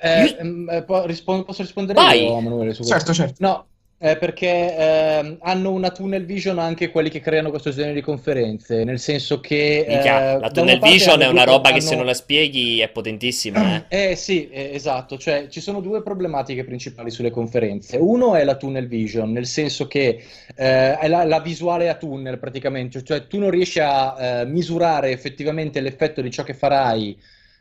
Eh, 0.00 0.36
ehm, 0.38 0.68
eh, 0.70 0.82
po- 0.84 1.04
posso 1.44 1.62
rispondere 1.62 2.00
Vai. 2.00 2.22
io, 2.22 2.38
Emanuele, 2.38 2.74
su 2.74 2.82
questo? 2.82 2.94
Certo, 2.94 3.12
certo. 3.12 3.34
No, 3.40 3.66
eh, 3.98 4.18
perché 4.18 4.76
ehm, 4.76 5.38
hanno 5.40 5.70
una 5.70 5.90
tunnel 5.90 6.26
vision 6.26 6.58
anche 6.58 6.90
quelli 6.90 7.08
che 7.08 7.20
creano 7.20 7.48
questo 7.48 7.70
genere 7.70 7.94
di 7.94 8.02
conferenze, 8.02 8.84
nel 8.84 8.98
senso 8.98 9.40
che 9.40 9.86
Minchia, 9.88 10.32
eh, 10.32 10.38
la 10.38 10.50
tunnel 10.50 10.78
vision 10.80 11.14
hanno 11.14 11.30
è 11.30 11.32
una 11.32 11.44
roba 11.44 11.72
che 11.72 11.80
se 11.80 11.88
hanno- 11.88 11.98
non 11.98 12.06
la 12.06 12.14
spieghi 12.14 12.80
è 12.80 12.88
potentissima, 12.90 13.86
eh. 13.88 14.10
Eh 14.10 14.16
sì, 14.16 14.50
eh, 14.50 14.70
esatto, 14.74 15.16
cioè 15.16 15.48
ci 15.48 15.62
sono 15.62 15.80
due 15.80 16.02
problematiche 16.02 16.64
principali 16.64 17.10
sulle 17.10 17.30
conferenze. 17.30 17.96
Uno 17.96 18.34
è 18.34 18.44
la 18.44 18.56
tunnel 18.56 18.86
vision, 18.86 19.32
nel 19.32 19.46
senso 19.46 19.86
che 19.86 20.22
eh, 20.54 20.98
è 20.98 21.08
la, 21.08 21.24
la 21.24 21.40
visuale 21.40 21.88
a 21.88 21.94
tunnel 21.94 22.38
praticamente, 22.38 23.02
cioè 23.02 23.26
tu 23.26 23.38
non 23.38 23.48
riesci 23.48 23.80
a 23.80 24.40
eh, 24.40 24.44
misurare 24.44 25.10
effettivamente 25.10 25.80
l'effetto 25.80 26.20
di 26.20 26.30
ciò 26.30 26.42
che 26.42 26.52
farai, 26.52 27.18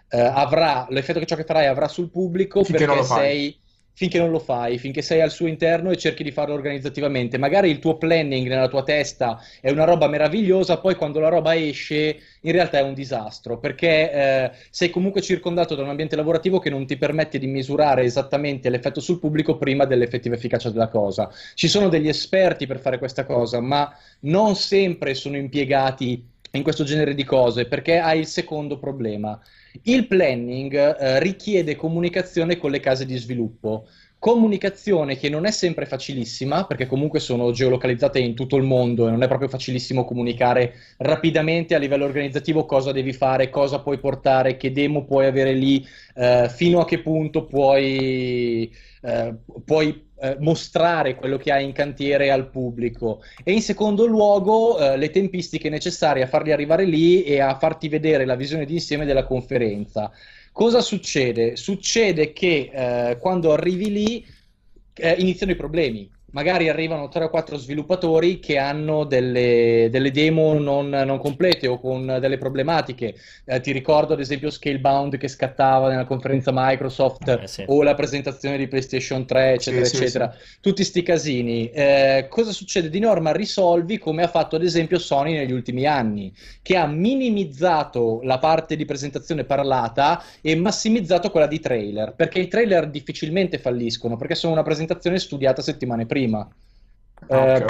eh, 0.10 0.19
avrà, 0.19 0.86
l'effetto 0.89 1.19
che 1.19 1.26
ciò 1.26 1.38
che 1.38 1.45
farai 1.45 1.67
avrà 1.67 1.88
sul 1.88 2.10
pubblico 2.10 2.62
Finché 2.63 2.86
perché 2.86 3.04
sei, 3.04 3.58
finché 3.95 4.19
non 4.19 4.29
lo 4.29 4.39
fai, 4.39 4.77
finché 4.77 5.01
sei 5.01 5.21
al 5.21 5.31
suo 5.31 5.47
interno 5.47 5.89
e 5.89 5.97
cerchi 5.97 6.21
di 6.21 6.31
farlo 6.31 6.53
organizzativamente. 6.53 7.38
Magari 7.38 7.69
il 7.69 7.79
tuo 7.79 7.97
planning 7.97 8.47
nella 8.47 8.67
tua 8.67 8.84
testa 8.84 9.41
è 9.62 9.71
una 9.71 9.86
roba 9.86 10.08
meravigliosa, 10.08 10.79
poi 10.79 10.95
quando 10.95 11.19
la 11.19 11.29
roba 11.29 11.55
esce 11.55 12.19
in 12.41 12.51
realtà 12.51 12.79
è 12.79 12.81
un 12.81 12.93
disastro, 12.93 13.58
perché 13.58 14.12
eh, 14.12 14.51
sei 14.69 14.89
comunque 14.89 15.21
circondato 15.21 15.75
da 15.75 15.84
un 15.84 15.89
ambiente 15.89 16.17
lavorativo 16.17 16.60
che 16.60 16.69
non 16.69 16.86
ti 16.86 16.97
permette 16.97 17.39
di 17.39 17.47
misurare 17.47 18.03
esattamente 18.03 18.69
l'effetto 18.69 18.99
sul 18.99 19.19
pubblico 19.19 19.58
prima 19.58 19.86
dell'effettiva 19.86 20.36
efficacia 20.36 20.69
della 20.69 20.89
cosa. 20.89 21.31
Ci 21.53 21.69
sono 21.69 21.88
degli 21.88 22.10
esperti 22.10 22.67
per 22.67 22.79
fare 22.79 22.99
questa 22.99 23.25
cosa, 23.25 23.62
ma 23.62 23.91
non 24.21 24.55
sempre 24.55 25.13
sono 25.13 25.38
impiegati 25.38 26.21
in 26.51 26.63
questo 26.63 26.84
genere 26.84 27.15
di 27.15 27.23
cose, 27.23 27.65
perché 27.65 27.97
hai 27.97 28.19
il 28.19 28.27
secondo 28.27 28.77
problema. 28.77 29.39
Il 29.83 30.07
planning 30.07 30.73
eh, 30.73 31.19
richiede 31.19 31.75
comunicazione 31.75 32.57
con 32.57 32.71
le 32.71 32.79
case 32.79 33.05
di 33.05 33.17
sviluppo. 33.17 33.88
Comunicazione 34.17 35.17
che 35.17 35.29
non 35.29 35.45
è 35.45 35.51
sempre 35.51 35.85
facilissima, 35.85 36.65
perché 36.65 36.88
comunque 36.88 37.19
sono 37.19 37.51
geolocalizzate 37.51 38.17
in 38.17 38.33
tutto 38.33 38.55
il 38.55 38.63
mondo 38.63 39.07
e 39.07 39.11
non 39.11 39.21
è 39.21 39.27
proprio 39.27 39.49
facilissimo 39.49 40.03
comunicare 40.03 40.73
rapidamente 40.97 41.75
a 41.75 41.77
livello 41.77 42.05
organizzativo 42.05 42.65
cosa 42.65 42.91
devi 42.91 43.13
fare, 43.13 43.49
cosa 43.49 43.81
puoi 43.81 43.99
portare, 43.99 44.57
che 44.57 44.71
demo 44.71 45.05
puoi 45.05 45.27
avere 45.27 45.53
lì, 45.53 45.85
eh, 46.15 46.49
fino 46.49 46.79
a 46.79 46.85
che 46.85 47.01
punto 47.01 47.45
puoi, 47.45 48.73
eh, 49.05 49.35
puoi 49.63 50.03
eh, 50.19 50.37
mostrare 50.39 51.15
quello 51.15 51.37
che 51.37 51.51
hai 51.51 51.63
in 51.63 51.73
cantiere 51.73 52.31
al 52.31 52.49
pubblico. 52.49 53.21
E 53.43 53.51
in 53.51 53.61
secondo 53.61 54.05
luogo, 54.05 54.79
eh, 54.79 54.97
le 54.97 55.09
tempistiche 55.11 55.69
necessarie 55.69 56.23
a 56.23 56.27
farli 56.27 56.51
arrivare 56.51 56.85
lì 56.85 57.23
e 57.23 57.39
a 57.39 57.57
farti 57.57 57.87
vedere 57.87 58.25
la 58.25 58.35
visione 58.35 58.65
d'insieme 58.65 59.05
della 59.05 59.25
conferenza. 59.25 60.11
Cosa 60.51 60.81
succede? 60.81 61.55
Succede 61.55 62.31
che 62.31 62.71
eh, 62.73 63.17
quando 63.19 63.51
arrivi 63.51 63.91
lì 63.91 64.25
eh, 64.93 65.15
iniziano 65.19 65.51
i 65.51 65.57
problemi. 65.57 66.09
Magari 66.36 66.67
arrivano 66.67 67.08
3 67.08 67.24
o 67.24 67.30
4 67.30 67.56
sviluppatori 67.56 68.39
che 68.39 68.58
hanno 68.58 69.06
delle, 69.06 69.88
delle 69.89 70.12
demo 70.12 70.60
non, 70.60 70.89
non 70.89 71.17
complete 71.17 71.65
o 71.65 71.80
con 71.80 72.17
delle 72.19 72.38
problematiche. 72.38 73.15
Eh, 73.45 73.62
ti 73.62 73.71
ricordo 73.71 74.12
ad 74.12 74.19
esempio 74.19 74.50
Scalebound 74.50 75.15
che 75.15 75.30
scattava 75.30 75.88
nella 75.88 76.04
conferenza 76.04 76.52
Microsoft 76.54 77.30
Eh, 77.30 77.48
sì. 77.48 77.63
o 77.67 77.82
la 77.84 77.93
presentazione 77.95 78.58
di 78.58 78.67
PlayStation 78.67 79.26
3, 79.26 79.54
eccetera, 79.54 79.86
Sì, 79.86 79.95
sì, 79.95 80.04
eccetera. 80.04 80.36
Tutti 80.60 80.84
sti 80.84 81.04
casini. 81.04 81.69
Eh, 81.69 82.28
cosa 82.30 82.52
succede? 82.52 82.89
Di 82.89 83.00
norma 83.00 83.32
risolvi 83.32 83.98
come 83.98 84.21
ha 84.21 84.28
fatto 84.28 84.58
ad 84.58 84.63
esempio 84.63 85.00
Sony 85.00 85.32
negli 85.38 85.54
ultimi 85.54 85.86
anni, 85.86 86.34
che 86.62 86.76
ha 86.76 86.86
minimizzato 86.86 88.19
la 88.24 88.39
parte 88.39 88.76
di 88.76 88.84
presentazione 88.84 89.45
parlata 89.45 90.21
e 90.41 90.54
massimizzato 90.58 91.32
quella 91.32 91.48
di 91.48 91.62
trailer, 91.62 92.13
perché 92.13 92.39
i 92.39 92.50
trailer 92.50 92.89
difficilmente 92.89 93.58
falliscono, 93.58 94.17
perché 94.17 94.36
sono 94.36 94.52
una 94.52 94.63
presentazione 94.63 95.17
studiata 95.17 95.62
settimane 95.62 96.06
prima. 96.06 96.24
Ah, 96.33 96.55
Eh, 97.27 97.55
ok. 97.63 97.65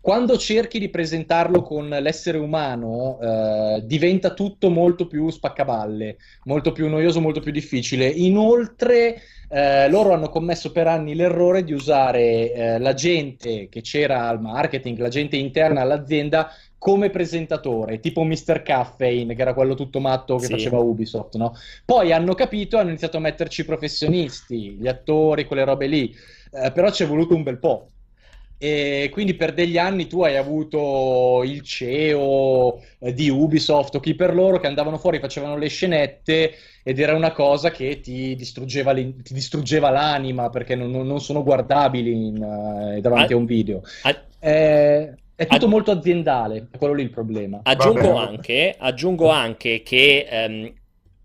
quando 0.00 0.38
cerchi 0.38 0.78
di 0.78 0.88
presentarlo 0.88 1.62
con 1.62 1.88
l'essere 1.88 2.38
umano, 2.38 3.18
eh, 3.20 3.82
diventa 3.84 4.32
tutto 4.32 4.70
molto 4.70 5.06
più 5.06 5.28
spaccaballe, 5.30 6.16
molto 6.44 6.72
più 6.72 6.88
noioso, 6.88 7.20
molto 7.20 7.40
più 7.40 7.52
difficile. 7.52 8.06
Inoltre, 8.08 9.20
eh, 9.48 9.88
loro 9.90 10.12
hanno 10.14 10.28
commesso 10.30 10.72
per 10.72 10.86
anni 10.86 11.14
l'errore 11.14 11.64
di 11.64 11.72
usare 11.72 12.52
eh, 12.52 12.78
la 12.78 12.94
gente 12.94 13.68
che 13.68 13.80
c'era 13.82 14.26
al 14.28 14.40
marketing, 14.40 14.98
la 14.98 15.08
gente 15.08 15.36
interna 15.36 15.82
all'azienda, 15.82 16.50
come 16.78 17.10
presentatore, 17.10 18.00
tipo 18.00 18.22
Mr. 18.24 18.62
Caffeine, 18.62 19.34
che 19.34 19.42
era 19.42 19.52
quello 19.52 19.74
tutto 19.74 20.00
matto 20.00 20.38
che 20.38 20.46
Sì. 20.46 20.52
faceva 20.52 20.78
Ubisoft, 20.78 21.36
no? 21.36 21.52
Poi 21.84 22.10
hanno 22.12 22.34
capito 22.34 22.76
e 22.76 22.80
hanno 22.80 22.88
iniziato 22.88 23.18
a 23.18 23.20
metterci 23.20 23.60
i 23.60 23.64
professionisti, 23.64 24.76
gli 24.78 24.88
attori, 24.88 25.44
quelle 25.44 25.64
robe 25.64 25.86
lì. 25.86 26.14
Eh, 26.52 26.72
però 26.72 26.90
ci 26.90 27.02
è 27.02 27.06
voluto 27.06 27.34
un 27.34 27.42
bel 27.42 27.58
po'. 27.58 27.90
E 28.62 29.08
quindi 29.10 29.32
per 29.34 29.54
degli 29.54 29.78
anni 29.78 30.06
tu 30.06 30.22
hai 30.22 30.36
avuto 30.36 31.40
il 31.46 31.62
CEO 31.62 32.78
eh, 32.98 33.14
di 33.14 33.30
Ubisoft 33.30 33.94
o 33.94 34.00
chi 34.00 34.14
per 34.14 34.34
loro 34.34 34.60
che 34.60 34.66
andavano 34.66 34.98
fuori, 34.98 35.18
facevano 35.18 35.56
le 35.56 35.68
scenette 35.68 36.52
ed 36.82 36.98
era 36.98 37.14
una 37.14 37.32
cosa 37.32 37.70
che 37.70 38.00
ti 38.00 38.34
distruggeva, 38.34 38.92
ti 38.92 39.32
distruggeva 39.32 39.88
l'anima 39.88 40.50
perché 40.50 40.74
non, 40.74 40.90
non- 40.90 41.20
sono 41.20 41.42
guardabili 41.42 42.12
in, 42.12 42.42
eh, 42.96 43.00
davanti 43.00 43.32
a 43.32 43.36
un 43.36 43.46
video. 43.46 43.80
A- 44.02 44.24
Eh, 44.42 45.14
è 45.34 45.46
tutto 45.46 45.64
Ah. 45.64 45.68
molto 45.68 45.90
aziendale, 45.90 46.68
è 46.70 46.76
quello 46.76 46.92
lì 46.92 47.02
il 47.02 47.10
problema. 47.10 47.60
Aggiungo 47.62 48.14
anche, 48.16 48.74
aggiungo 48.78 49.30
anche 49.30 49.82
che 49.82 50.26
ehm, 50.28 50.72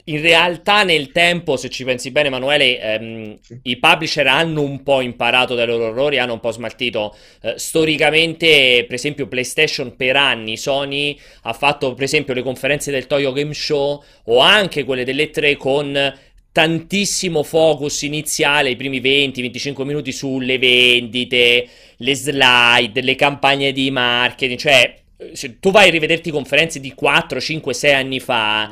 in 0.08 0.22
realtà 0.22 0.84
nel 0.84 1.12
tempo, 1.12 1.58
se 1.58 1.70
ci 1.70 1.84
pensi 1.84 2.12
bene, 2.12 2.28
Emanuele, 2.28 2.80
ehm, 2.80 3.38
Sì. 3.42 3.60
i 3.64 3.78
publisher 3.78 4.28
hanno 4.28 4.62
un 4.62 4.84
po' 4.84 5.02
imparato 5.02 5.56
dai 5.56 5.66
loro 5.66 5.88
errori, 5.90 6.20
hanno 6.20 6.34
un 6.34 6.40
po' 6.40 6.52
smaltito. 6.52 7.16
Eh, 7.42 7.54
storicamente, 7.58 8.84
per 8.86 8.96
esempio, 8.96 9.28
PlayStation 9.28 9.96
per 9.96 10.16
anni, 10.16 10.58
Sony 10.58 11.18
ha 11.44 11.54
fatto, 11.54 11.94
per 11.94 12.04
esempio, 12.04 12.34
le 12.34 12.44
conferenze 12.44 12.92
del 12.92 13.08
Toyo 13.08 13.32
Game 13.32 13.54
Show 13.54 14.04
o 14.26 14.40
anche 14.40 14.84
quelle 14.84 15.04
delle 15.06 15.30
tre 15.32 15.56
con 15.56 16.14
tantissimo 16.52 17.44
focus 17.44 18.04
iniziale, 18.04 18.70
i 18.70 18.76
primi 18.78 19.02
20-25 19.02 19.84
minuti 19.84 20.12
sulle 20.14 20.58
vendite, 20.58 21.68
le 21.98 22.16
slide, 22.16 23.02
le 23.02 23.16
campagne 23.16 23.74
di 23.74 23.92
marketing, 23.92 24.58
cioè 24.58 24.96
se 25.34 25.60
tu 25.60 25.72
vai 25.72 25.88
a 25.88 25.92
rivederti 25.92 26.30
conferenze 26.32 26.80
di 26.80 26.94
4, 26.94 27.42
5, 27.42 27.74
6 27.74 27.94
anni 27.94 28.20
fa, 28.20 28.72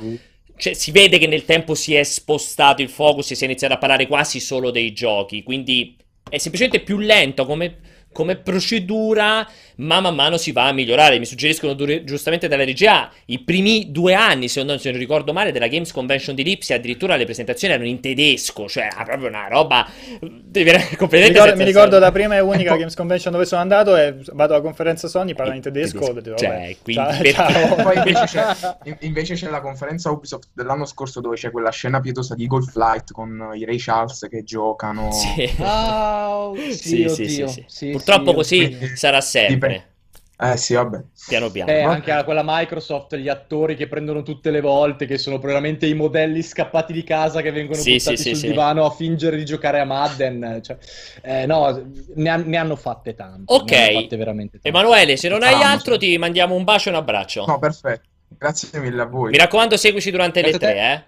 cioè, 0.55 0.73
si 0.73 0.91
vede 0.91 1.17
che 1.17 1.27
nel 1.27 1.45
tempo 1.45 1.75
si 1.75 1.93
è 1.95 2.03
spostato 2.03 2.81
il 2.81 2.89
focus 2.89 3.31
e 3.31 3.35
si 3.35 3.43
è 3.43 3.47
iniziato 3.47 3.73
a 3.73 3.77
parlare 3.77 4.07
quasi 4.07 4.39
solo 4.39 4.71
dei 4.71 4.93
giochi, 4.93 5.43
quindi 5.43 5.95
è 6.29 6.37
semplicemente 6.37 6.83
più 6.83 6.97
lento 6.97 7.45
come, 7.45 7.79
come 8.13 8.37
procedura, 8.37 9.45
ma 9.77 9.99
man 9.99 10.15
mano 10.15 10.37
si 10.37 10.53
va 10.53 10.67
a 10.67 10.71
migliorare. 10.71 11.19
Mi 11.19 11.25
suggeriscono 11.25 11.73
dure- 11.73 12.05
giustamente 12.05 12.47
dalla 12.47 12.63
regia 12.63 13.11
i 13.25 13.39
primi 13.39 13.91
due 13.91 14.13
anni, 14.13 14.47
se 14.47 14.63
non, 14.63 14.79
se 14.79 14.89
non 14.91 14.99
ricordo 14.99 15.33
male, 15.33 15.51
della 15.51 15.67
Games 15.67 15.91
Convention 15.91 16.35
di 16.35 16.43
Lipsia, 16.43 16.77
addirittura 16.77 17.17
le 17.17 17.25
presentazioni 17.25 17.73
erano 17.73 17.89
in 17.89 17.99
tedesco, 17.99 18.69
cioè 18.69 18.87
era 18.91 19.03
proprio 19.03 19.27
una 19.27 19.47
roba 19.49 19.85
devi 20.21 20.69
avere 20.69 20.87
Mi 20.91 20.97
completamente 20.97 21.39
ricordo, 21.39 21.57
mi 21.57 21.65
ricordo 21.65 21.99
la 21.99 22.11
prima 22.11 22.35
e 22.35 22.39
unica 22.39 22.75
Games 22.77 22.95
Convention 22.95 23.33
dove 23.33 23.45
sono 23.45 23.61
andato 23.61 23.95
e 23.95 24.15
vado 24.33 24.53
alla 24.53 24.61
conferenza 24.61 25.07
Sony, 25.07 25.33
parlano 25.33 25.57
in 25.57 25.63
tedesco, 25.63 26.05
ho 26.05 26.13
detto, 26.13 26.35
Cioè, 26.35 26.75
quindi 26.81 27.31
ciao, 27.33 27.49
ciao. 27.49 27.75
Poi 27.81 27.97
invece 27.97 28.25
c'è, 28.25 28.45
in- 28.83 28.97
invece 29.01 29.33
c'è 29.35 29.49
la 29.49 29.61
conferenza 29.61 30.11
Ubisoft 30.11 30.49
dell'anno 30.53 30.85
scorso 30.85 31.19
dove 31.21 31.35
c'è 31.35 31.51
quella 31.51 31.71
scena 31.71 31.99
pietosa 31.99 32.35
di 32.35 32.43
Eagle 32.43 32.61
Flight 32.63 33.11
con 33.11 33.51
i 33.53 33.65
Ray 33.65 33.77
Charles 33.77 34.27
che 34.29 34.43
giocano. 34.43 35.11
Sì. 35.11 35.51
Ah, 35.59 36.51
Sì, 36.69 37.07
sì, 37.09 37.27
sì, 37.27 37.47
sì, 37.47 37.63
sì. 37.67 37.91
Purtroppo 38.03 38.43
sì, 38.43 38.57
così 38.57 38.77
Quindi 38.77 38.95
sarà 38.97 39.21
sempre, 39.21 39.53
dipende. 39.69 39.91
Eh 40.35 40.57
sì, 40.57 40.73
vabbè. 40.73 41.01
piano 41.27 41.49
piano. 41.51 41.71
Eh, 41.71 41.81
anche 41.83 42.11
a 42.11 42.23
quella 42.25 42.41
Microsoft, 42.43 43.15
gli 43.15 43.29
attori 43.29 43.75
che 43.75 43.87
prendono 43.87 44.23
tutte 44.23 44.51
le 44.51 44.59
volte, 44.59 45.05
che 45.05 45.17
sono 45.17 45.37
veramente 45.37 45.85
i 45.85 45.93
modelli 45.93 46.41
scappati 46.41 46.91
di 46.91 47.03
casa 47.03 47.41
che 47.41 47.51
vengono 47.51 47.79
Sì, 47.79 47.93
buttati 47.95 48.17
sì, 48.17 48.29
sul 48.29 48.35
sì. 48.37 48.47
divano 48.47 48.83
a 48.83 48.89
fingere 48.89 49.37
di 49.37 49.45
giocare 49.45 49.79
a 49.79 49.85
Madden. 49.85 50.59
Cioè, 50.61 50.77
eh, 51.21 51.45
no, 51.45 51.81
ne, 52.15 52.29
han- 52.29 52.43
ne 52.45 52.57
hanno 52.57 52.75
fatte 52.75 53.13
tante. 53.15 53.53
Ok. 53.53 53.71
ne 53.71 53.85
hanno 53.87 54.01
fatte 54.01 54.17
veramente 54.17 54.59
tante. 54.59 54.67
Emanuele, 54.67 55.15
se 55.17 55.29
non 55.29 55.43
hai 55.43 55.53
Ah, 55.61 55.69
altro, 55.71 55.93
sì. 55.93 55.99
ti 55.99 56.17
mandiamo 56.17 56.55
un 56.55 56.63
bacio 56.65 56.89
e 56.89 56.91
un 56.91 56.97
abbraccio. 56.97 57.45
No, 57.45 57.59
perfetto. 57.59 58.09
Grazie 58.37 58.79
mille 58.79 59.01
a 59.01 59.05
voi. 59.05 59.29
Mi 59.29 59.37
raccomando, 59.37 59.77
seguici 59.77 60.11
durante 60.11 60.41
le 60.41 60.49
Grazie 60.49 60.67
te. 60.67 60.73
tre, 60.73 60.93
eh. 60.93 61.03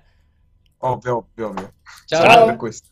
Ovvio, 0.88 1.18
ovvio, 1.18 1.48
ovvio. 1.50 1.74
Ciao. 2.06 2.22
Sarà 2.22 2.46
per 2.46 2.56
questo. 2.56 2.88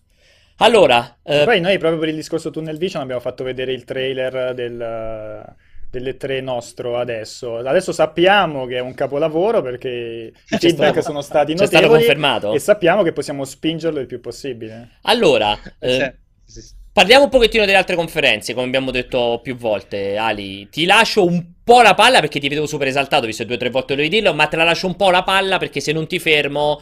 Allora, 0.57 1.17
eh, 1.23 1.43
Poi 1.45 1.59
noi 1.59 1.77
proprio 1.77 1.99
per 1.99 2.09
il 2.09 2.15
discorso 2.15 2.49
Tunnel 2.49 2.77
Vision 2.77 3.01
abbiamo 3.01 3.21
fatto 3.21 3.43
vedere 3.43 3.73
il 3.73 3.83
trailer 3.83 4.53
del, 4.53 5.55
delle 5.89 6.17
tre 6.17 6.41
nostro 6.41 6.97
adesso. 6.97 7.57
Adesso 7.57 7.91
sappiamo 7.91 8.65
che 8.65 8.77
è 8.77 8.81
un 8.81 8.93
capolavoro 8.93 9.61
perché 9.61 10.31
i 10.49 10.57
feedback 10.57 10.91
stato- 10.91 11.01
sono 11.01 11.21
stati 11.21 11.53
c'è 11.53 11.65
stato 11.65 11.85
notevoli 11.85 12.05
confermato? 12.05 12.53
e 12.53 12.59
sappiamo 12.59 13.03
che 13.03 13.13
possiamo 13.13 13.45
spingerlo 13.45 13.99
il 13.99 14.07
più 14.07 14.19
possibile. 14.19 14.97
allora, 15.03 15.57
eh, 15.79 16.15
sì. 16.45 16.81
Parliamo 16.93 17.23
un 17.23 17.29
pochettino 17.31 17.65
delle 17.65 17.77
altre 17.77 17.95
conferenze, 17.95 18.53
come 18.53 18.67
abbiamo 18.67 18.91
detto 18.91 19.39
più 19.41 19.55
volte, 19.55 20.15
Ali. 20.15 20.69
Ti 20.69 20.85
lascio 20.85 21.25
un 21.25 21.43
po' 21.63 21.81
la 21.81 21.95
palla 21.95 22.19
perché 22.19 22.39
ti 22.39 22.47
vedevo 22.47 22.67
super 22.67 22.87
esaltato, 22.87 23.25
visto 23.25 23.41
che 23.41 23.47
due 23.47 23.55
o 23.57 23.59
tre 23.59 23.71
volte 23.71 23.95
lo 23.95 24.07
dirlo, 24.07 24.31
ma 24.35 24.45
te 24.45 24.57
la 24.57 24.63
lascio 24.63 24.85
un 24.85 24.95
po' 24.95 25.09
la 25.09 25.23
palla 25.23 25.57
perché 25.57 25.79
se 25.79 25.91
non 25.91 26.05
ti 26.05 26.19
fermo 26.19 26.79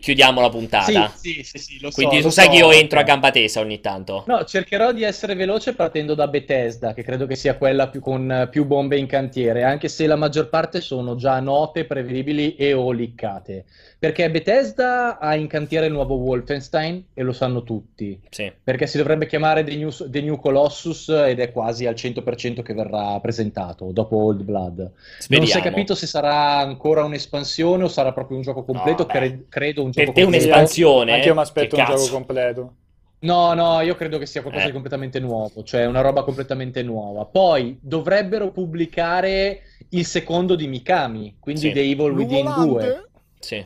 chiudiamo 0.00 0.40
la 0.40 0.48
puntata. 0.50 1.08
Sì, 1.16 1.42
sì, 1.42 1.42
sì, 1.42 1.58
sì, 1.58 1.80
lo 1.80 1.90
so, 1.90 1.94
Quindi 1.94 2.20
tu 2.20 2.24
lo 2.24 2.30
sai 2.30 2.44
so, 2.46 2.50
che 2.50 2.56
io 2.56 2.70
entro 2.72 2.98
a 2.98 3.02
gamba 3.02 3.30
tesa 3.30 3.60
ogni 3.60 3.80
tanto. 3.80 4.24
No, 4.26 4.44
cercherò 4.44 4.92
di 4.92 5.02
essere 5.04 5.34
veloce 5.34 5.74
partendo 5.74 6.14
da 6.14 6.26
Bethesda, 6.26 6.92
che 6.94 7.02
credo 7.04 7.26
che 7.26 7.36
sia 7.36 7.56
quella 7.56 7.88
più- 7.88 8.00
con 8.00 8.48
più 8.50 8.64
bombe 8.64 8.98
in 8.98 9.06
cantiere, 9.06 9.62
anche 9.62 9.88
se 9.88 10.06
la 10.06 10.16
maggior 10.16 10.48
parte 10.48 10.80
sono 10.80 11.14
già 11.14 11.38
note, 11.40 11.84
prevedibili 11.84 12.56
e 12.56 12.72
o 12.72 12.90
liccate. 12.90 13.66
Perché 13.98 14.30
Bethesda 14.30 15.18
ha 15.18 15.34
in 15.36 15.46
cantiere 15.46 15.86
il 15.86 15.92
nuovo 15.92 16.16
Wolfenstein 16.16 17.02
e 17.14 17.22
lo 17.22 17.32
sanno 17.32 17.62
tutti. 17.62 18.20
Sì. 18.28 18.52
Perché 18.62 18.86
si 18.86 18.98
dovrebbe 18.98 19.26
chiamare 19.26 19.64
The 19.64 19.74
New, 19.74 19.90
The 19.90 20.20
New 20.20 20.38
Colossus 20.38 21.08
ed 21.08 21.40
è 21.40 21.50
quasi 21.50 21.86
al 21.86 21.94
100% 21.94 22.60
che 22.62 22.74
verrà 22.74 23.18
presentato 23.20 23.92
dopo 23.92 24.16
Old 24.16 24.42
Blood. 24.42 24.78
Non 24.78 24.90
si 25.18 25.24
è 25.26 25.42
Speriamo. 25.44 25.62
capito 25.64 25.94
se 25.94 26.06
sarà 26.06 26.58
ancora 26.58 27.04
un'espansione 27.04 27.84
o 27.84 27.88
sarà 27.88 28.12
proprio 28.12 28.36
un 28.36 28.42
gioco 28.42 28.64
completo. 28.64 29.04
No, 29.04 29.08
cre- 29.08 29.46
credo 29.48 29.82
un 29.82 29.90
Per 29.92 30.04
gioco 30.04 30.16
te 30.16 30.22
completo. 30.24 30.44
un'espansione? 30.46 31.12
Anche 31.12 31.26
io 31.28 31.34
mi 31.34 31.40
aspetto 31.40 31.76
un 31.76 31.84
cazzo? 31.84 31.96
gioco 32.04 32.12
completo. 32.16 32.74
No, 33.20 33.54
no, 33.54 33.80
io 33.80 33.94
credo 33.94 34.18
che 34.18 34.26
sia 34.26 34.42
qualcosa 34.42 34.64
Eh. 34.64 34.68
di 34.68 34.74
completamente 34.74 35.18
nuovo, 35.20 35.62
cioè 35.62 35.86
una 35.86 36.02
roba 36.02 36.22
completamente 36.22 36.82
nuova. 36.82 37.24
Poi 37.24 37.78
dovrebbero 37.80 38.50
pubblicare 38.50 39.62
il 39.90 40.04
secondo 40.04 40.54
di 40.54 40.68
Mikami, 40.68 41.36
quindi 41.40 41.62
Sì. 41.62 41.72
The 41.72 41.80
Evil 41.80 42.10
Within 42.10 42.52
2. 42.58 43.08
Sì. 43.40 43.64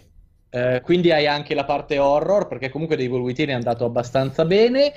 Eh, 0.52 0.80
quindi 0.82 1.12
hai 1.12 1.26
anche 1.28 1.54
la 1.54 1.64
parte 1.64 1.98
horror, 1.98 2.48
perché 2.48 2.70
comunque 2.70 2.96
Evil 2.96 3.20
Within 3.20 3.50
è 3.50 3.52
andato 3.52 3.84
abbastanza 3.84 4.44
bene. 4.44 4.92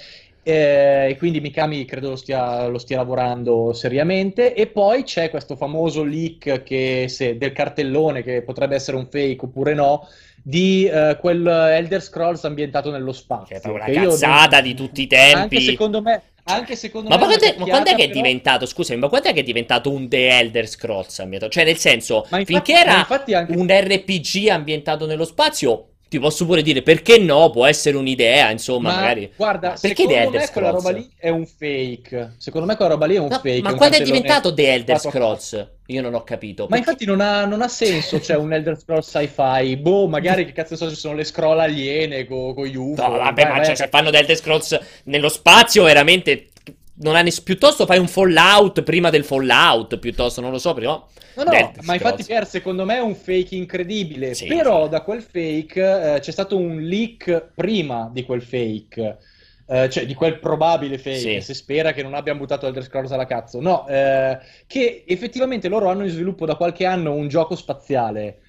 eh, 0.45 1.07
E 1.11 1.15
quindi 1.17 1.39
Mikami 1.39 1.85
credo 1.85 2.09
lo 2.09 2.15
stia, 2.15 2.65
lo 2.67 2.77
stia 2.79 2.97
lavorando 2.97 3.71
seriamente. 3.73 4.53
E 4.55 4.67
poi 4.67 5.03
c'è 5.03 5.29
questo 5.29 5.55
famoso 5.55 6.03
leak 6.03 6.63
che 6.63 7.05
se- 7.07 7.37
del 7.37 7.53
cartellone 7.53 8.23
che 8.23 8.41
potrebbe 8.43 8.75
essere 8.75 8.97
un 8.97 9.07
fake 9.09 9.45
oppure 9.45 9.73
no, 9.73 10.07
di 10.45 10.85
eh, 10.85 11.17
quel 11.19 11.47
Elder 11.47 12.01
Scrolls 12.01 12.43
ambientato 12.43 12.91
nello 12.91 13.13
spazio. 13.13 13.57
Che 13.59 13.67
è 13.67 13.71
una 13.71 13.87
io 13.87 13.99
non- 14.01 14.09
cazzata 14.09 14.59
di 14.61 14.73
tutti 14.73 15.01
i 15.03 15.07
tempi. 15.07 15.55
Anche 15.55 15.61
secondo 15.61 16.01
me, 16.01 16.21
anche 16.43 16.75
secondo 16.75 17.07
Ma, 17.07 17.15
me 17.17 17.23
quando 17.25 17.45
è, 17.45 17.55
ma 17.57 17.65
quando 17.65 17.89
è 17.91 17.95
che 17.95 18.03
è 18.03 18.07
però- 18.09 18.21
diventato, 18.21 18.65
scusami, 18.65 18.99
ma 18.99 19.07
quando 19.07 19.29
è 19.29 19.33
che 19.33 19.39
è 19.39 19.43
diventato 19.43 19.89
un 19.89 20.09
The 20.09 20.27
Elder 20.39 20.67
Scrolls 20.67 21.17
ambientato? 21.19 21.51
Cioè, 21.53 21.63
nel 21.63 21.77
senso, 21.77 22.17
infatti- 22.23 22.45
finché 22.45 22.73
era 22.73 23.07
anche- 23.07 23.55
un 23.55 23.67
RPG 23.69 24.49
ambientato 24.49 25.05
nello 25.05 25.23
spazio, 25.25 25.87
ti 26.13 26.19
posso 26.19 26.45
pure 26.45 26.61
dire 26.61 26.83
perché 26.83 27.17
no, 27.17 27.49
può 27.49 27.65
essere 27.65 27.97
un'idea, 27.97 28.51
insomma, 28.51 28.91
Ma 28.91 28.99
magari. 28.99 29.31
guarda, 29.35 29.69
perché 29.81 30.03
secondo 30.03 30.11
The 30.13 30.19
Elder 30.19 30.39
me 30.41 30.49
quella 30.51 30.69
roba 30.69 30.91
lì 30.91 31.09
è 31.17 31.29
un 31.29 31.45
fake. 31.47 32.35
Secondo 32.37 32.67
me 32.67 32.75
quella 32.75 32.91
roba 32.91 33.05
lì 33.07 33.15
è 33.15 33.19
un 33.19 33.27
No, 33.29 33.35
fake. 33.39 33.61
ma 33.61 33.73
quando 33.73 33.97
è 33.97 34.01
diventato 34.03 34.53
The 34.53 34.73
Elder 34.73 34.99
Scrolls? 34.99 35.67
Io 35.87 36.01
non 36.01 36.13
ho 36.13 36.23
capito. 36.23 36.63
Ma 36.63 36.75
Perché- 36.75 36.83
infatti 36.91 37.05
non 37.05 37.19
ha, 37.19 37.45
non 37.45 37.61
ha 37.63 37.67
senso, 37.67 38.21
cioè 38.21 38.37
un 38.37 38.53
Elder 38.53 38.77
Scrolls 38.77 39.07
sci-fi. 39.09 39.75
Boh, 39.77 40.07
magari 40.07 40.45
che 40.45 40.51
cazzo 40.53 40.75
so, 40.75 40.89
ci 40.89 40.95
sono 40.95 41.15
le 41.15 41.23
scroll 41.23 41.59
aliene 41.59 42.25
con 42.25 42.53
gli 42.65 42.75
UFO. 42.75 43.01
No, 43.01 43.17
vabbè, 43.17 43.47
ma 43.47 43.63
cioè, 43.65 43.75
se 43.75 43.87
fanno 43.89 44.11
The 44.11 44.19
Elder 44.19 44.35
Scrolls 44.37 44.79
nello 45.05 45.29
spazio, 45.29 45.83
veramente. 45.83 46.49
Non 46.95 47.15
ha 47.15 47.21
ness- 47.21 47.41
piuttosto 47.41 47.85
fai 47.85 47.97
un 47.97 48.07
Fallout 48.07 48.83
prima 48.83 49.09
del 49.09 49.23
Fallout, 49.23 49.97
piuttosto, 49.97 50.41
non 50.41 50.51
lo 50.51 50.59
so, 50.59 50.73
però. 50.73 51.05
No, 51.35 51.43
no, 51.43 51.51
Elder 51.51 51.83
ma 51.83 51.93
infatti 51.95 52.23
per 52.23 52.45
secondo 52.45 52.85
me 52.85 52.97
è 52.97 53.01
un 53.01 53.15
fake 53.15 53.55
incredibile. 53.55 54.35
Sì, 54.35 54.45
Però 54.45 54.83
sì. 54.83 54.89
da 54.89 55.01
quel 55.01 55.23
fake 55.23 56.15
eh, 56.15 56.19
c'è 56.19 56.31
stato 56.31 56.55
un 56.57 56.79
leak 56.81 57.51
prima 57.55 58.09
di 58.13 58.23
quel 58.23 58.41
fake. 58.43 59.17
eh, 59.65 59.89
cioè 59.89 60.05
di 60.05 60.13
quel 60.13 60.39
probabile 60.39 60.97
fake, 60.99 61.17
Sì. 61.17 61.41
si 61.41 61.53
spera 61.53 61.93
che 61.93 62.03
non 62.03 62.13
abbiano 62.13 62.37
buttato 62.37 62.67
Elder 62.67 62.83
Scrolls 62.83 63.11
alla 63.11 63.25
cazzo. 63.25 63.59
No, 63.61 63.87
eh, 63.87 64.37
che 64.67 65.03
effettivamente 65.07 65.69
loro 65.69 65.89
hanno 65.89 66.03
in 66.03 66.09
sviluppo 66.11 66.45
da 66.45 66.55
qualche 66.55 66.85
anno 66.85 67.13
un 67.13 67.27
gioco 67.29 67.55
spaziale 67.55 68.39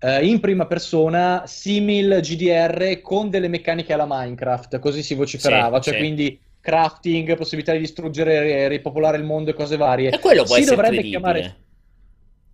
eh, 0.00 0.26
in 0.26 0.40
prima 0.40 0.66
persona, 0.66 1.44
simil 1.46 2.18
GDR, 2.20 3.00
con 3.00 3.30
delle 3.30 3.48
meccaniche 3.48 3.92
alla 3.94 4.04
Minecraft, 4.06 4.78
così 4.80 5.02
si 5.02 5.14
vociferava, 5.14 5.80
cioè 5.80 5.96
quindi 5.96 6.38
crafting, 6.64 7.36
possibilità 7.36 7.72
di 7.72 7.80
distruggere 7.80 8.68
ripopolare 8.68 9.18
il 9.18 9.24
mondo 9.24 9.50
e 9.50 9.52
cose 9.54 9.76
varie. 9.76 10.10
E 10.10 10.18
quello 10.18 10.44
può 10.44 10.54
Si 10.54 10.62
essere 10.62 10.76
dovrebbe 10.76 11.02
chiamare 11.02 11.56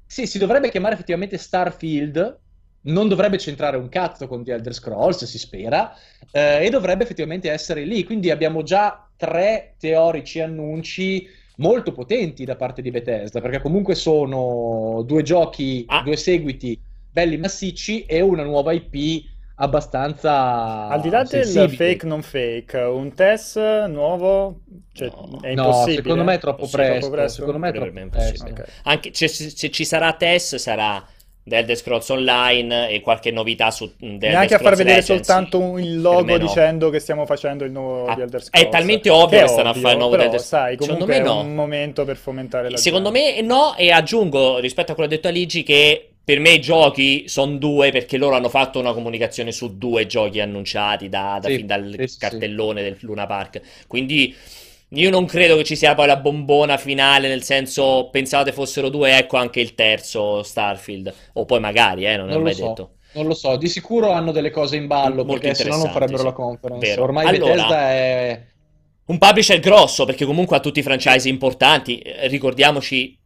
sì, 0.04 0.26
si 0.26 0.38
dovrebbe 0.38 0.70
chiamare 0.70 0.94
effettivamente 0.94 1.38
Starfield, 1.38 2.38
non 2.82 3.06
dovrebbe 3.06 3.38
centrare 3.38 3.76
un 3.76 3.88
cazzo 3.88 4.26
con 4.26 4.42
The 4.42 4.54
Elder 4.54 4.74
Scrolls, 4.74 5.24
si 5.24 5.38
spera, 5.38 5.94
eh, 6.32 6.64
e 6.66 6.70
dovrebbe 6.70 7.04
effettivamente 7.04 7.48
essere 7.48 7.84
lì. 7.84 8.02
Quindi 8.02 8.30
abbiamo 8.30 8.64
già 8.64 9.08
tre 9.16 9.76
teorici 9.78 10.40
annunci 10.40 11.28
molto 11.58 11.92
potenti 11.92 12.44
da 12.44 12.56
parte 12.56 12.82
di 12.82 12.90
Bethesda, 12.90 13.40
perché 13.40 13.60
comunque 13.60 13.94
sono 13.94 15.04
due 15.06 15.22
giochi, 15.22 15.84
Ah. 15.86 16.02
due 16.02 16.16
seguiti 16.16 16.76
belli 17.12 17.36
massicci 17.36 18.04
e 18.06 18.20
una 18.20 18.42
nuova 18.42 18.72
IP 18.72 19.24
abbastanza 19.60 20.88
Al 20.88 21.00
di 21.00 21.10
là 21.10 21.18
del 21.24 21.44
sensibile. 21.44 21.92
fake 21.92 22.06
non 22.06 22.22
fake, 22.22 22.78
un 22.78 23.14
test 23.14 23.56
nuovo 23.86 24.60
cioè, 24.92 25.08
No. 25.08 25.38
è 25.42 25.54
No, 25.54 25.64
impossibile. 25.66 26.02
secondo 26.02 26.24
me 26.24 26.34
è 26.34 26.38
troppo 26.38 26.64
Sì, 26.66 26.72
presto. 26.72 26.98
troppo 26.98 27.14
presto? 27.14 27.38
Secondo 27.38 27.58
me 27.58 27.68
è 27.68 27.72
troppo 27.72 27.92
me 27.92 28.00
è 28.00 28.02
impossibile. 28.04 28.52
presto. 28.54 28.70
Ok. 28.72 28.80
Anche 28.84 29.10
se, 29.12 29.28
se- 29.28 29.70
ci 29.70 29.84
sarà 29.84 30.12
test, 30.14 30.56
sarà 30.56 31.04
The 31.42 31.56
Elder 31.56 31.74
Scrolls 31.76 32.08
Online 32.10 32.90
e 32.90 33.00
qualche 33.00 33.30
novità 33.30 33.70
su 33.70 33.96
The 33.96 34.04
Elder 34.06 34.30
Neanche 34.30 34.54
a 34.54 34.58
far 34.58 34.74
Scrolls 34.74 34.78
vedere 34.78 34.96
Legends. 35.00 35.26
soltanto 35.26 35.78
il 35.78 36.00
logo 36.00 36.24
me 36.24 36.32
no. 36.32 36.38
dicendo 36.46 36.90
che 36.90 36.98
stiamo 36.98 37.24
facendo 37.26 37.64
il 37.64 37.72
nuovo 37.72 38.06
Ah, 38.06 38.14
di 38.14 38.20
Elder 38.22 38.40
è 38.40 38.44
Scrolls. 38.44 38.70
talmente 38.70 39.10
ovvio 39.10 39.38
Che 39.38 39.44
che 39.44 39.48
stanno 39.50 39.68
a 39.70 39.74
fare 39.74 39.92
il 39.92 39.98
nuovo 39.98 40.10
però, 40.16 40.24
Elder- 40.24 40.40
sai, 40.40 40.72
Secondo 40.72 40.92
comunque 40.92 41.14
me 41.16 41.20
è 41.20 41.24
no. 41.24 41.40
un 41.40 41.54
momento 41.54 42.04
per 42.04 42.16
fomentare 42.16 42.70
la 42.70 42.76
Secondo 42.76 43.10
gente. 43.10 43.40
me 43.40 43.46
no, 43.46 43.74
e 43.76 43.90
aggiungo 43.90 44.58
rispetto 44.58 44.92
a 44.92 44.94
quello 44.94 45.08
detto 45.08 45.28
a 45.28 45.30
Ligi 45.30 45.62
che 45.62 46.09
per 46.22 46.38
me 46.40 46.50
i 46.52 46.60
giochi 46.60 47.28
sono 47.28 47.56
due 47.56 47.90
perché 47.90 48.16
loro 48.16 48.36
hanno 48.36 48.48
fatto 48.48 48.78
una 48.78 48.92
comunicazione 48.92 49.52
su 49.52 49.76
due 49.78 50.06
giochi 50.06 50.40
annunciati 50.40 51.08
da, 51.08 51.38
da- 51.40 51.48
Sì, 51.48 51.56
fin 51.56 51.66
dal 51.66 51.94
sì, 51.98 52.06
sì, 52.06 52.18
cartellone 52.18 52.82
del 52.82 52.96
Luna 53.00 53.26
Park. 53.26 53.60
Quindi 53.86 54.34
io 54.92 55.10
non 55.10 55.24
credo 55.26 55.56
che 55.56 55.64
ci 55.64 55.76
sia 55.76 55.94
poi 55.94 56.06
la 56.06 56.16
bombona 56.16 56.76
finale, 56.76 57.28
nel 57.28 57.42
senso 57.42 58.08
pensavate 58.10 58.52
fossero 58.52 58.88
due, 58.88 59.16
ecco 59.16 59.36
anche 59.36 59.60
il 59.60 59.74
terzo 59.74 60.42
Starfield. 60.42 61.12
O 61.34 61.44
poi 61.44 61.60
magari, 61.60 62.06
eh, 62.06 62.16
non 62.16 62.28
è 62.28 62.32
Non 62.32 62.38
lo 62.38 62.44
mai 62.44 62.54
so. 62.54 62.66
detto. 62.68 62.90
Non 63.12 63.26
lo 63.26 63.34
so, 63.34 63.56
di 63.56 63.66
sicuro 63.68 64.10
hanno 64.12 64.30
delle 64.30 64.50
cose 64.50 64.76
in 64.76 64.86
ballo 64.86 65.24
Molto 65.24 65.40
perché 65.40 65.54
se 65.54 65.68
no 65.68 65.76
non 65.78 65.90
farebbero 65.90 66.18
sì. 66.18 66.24
la 66.24 66.32
conference. 66.32 66.86
Vero. 66.86 67.02
Ormai 67.02 67.26
Allora- 67.26 67.52
Bethesda 67.54 67.90
è 67.90 68.46
Un 69.06 69.18
publisher 69.18 69.58
grosso 69.58 70.04
perché 70.04 70.24
comunque 70.24 70.56
ha 70.56 70.60
tutti 70.60 70.78
i 70.78 70.82
franchise 70.84 71.28
importanti. 71.28 71.98
Eh, 71.98 72.28
Ricordiamoci 72.28 73.18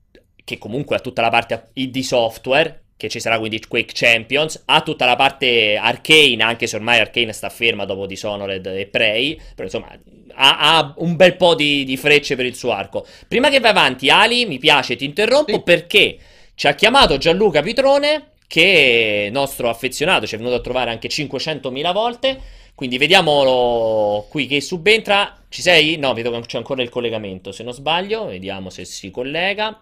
che 0.43 0.57
comunque 0.59 0.97
ha 0.97 1.01
tutta 1.01 1.21
la 1.23 1.29
parte 1.29 1.71
ID 1.75 1.99
software, 2.01 2.84
che 2.97 3.09
ci 3.09 3.21
sarà 3.21 3.39
quindi 3.39 3.61
Quake 3.67 3.93
Champions, 3.93 4.63
ha 4.67 4.81
tutta 4.83 5.05
la 5.05 5.17
parte 5.17 5.77
Arcane, 5.77 6.43
anche 6.43 6.67
se 6.67 6.77
ormai 6.77 7.01
Arcane 7.01 7.33
sta 7.33 7.49
ferma 7.49 7.85
dopo 7.85 8.07
Dishonored 8.07 8.65
e 8.67 8.87
Prey, 8.87 9.37
però 9.55 9.65
insomma 9.65 9.89
ha, 10.35 10.77
ha 10.77 10.95
un 10.99 11.17
bel 11.17 11.37
po' 11.37 11.55
di, 11.55 11.85
di 11.85 11.97
frecce 11.97 12.37
per 12.37 12.47
il 12.47 12.55
suo 12.55 12.73
arco. 12.73 13.07
Prima 13.29 13.51
che 13.51 13.61
vai 13.61 13.71
avanti, 13.71 14.11
Ali, 14.11 14.47
mi 14.47 14.59
piace, 14.59 14.97
ti 14.97 15.05
interrompo 15.05 15.57
Sì. 15.57 15.63
perché 15.63 16.19
ci 16.55 16.67
ha 16.67 16.75
chiamato 16.75 17.19
Gianluca 17.19 17.63
Pitrone, 17.63 18.33
che 18.47 19.27
è 19.27 19.31
nostro 19.31 19.69
affezionato, 19.69 20.27
ci 20.27 20.35
è 20.35 20.39
venuto 20.39 20.57
a 20.57 20.61
trovare 20.61 20.91
anche 20.91 21.09
500.000 21.09 21.93
volte. 21.93 22.41
Quindi 22.75 22.99
vediamolo 22.99 24.27
qui 24.29 24.47
che 24.47 24.61
subentra. 24.61 25.45
Ci 25.49 25.63
sei? 25.63 25.97
No, 25.97 26.13
vedo 26.13 26.31
che 26.33 26.41
c'è 26.47 26.57
ancora 26.59 26.83
il 26.83 26.89
collegamento. 26.89 27.53
Se 27.53 27.63
non 27.63 27.73
sbaglio, 27.73 28.27
vediamo 28.27 28.69
se 28.71 28.85
si 28.85 29.11
collega. 29.11 29.81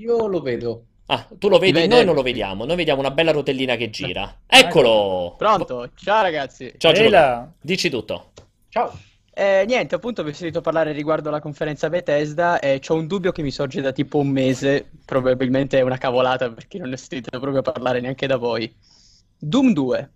Io 0.00 0.28
lo 0.28 0.40
vedo. 0.42 0.86
Ah, 1.06 1.26
tu 1.38 1.48
lo 1.48 1.58
vedi, 1.58 1.72
Vede- 1.72 1.86
noi 1.86 2.04
non 2.04 2.14
lo 2.14 2.22
vediamo. 2.22 2.64
Noi 2.64 2.76
vediamo 2.76 3.00
una 3.00 3.12
bella 3.12 3.30
rotellina 3.30 3.76
che 3.76 3.90
gira. 3.90 4.40
Eccolo! 4.46 5.34
Pronto? 5.38 5.90
Ciao 5.94 6.22
ragazzi. 6.22 6.74
Ciao 6.76 7.08
là. 7.08 7.48
Dici 7.60 7.88
tutto. 7.88 8.32
Ciao. 8.68 8.92
Eh, 9.38 9.64
niente, 9.66 9.94
appunto 9.94 10.22
vi 10.24 10.30
ho 10.30 10.32
sentito 10.32 10.62
parlare 10.62 10.92
riguardo 10.92 11.28
alla 11.28 11.40
conferenza 11.40 11.90
Bethesda 11.90 12.58
e 12.58 12.80
ho 12.88 12.94
un 12.94 13.06
dubbio 13.06 13.32
che 13.32 13.42
mi 13.42 13.50
sorge 13.50 13.82
da 13.82 13.92
tipo 13.92 14.16
un 14.16 14.28
mese, 14.28 14.90
probabilmente 15.04 15.78
è 15.78 15.82
una 15.82 15.98
cavolata 15.98 16.50
perché 16.50 16.78
non 16.78 16.88
ne 16.88 16.94
ho 16.94 16.96
sentito 16.96 17.38
proprio 17.38 17.60
parlare 17.60 18.00
neanche 18.00 18.26
da 18.26 18.36
voi. 18.36 18.74
Doom 19.38 19.74
2. 19.74 20.10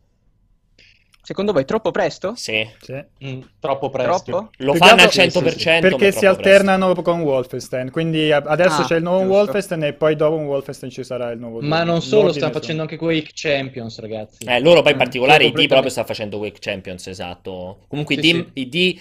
Secondo 1.31 1.53
voi 1.53 1.64
troppo 1.64 1.93
presto? 1.93 2.33
Sì. 2.35 2.68
Sì. 2.81 3.01
Mm, 3.24 3.41
troppo 3.61 3.89
presto. 3.89 4.22
Troppo? 4.24 4.51
Lo 4.57 4.74
fanno 4.74 4.95
al 4.95 4.99
altro- 5.03 5.22
100%. 5.22 5.70
ma 5.70 5.76
è 5.76 5.81
Perché 5.81 6.11
si 6.11 6.26
alternano 6.26 6.93
con 7.03 7.20
Wolfenstein, 7.20 7.93
quindi 7.93 8.33
adesso 8.33 8.81
Ah, 8.81 8.85
c'è 8.85 8.97
il 8.97 9.05
nuovo 9.05 9.20
giusto. 9.20 9.37
Wolfenstein 9.37 9.83
e 9.85 9.93
poi 9.93 10.16
dopo 10.16 10.35
un 10.35 10.47
Wolfenstein 10.47 10.91
ci 10.91 11.05
sarà 11.05 11.31
il 11.31 11.39
nuovo 11.39 11.61
Ma 11.61 11.85
non 11.85 12.03
solo, 12.03 12.33
stanno 12.33 12.51
facendo 12.53 12.83
anche 12.83 12.97
Quake 12.97 13.31
Champions, 13.33 14.01
ragazzi. 14.01 14.45
presto. 14.45 14.51
Eh, 14.57 14.61
loro 14.61 14.83
poi 14.83 14.91
in 14.91 14.97
Mm, 14.97 15.01
particolare 15.01 15.45
sì, 15.45 15.51
ID 15.51 15.68
proprio 15.68 15.91
sta 15.91 16.03
facendo 16.05 16.39
Quake 16.39 16.59
Champions, 16.59 17.07
esatto. 17.07 17.78
Comunque 17.87 18.20
Sì, 18.20 18.28
ID, 18.37 18.51
ID 18.55 18.99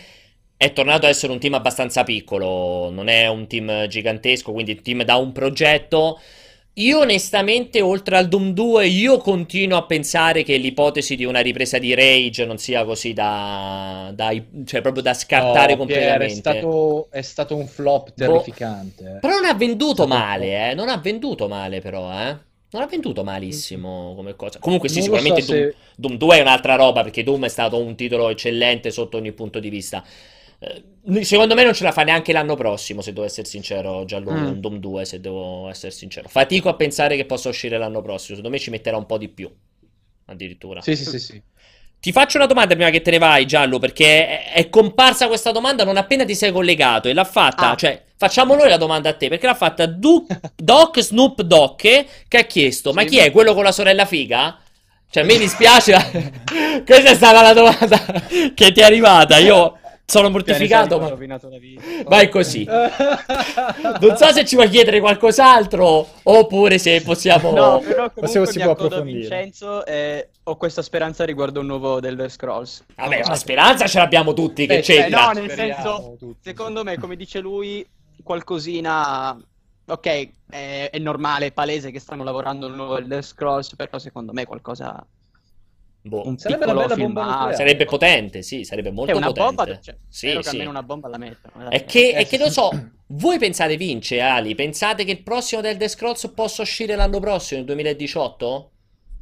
è 0.55 0.71
tornato 0.71 1.07
a 1.07 1.09
essere 1.09 1.31
un 1.31 1.39
team 1.39 1.55
abbastanza 1.55 2.03
piccolo, 2.03 2.91
non 2.91 3.07
è 3.07 3.25
un 3.27 3.47
team 3.47 3.87
gigantesco, 3.87 4.51
quindi 4.51 4.69
il 4.73 4.83
team 4.83 5.01
da 5.01 5.15
un 5.15 5.31
progetto. 5.31 6.19
Io 6.79 6.99
onestamente, 6.99 7.81
oltre 7.81 8.15
al 8.15 8.29
Doom 8.29 8.53
2, 8.53 8.87
io 8.87 9.17
continuo 9.17 9.77
a 9.77 9.83
pensare 9.85 10.43
che 10.43 10.55
l'ipotesi 10.55 11.17
di 11.17 11.25
una 11.25 11.41
ripresa 11.41 11.77
di 11.77 11.93
Rage 11.93 12.45
non 12.45 12.57
sia 12.57 12.85
così 12.85 13.11
da, 13.11 14.11
da- 14.15 14.31
cioè 14.63 14.79
proprio 14.79 15.03
da 15.03 15.13
scartare 15.13 15.75
No, 15.75 15.85
Pier, 15.85 16.21
è 16.21 16.27
completamente. 16.29 16.35
stato, 16.39 17.07
è 17.11 17.21
stato 17.21 17.55
un 17.57 17.67
flop 17.67 18.13
terrificante. 18.15 19.15
eh. 19.15 19.19
Però 19.19 19.33
non 19.33 19.45
ha 19.45 19.53
venduto 19.55 20.07
male, 20.07 20.69
eh. 20.69 20.73
Non 20.73 20.87
ha 20.87 20.97
venduto 20.97 21.49
male, 21.49 21.81
però, 21.81 22.09
eh. 22.13 22.37
Non 22.71 22.81
ha 22.83 22.85
venduto 22.85 23.23
malissimo 23.25 24.13
come 24.15 24.35
cosa. 24.37 24.59
Comunque, 24.59 24.87
sì, 24.87 24.99
Non 24.99 25.03
sicuramente 25.03 25.41
so 25.41 25.51
Doom, 25.51 25.69
se- 25.71 25.75
Doom 25.97 26.17
2 26.17 26.37
è 26.37 26.41
un'altra 26.41 26.75
roba 26.75 27.01
perché 27.03 27.23
Doom 27.23 27.43
è 27.43 27.49
stato 27.49 27.77
un 27.81 27.95
titolo 27.95 28.29
eccellente 28.29 28.89
sotto 28.91 29.17
ogni 29.17 29.33
punto 29.33 29.59
di 29.59 29.69
vista. 29.69 30.01
Eh, 30.61 31.23
secondo 31.23 31.55
me 31.55 31.63
non 31.63 31.73
ce 31.73 31.83
la 31.85 31.91
fa 31.91 32.03
neanche 32.03 32.33
l'anno 32.33 32.55
prossimo, 32.55 33.01
se 33.01 33.13
devo 33.13 33.25
essere 33.25 33.47
sincero, 33.47 34.03
Giallo, 34.05 34.31
Mm. 34.31 34.51
Doom 34.59 34.77
2, 34.77 35.05
se 35.05 35.19
devo 35.19 35.69
essere 35.69 35.91
sincero. 35.91 36.27
Fatico 36.27 36.67
a 36.69 36.75
pensare 36.75 37.15
che 37.15 37.25
possa 37.25 37.49
uscire 37.49 37.77
l'anno 37.77 38.01
prossimo, 38.01 38.35
secondo 38.35 38.49
me 38.49 38.59
ci 38.59 38.69
metterà 38.69 38.97
un 38.97 39.05
po' 39.05 39.17
di 39.17 39.29
più, 39.29 39.49
addirittura. 40.25 40.81
Sì, 40.81 40.95
sì, 40.95 41.05
sì, 41.05 41.19
sì. 41.19 41.41
Ti 42.01 42.11
faccio 42.13 42.37
una 42.37 42.45
domanda 42.45 42.75
prima 42.75 42.89
che 42.91 43.01
te 43.01 43.11
ne 43.11 43.17
vai, 43.17 43.45
Giallo, 43.45 43.77
perché 43.77 44.43
è, 44.51 44.69
comparsa 44.69 45.27
questa 45.27 45.51
domanda 45.51 45.83
non 45.83 45.97
appena 45.97 46.23
ti 46.23 46.33
sei 46.35 46.51
collegato 46.51 47.09
e 47.09 47.13
l'ha 47.13 47.25
fatta, 47.25 47.71
Ah. 47.71 47.75
cioè, 47.75 48.03
facciamo 48.15 48.55
noi 48.55 48.69
la 48.69 48.77
domanda 48.77 49.09
a 49.09 49.13
te, 49.13 49.27
perché 49.27 49.45
l'ha 49.47 49.53
fatta 49.55 49.85
Du- 49.85 50.25
Doc 50.55 50.99
Snoop 51.01 51.41
Doc 51.41 51.75
che 52.27 52.37
ha 52.37 52.43
chiesto, 52.43 52.93
ma 52.93 53.01
Sì. 53.01 53.07
chi 53.07 53.17
è 53.17 53.31
quello 53.31 53.53
con 53.53 53.63
la 53.63 53.73
sorella 53.73 54.05
figa? 54.05 54.57
Cioè, 55.09 55.23
a 55.23 55.25
me 55.25 55.37
dispiace, 55.37 55.91
ma 55.91 56.03
questa 56.85 57.09
è 57.09 57.15
stata 57.15 57.41
la 57.41 57.53
domanda 57.53 57.97
che 58.55 58.71
ti 58.71 58.79
è 58.79 58.83
arrivata, 58.83 59.37
io 59.37 59.78
sono 60.09 60.29
mortificato, 60.31 60.95
Ho 60.95 60.99
ma 60.99 61.09
rovinato 61.09 61.49
la 61.49 61.57
vita. 61.59 61.81
vai 62.05 62.29
così. 62.29 62.65
Non 64.01 64.17
so 64.17 64.31
se 64.31 64.45
ci 64.45 64.55
vuoi 64.55 64.69
chiedere 64.69 64.99
qualcos'altro, 64.99 66.07
oppure 66.23 66.77
se 66.77 67.01
possiamo... 67.01 67.51
No, 67.51 67.79
però 67.79 68.03
Ma 68.03 68.09
comunque 68.11 68.47
si 68.47 68.57
mi 68.57 68.63
può 68.63 68.71
approfondire. 68.73 69.19
Vincenzo 69.19 69.85
e 69.85 70.29
ho 70.43 70.55
questa 70.57 70.81
speranza 70.81 71.23
riguardo 71.25 71.59
un 71.59 71.67
nuovo 71.67 72.01
Elder 72.01 72.29
Scrolls. 72.31 72.83
Vabbè, 72.95 73.23
la 73.25 73.35
speranza 73.35 73.85
ce 73.87 73.99
l'abbiamo 73.99 74.33
tutti, 74.33 74.65
che 74.65 74.77
Beh, 74.77 74.81
c'entra? 74.81 75.31
Eh, 75.31 75.33
no, 75.33 75.39
nel 75.41 75.49
Speriamo 75.51 75.83
senso, 75.83 76.15
tutti. 76.17 76.39
secondo 76.41 76.83
me, 76.83 76.97
come 76.97 77.15
dice 77.15 77.39
lui, 77.39 77.85
qualcosina... 78.23 79.37
Ok, 79.87 80.29
è, 80.49 80.89
è 80.91 80.97
normale, 80.99 81.47
è 81.47 81.51
palese 81.51 81.91
che 81.91 81.99
stanno 81.99 82.23
lavorando 82.23 82.67
al 82.67 82.75
nuovo 82.75 82.97
Elder 82.97 83.23
Scrolls, 83.23 83.75
però 83.75 83.97
secondo 83.99 84.33
me 84.33 84.45
qualcosa... 84.45 85.05
Boh. 86.01 86.25
Un 86.27 86.37
Sarebbe 86.37 86.59
piccolo 86.65 86.79
bella 86.81 86.95
bomba 86.95 87.05
filmato. 87.07 87.29
nucleare. 87.31 87.55
Sarebbe 87.55 87.85
potente, 87.85 88.41
sì, 88.41 88.63
sarebbe 88.63 88.91
molto 88.91 89.11
È 89.11 89.15
una 89.15 89.27
potente. 89.27 89.55
bomba, 89.55 89.79
cioè, 89.81 89.95
Sì, 90.07 90.37
sì. 90.41 90.49
almeno 90.49 90.69
una 90.69 90.83
bomba 90.83 91.07
la 91.09 91.17
mettano. 91.17 91.69
È 91.69 91.83
che, 91.85 92.11
è 92.13 92.21
Eh, 92.21 92.25
che 92.25 92.37
lo 92.37 92.49
so, 92.49 92.69
voi 93.07 93.37
pensate 93.37 93.75
vince, 93.75 94.21
Ali? 94.21 94.55
Pensate 94.55 95.03
che 95.03 95.11
il 95.11 95.23
prossimo 95.23 95.61
del 95.61 95.77
The 95.77 95.87
Scrolls 95.89 96.31
possa 96.33 96.61
uscire 96.61 96.95
l'anno 96.95 97.19
prossimo, 97.19 97.57
nel 97.59 97.67
2018? 97.67 98.71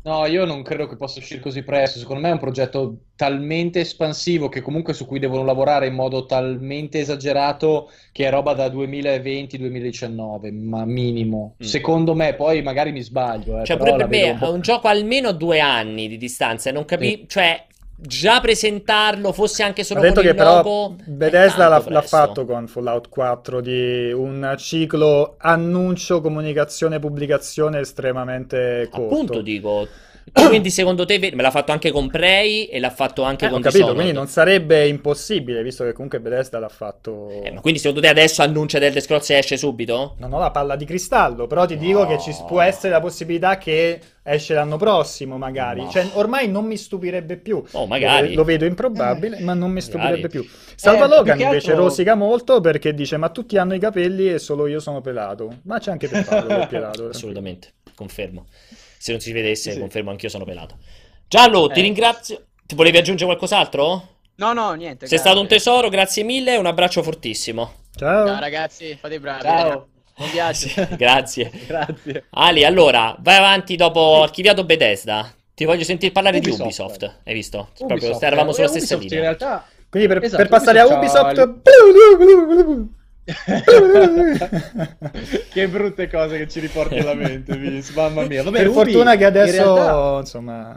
No, 0.08 0.26
io 0.26 0.46
non 0.46 0.64
credo 0.64 0.88
che 0.88 0.96
possa 0.96 1.20
uscire 1.20 1.42
così 1.42 1.64
presto. 1.64 2.00
Secondo 2.00 2.22
me 2.22 2.30
è 2.30 2.32
un 2.32 2.40
progetto 2.40 3.00
talmente 3.18 3.82
espansivo 3.82 4.48
che 4.48 4.62
comunque 4.62 4.94
su 4.94 5.06
cui 5.06 5.20
devono 5.20 5.44
lavorare 5.44 5.88
in 5.88 5.96
modo 5.96 6.26
talmente 6.26 7.00
esagerato 7.00 7.92
che 8.14 8.26
è 8.26 8.30
roba 8.30 8.54
da 8.54 8.68
2020-2019, 8.68 10.54
ma 10.64 10.86
minimo. 10.86 11.56
Mm. 11.62 11.66
Secondo 11.66 12.16
me, 12.16 12.36
poi 12.36 12.62
magari 12.62 12.94
mi 12.94 13.02
sbaglio, 13.02 13.60
eh, 13.60 13.66
Cioè, 13.66 13.76
però 13.76 13.96
pure 13.96 14.08
per 14.08 14.18
me 14.18 14.30
un 14.32 14.40
è 14.40 14.48
un 14.48 14.62
gioco 14.62 14.88
almeno 14.88 15.34
due 15.34 15.60
anni 15.60 16.08
di 16.08 16.16
distanza, 16.16 16.70
e 16.70 16.72
non 16.72 16.86
capi... 16.86 17.26
Cioè, 17.28 17.66
già 18.00 18.40
presentarlo, 18.40 19.34
fosse 19.34 19.64
anche 19.64 19.84
solo 19.84 20.02
detto 20.02 20.22
che 20.22 20.36
però 20.36 20.58
logo, 20.58 20.96
Bethesda 21.06 21.68
l'ha, 21.68 21.84
l'ha 21.88 22.02
fatto 22.04 22.46
con 22.46 22.68
Fallout 22.68 23.10
4 23.10 23.60
di 23.60 24.12
un 24.12 24.54
ciclo 24.58 25.36
annuncio, 25.40 26.22
comunicazione, 26.22 27.00
pubblicazione 27.00 27.80
estremamente 27.80 28.88
corto. 28.92 29.14
Appunto 29.14 29.42
dico... 29.42 29.88
Quindi 30.32 30.70
secondo 30.70 31.06
te 31.06 31.18
me 31.20 31.42
l'ha 31.42 31.52
fatto 31.52 31.72
anche 31.72 31.92
con 31.92 32.10
Prey 32.10 32.66
e 32.66 32.80
l'ha 32.80 32.90
fatto 32.90 33.24
anche 33.24 33.46
Eh, 33.46 33.50
con 33.50 33.60
ho 33.60 33.62
capito, 33.62 33.78
Dishonored. 33.78 33.96
quindi 33.96 34.14
non 34.14 34.28
sarebbe 34.28 34.88
impossibile, 34.88 35.64
visto 35.64 35.84
che 35.84 35.94
comunque 35.94 36.20
Bethesda 36.20 36.60
l'ha 36.60 36.70
fatto... 36.70 37.30
Eh, 37.30 37.52
ma 37.52 37.62
quindi 37.62 37.80
secondo 37.80 38.02
te 38.02 38.08
adesso 38.10 38.42
annuncia 38.42 38.78
del 38.80 38.94
The 38.94 39.00
Scrolls 39.02 39.30
e 39.30 39.36
esce 39.38 39.58
subito? 39.58 40.16
Non 40.20 40.34
ho 40.34 40.40
la 40.40 40.52
palla 40.52 40.76
di 40.76 40.86
cristallo, 40.86 41.48
però 41.48 41.66
ti 41.66 41.78
dico 41.78 42.00
No. 42.04 42.08
che 42.08 42.20
ci 42.20 42.36
può 42.48 42.62
essere 42.62 42.92
la 42.94 43.00
possibilità 43.00 43.58
che 43.58 44.00
esce 44.24 44.54
l'anno 44.54 44.78
prossimo, 44.78 45.38
magari. 45.38 45.82
No. 45.84 45.90
Cioè, 45.90 46.06
ormai 46.14 46.50
non 46.50 46.66
mi 46.66 46.76
stupirebbe 46.78 47.38
più. 47.38 47.64
Oh, 47.72 47.88
magari. 47.88 48.30
Lo, 48.30 48.36
lo 48.38 48.44
vedo 48.44 48.66
improbabile, 48.66 49.40
ma 49.40 49.54
non 49.54 49.72
mi 49.72 49.82
stupirebbe 49.82 50.22
Magari. 50.24 50.30
più. 50.42 50.48
Salva 50.76 51.06
Eh, 51.06 51.08
Logan 51.08 51.40
invece 51.40 51.70
altro- 51.72 51.86
rosica 51.86 52.16
molto 52.16 52.60
perché 52.60 52.94
dice: 52.94 53.16
Ma 53.18 53.30
tutti 53.30 53.58
hanno 53.58 53.74
i 53.74 53.80
capelli 53.80 54.32
e 54.34 54.40
solo 54.40 54.68
io 54.68 54.80
sono 54.82 55.00
pelato. 55.02 55.60
Ma 55.64 55.80
c'è 55.80 55.92
anche 55.92 56.08
per 56.10 56.26
Paolo 56.26 56.48
che 56.48 56.62
è 56.62 56.68
pelato. 56.68 57.08
Assolutamente, 57.08 57.70
confermo. 57.96 58.46
Se 58.98 59.12
non 59.12 59.20
si 59.22 59.32
vedesse, 59.32 59.70
Sì, 59.70 59.72
sì. 59.76 59.80
confermo 59.80 60.10
anch'io 60.12 60.30
sono 60.30 60.44
pelato. 60.46 60.78
Giallo, 61.28 61.68
ti 61.68 61.80
Eh. 61.80 61.84
ringrazio. 61.84 62.46
Ti 62.66 62.76
volevi 62.76 62.98
aggiungere 62.98 63.26
qualcos'altro? 63.28 64.08
No, 64.36 64.54
no, 64.54 64.74
niente. 64.74 65.08
Sei 65.08 65.18
grazie. 65.18 65.18
stato 65.18 65.40
un 65.40 65.48
tesoro, 65.48 65.90
grazie 65.90 66.24
mille 66.24 66.54
e 66.54 66.58
un 66.58 66.66
abbraccio 66.66 67.02
fortissimo. 67.04 67.74
Ciao. 67.96 68.28
Ciao 68.28 68.40
ragazzi, 68.40 68.98
fate 69.00 69.16
i 69.16 69.20
bravi. 69.20 69.42
Ciao. 69.42 69.88
Buon 70.16 70.30
viaggio. 70.32 70.68
Sì, 70.74 70.86
grazie. 70.96 71.52
Grazie. 71.66 72.26
Ali, 72.32 72.64
allora, 72.66 73.16
vai 73.20 73.38
avanti 73.38 73.76
dopo 73.76 74.22
archiviato 74.24 74.64
Bethesda. 74.64 75.32
Ti 75.54 75.66
voglio 75.66 75.84
sentire 75.84 76.12
parlare 76.12 76.40
di 76.40 76.50
Ubisoft. 76.50 76.64
Ubisoft. 77.02 77.20
Hai 77.24 77.34
visto? 77.34 77.58
Ubisoft, 77.80 77.86
Proprio, 77.88 78.20
eravamo 78.28 78.50
eh, 78.52 78.54
sulla 78.54 78.68
stessa 78.68 78.96
Ubisoft 78.96 79.14
linea. 79.14 79.32
In 79.32 79.38
realtà 79.38 79.66
Quindi 79.90 80.08
per, 80.08 80.24
Esatto, 80.24 80.38
per 80.42 80.50
passare 80.52 80.80
a 80.80 80.86
Ubisoft 80.86 81.36
c'ha 81.36 81.44
Ubisoft. 81.44 82.96
che 85.52 85.68
brutte 85.68 86.10
cose 86.10 86.38
che 86.38 86.48
ci 86.48 86.60
riporti 86.60 86.98
alla 87.00 87.14
mente, 87.14 87.56
Vince, 87.58 87.92
mamma 87.96 88.24
mia. 88.26 88.44
Vabbè, 88.44 88.58
per 88.58 88.68
Ubi, 88.68 88.76
fortuna 88.76 89.12
che 89.16 89.24
in 89.24 89.26
adesso, 89.26 89.76
realtà- 89.76 90.20
insomma, 90.20 90.76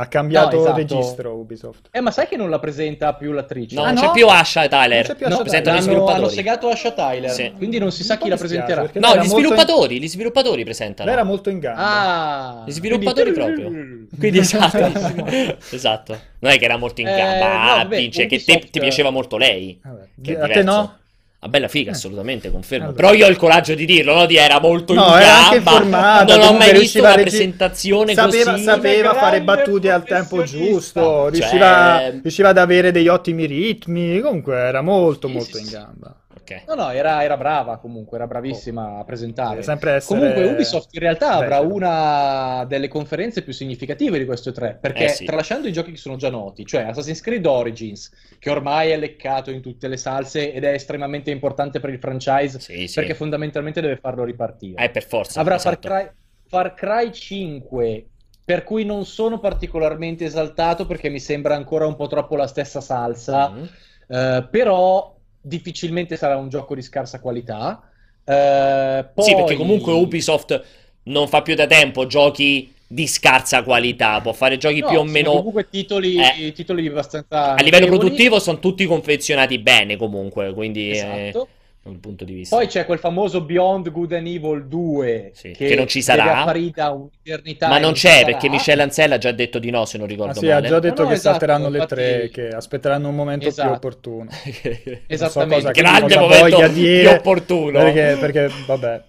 ha 0.00 0.06
cambiato 0.06 0.54
No, 0.56 0.62
esatto. 0.62 0.76
registro 0.76 1.34
Ubisoft. 1.34 1.88
Eh, 1.90 2.00
ma 2.00 2.10
sai 2.12 2.28
che 2.28 2.36
non 2.36 2.50
la 2.50 2.60
presenta 2.60 3.14
più 3.14 3.32
l'attrice? 3.32 3.74
No, 3.74 3.82
Ah, 3.82 3.86
non 3.86 3.94
no? 3.94 4.00
c'è 4.02 4.10
più 4.12 4.28
Asha 4.28 4.68
Tyler. 4.68 4.90
Non 4.90 5.02
c'è 5.02 5.14
più 5.16 5.26
Asha 5.26 5.36
No, 5.36 5.42
Tyler. 5.42 5.60
hanno, 5.66 5.70
hanno 5.72 5.80
sviluppatori. 5.82 6.34
segato 6.34 6.68
Asha 6.68 6.90
Tyler, 6.92 7.30
Sì. 7.30 7.52
quindi 7.56 7.78
non 7.78 7.90
si 7.90 8.04
sa 8.04 8.16
chi 8.16 8.28
la 8.28 8.36
presenterà. 8.36 8.82
No, 8.82 8.88
gli 8.88 9.00
molto 9.00 9.22
in- 9.22 9.28
sviluppatori, 9.30 10.00
gli 10.00 10.08
sviluppatori 10.08 10.62
presentano. 10.64 11.08
Lei 11.08 11.18
era 11.18 11.26
molto 11.26 11.50
in 11.50 11.58
gamba. 11.58 11.82
Ah, 11.82 12.62
Gli 12.66 12.70
sviluppatori 12.70 13.32
quindi- 13.32 13.60
proprio. 13.62 14.06
Quindi 14.18 14.38
esatto. 14.38 15.56
esatto. 15.74 16.18
Non 16.40 16.52
è 16.52 16.58
che 16.58 16.64
era 16.64 16.76
molto 16.76 17.00
in 17.00 17.08
Eh, 17.08 17.16
gamba, 17.16 17.48
no, 17.48 17.70
ah, 17.72 17.76
vabbè, 17.78 17.96
Vince, 17.96 18.26
che 18.26 18.40
te, 18.44 18.68
ti 18.70 18.78
piaceva 18.78 19.10
molto 19.10 19.36
lei. 19.36 19.80
Vabbè, 19.82 20.02
Che 20.22 20.38
a 20.38 20.46
te 20.46 20.62
no? 20.62 20.97
Una 21.40 21.50
bella 21.52 21.68
figa, 21.68 21.92
assolutamente, 21.92 22.50
confermo. 22.50 22.86
Allora. 22.86 23.00
Però 23.00 23.12
io 23.14 23.26
ho 23.26 23.28
il 23.28 23.36
coraggio 23.36 23.74
di 23.76 23.84
dirlo, 23.86 24.12
no? 24.12 24.26
Di 24.26 24.34
era 24.34 24.58
molto 24.58 24.92
in 24.92 24.98
No, 24.98 25.04
anche 25.04 25.24
gamba. 25.24 25.54
informata. 25.56 26.36
Non 26.36 26.46
ho 26.48 26.50
mai 26.52 26.58
visto 26.72 26.78
riusciva 26.78 27.06
una 27.06 27.14
regi- 27.16 27.28
presentazione 27.30 28.14
sapeva, 28.14 28.50
così. 28.50 28.64
Sapeva 28.64 29.14
fare 29.14 29.42
battute 29.42 29.90
al 29.92 30.02
tempo 30.02 30.42
giusto, 30.42 31.00
Cioè- 31.00 31.30
riusciva, 31.30 32.08
riusciva 32.22 32.48
ad 32.48 32.58
avere 32.58 32.90
degli 32.90 33.06
ottimi 33.06 33.46
ritmi. 33.46 34.20
Comunque 34.20 34.56
era 34.56 34.80
molto, 34.82 35.28
Sì, 35.28 35.32
molto 35.34 35.56
sì, 35.56 35.60
in 35.60 35.66
sì. 35.66 35.72
gamba. 35.74 36.16
Ok. 36.54 36.62
No, 36.66 36.74
no, 36.74 36.90
era, 36.90 37.22
era 37.22 37.36
brava 37.36 37.78
comunque, 37.78 38.16
era 38.16 38.26
bravissima 38.26 38.98
a 38.98 39.04
presentare. 39.04 39.60
Essere... 39.60 40.00
Comunque 40.04 40.44
Ubisoft 40.44 40.94
in 40.94 41.00
realtà 41.00 41.32
avrà 41.32 41.60
Beh, 41.60 41.66
una 41.72 42.64
delle 42.66 42.88
conferenze 42.88 43.42
più 43.42 43.52
significative 43.52 44.18
di 44.18 44.24
queste 44.24 44.52
tre, 44.52 44.78
perché 44.80 45.04
Eh 45.04 45.08
sì. 45.08 45.24
tralasciando 45.24 45.68
i 45.68 45.72
giochi 45.72 45.90
che 45.92 45.96
sono 45.98 46.16
già 46.16 46.30
noti, 46.30 46.64
cioè 46.64 46.82
Assassin's 46.82 47.20
Creed 47.20 47.44
Origins, 47.46 48.10
che 48.38 48.50
ormai 48.50 48.90
è 48.90 48.96
leccato 48.96 49.50
in 49.50 49.60
tutte 49.60 49.88
le 49.88 49.96
salse 49.96 50.52
ed 50.52 50.64
è 50.64 50.72
estremamente 50.72 51.30
importante 51.30 51.80
per 51.80 51.90
il 51.90 51.98
franchise, 51.98 52.58
Sì, 52.60 52.86
sì. 52.86 52.94
perché 52.94 53.14
fondamentalmente 53.14 53.80
deve 53.80 53.96
farlo 53.96 54.24
ripartire. 54.24 54.82
Eh, 54.84 54.90
per 54.90 55.04
forza. 55.04 55.40
Avrà 55.40 55.56
esatto. 55.56 55.88
Far, 55.88 56.00
Cry, 56.02 56.10
Far 56.46 56.74
Cry 56.74 57.12
5, 57.12 58.06
per 58.44 58.64
cui 58.64 58.84
non 58.84 59.04
sono 59.04 59.38
particolarmente 59.38 60.24
esaltato 60.24 60.86
perché 60.86 61.10
mi 61.10 61.20
sembra 61.20 61.54
ancora 61.54 61.86
un 61.86 61.96
po' 61.96 62.06
troppo 62.06 62.34
la 62.36 62.46
stessa 62.46 62.80
salsa, 62.80 63.50
Mm. 63.50 63.62
eh, 64.08 64.48
però 64.50 65.16
difficilmente 65.48 66.16
sarà 66.16 66.36
un 66.36 66.48
gioco 66.48 66.74
di 66.74 66.82
scarsa 66.82 67.18
qualità. 67.20 67.82
Eh, 68.24 69.04
Sì, 69.16 69.32
poi- 69.32 69.34
perché 69.34 69.56
comunque 69.56 69.92
Ubisoft 69.92 70.62
non 71.04 71.26
fa 71.28 71.42
più 71.42 71.54
da 71.54 71.66
tempo 71.66 72.06
giochi 72.06 72.72
di 72.86 73.06
scarsa 73.06 73.62
qualità, 73.62 74.20
può 74.20 74.32
fare 74.32 74.56
giochi 74.56 74.80
No, 74.80 74.88
più 74.88 74.98
o 74.98 75.04
meno 75.04 75.32
comunque 75.32 75.68
titoli, 75.68 76.16
Eh. 76.16 76.52
titoli 76.52 76.86
abbastanza 76.86 77.54
a 77.54 77.62
livello 77.62 77.86
produttivo 77.86 78.38
sono 78.38 78.58
tutti 78.58 78.86
confezionati 78.86 79.58
bene 79.58 79.96
comunque, 79.96 80.52
quindi 80.54 80.90
eh, 80.90 80.96
Esatto. 81.28 81.48
da 81.48 81.57
un 81.84 82.00
punto 82.00 82.24
di 82.24 82.34
vista. 82.34 82.54
Poi 82.56 82.66
c'è 82.66 82.84
quel 82.84 82.98
famoso 82.98 83.40
Beyond 83.42 83.90
Good 83.90 84.12
and 84.12 84.26
Evil 84.26 84.66
2 84.66 85.30
Sì, 85.34 85.52
che 85.52 85.74
non 85.74 85.86
ci 85.86 86.02
sarà. 86.02 86.40
apparire 86.42 86.72
da 86.74 86.90
un'eternità 86.90 87.68
Ma 87.68 87.78
non 87.78 87.92
c'è 87.92 88.08
sarà. 88.10 88.24
perché 88.26 88.48
Michel 88.50 88.80
Ancel 88.80 89.12
ha 89.12 89.18
già 89.18 89.32
detto 89.32 89.58
di 89.58 89.70
no, 89.70 89.84
se 89.86 89.96
non 89.96 90.06
ricordo 90.06 90.32
Ah, 90.32 90.34
sì, 90.34 90.50
ha 90.50 90.54
male. 90.54 90.68
già 90.68 90.78
detto 90.80 90.94
No, 90.96 91.02
no, 91.04 91.08
che 91.08 91.14
esatto, 91.14 91.30
salteranno 91.30 91.68
le 91.70 91.78
infatti- 91.78 91.94
tre, 91.94 92.28
che 92.30 92.48
aspetteranno 92.48 93.08
un 93.08 93.14
momento 93.14 93.46
Esatto. 93.46 93.68
più 93.68 93.76
opportuno. 93.76 94.28
Esattamente. 95.06 95.60
So 95.62 95.68
cosa- 95.68 95.70
Grande 95.70 96.16
momento 96.18 96.56
voglia 96.58 96.68
più 96.68 97.08
opportuno. 97.08 97.78
Perché, 97.78 98.16
perché, 98.20 98.50
vabbè. 98.66 99.02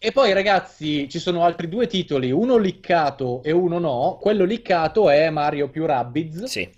E 0.00 0.12
poi 0.12 0.32
ragazzi, 0.32 1.08
ci 1.08 1.18
sono 1.18 1.42
altri 1.42 1.68
due 1.68 1.88
titoli, 1.88 2.30
uno 2.30 2.56
liccato 2.56 3.42
e 3.42 3.50
uno 3.50 3.80
no. 3.80 4.18
Quello 4.20 4.44
liccato 4.44 5.10
è 5.10 5.28
Mario 5.30 5.68
più 5.70 5.84
Rabbids, 5.86 6.44
Sì. 6.44 6.68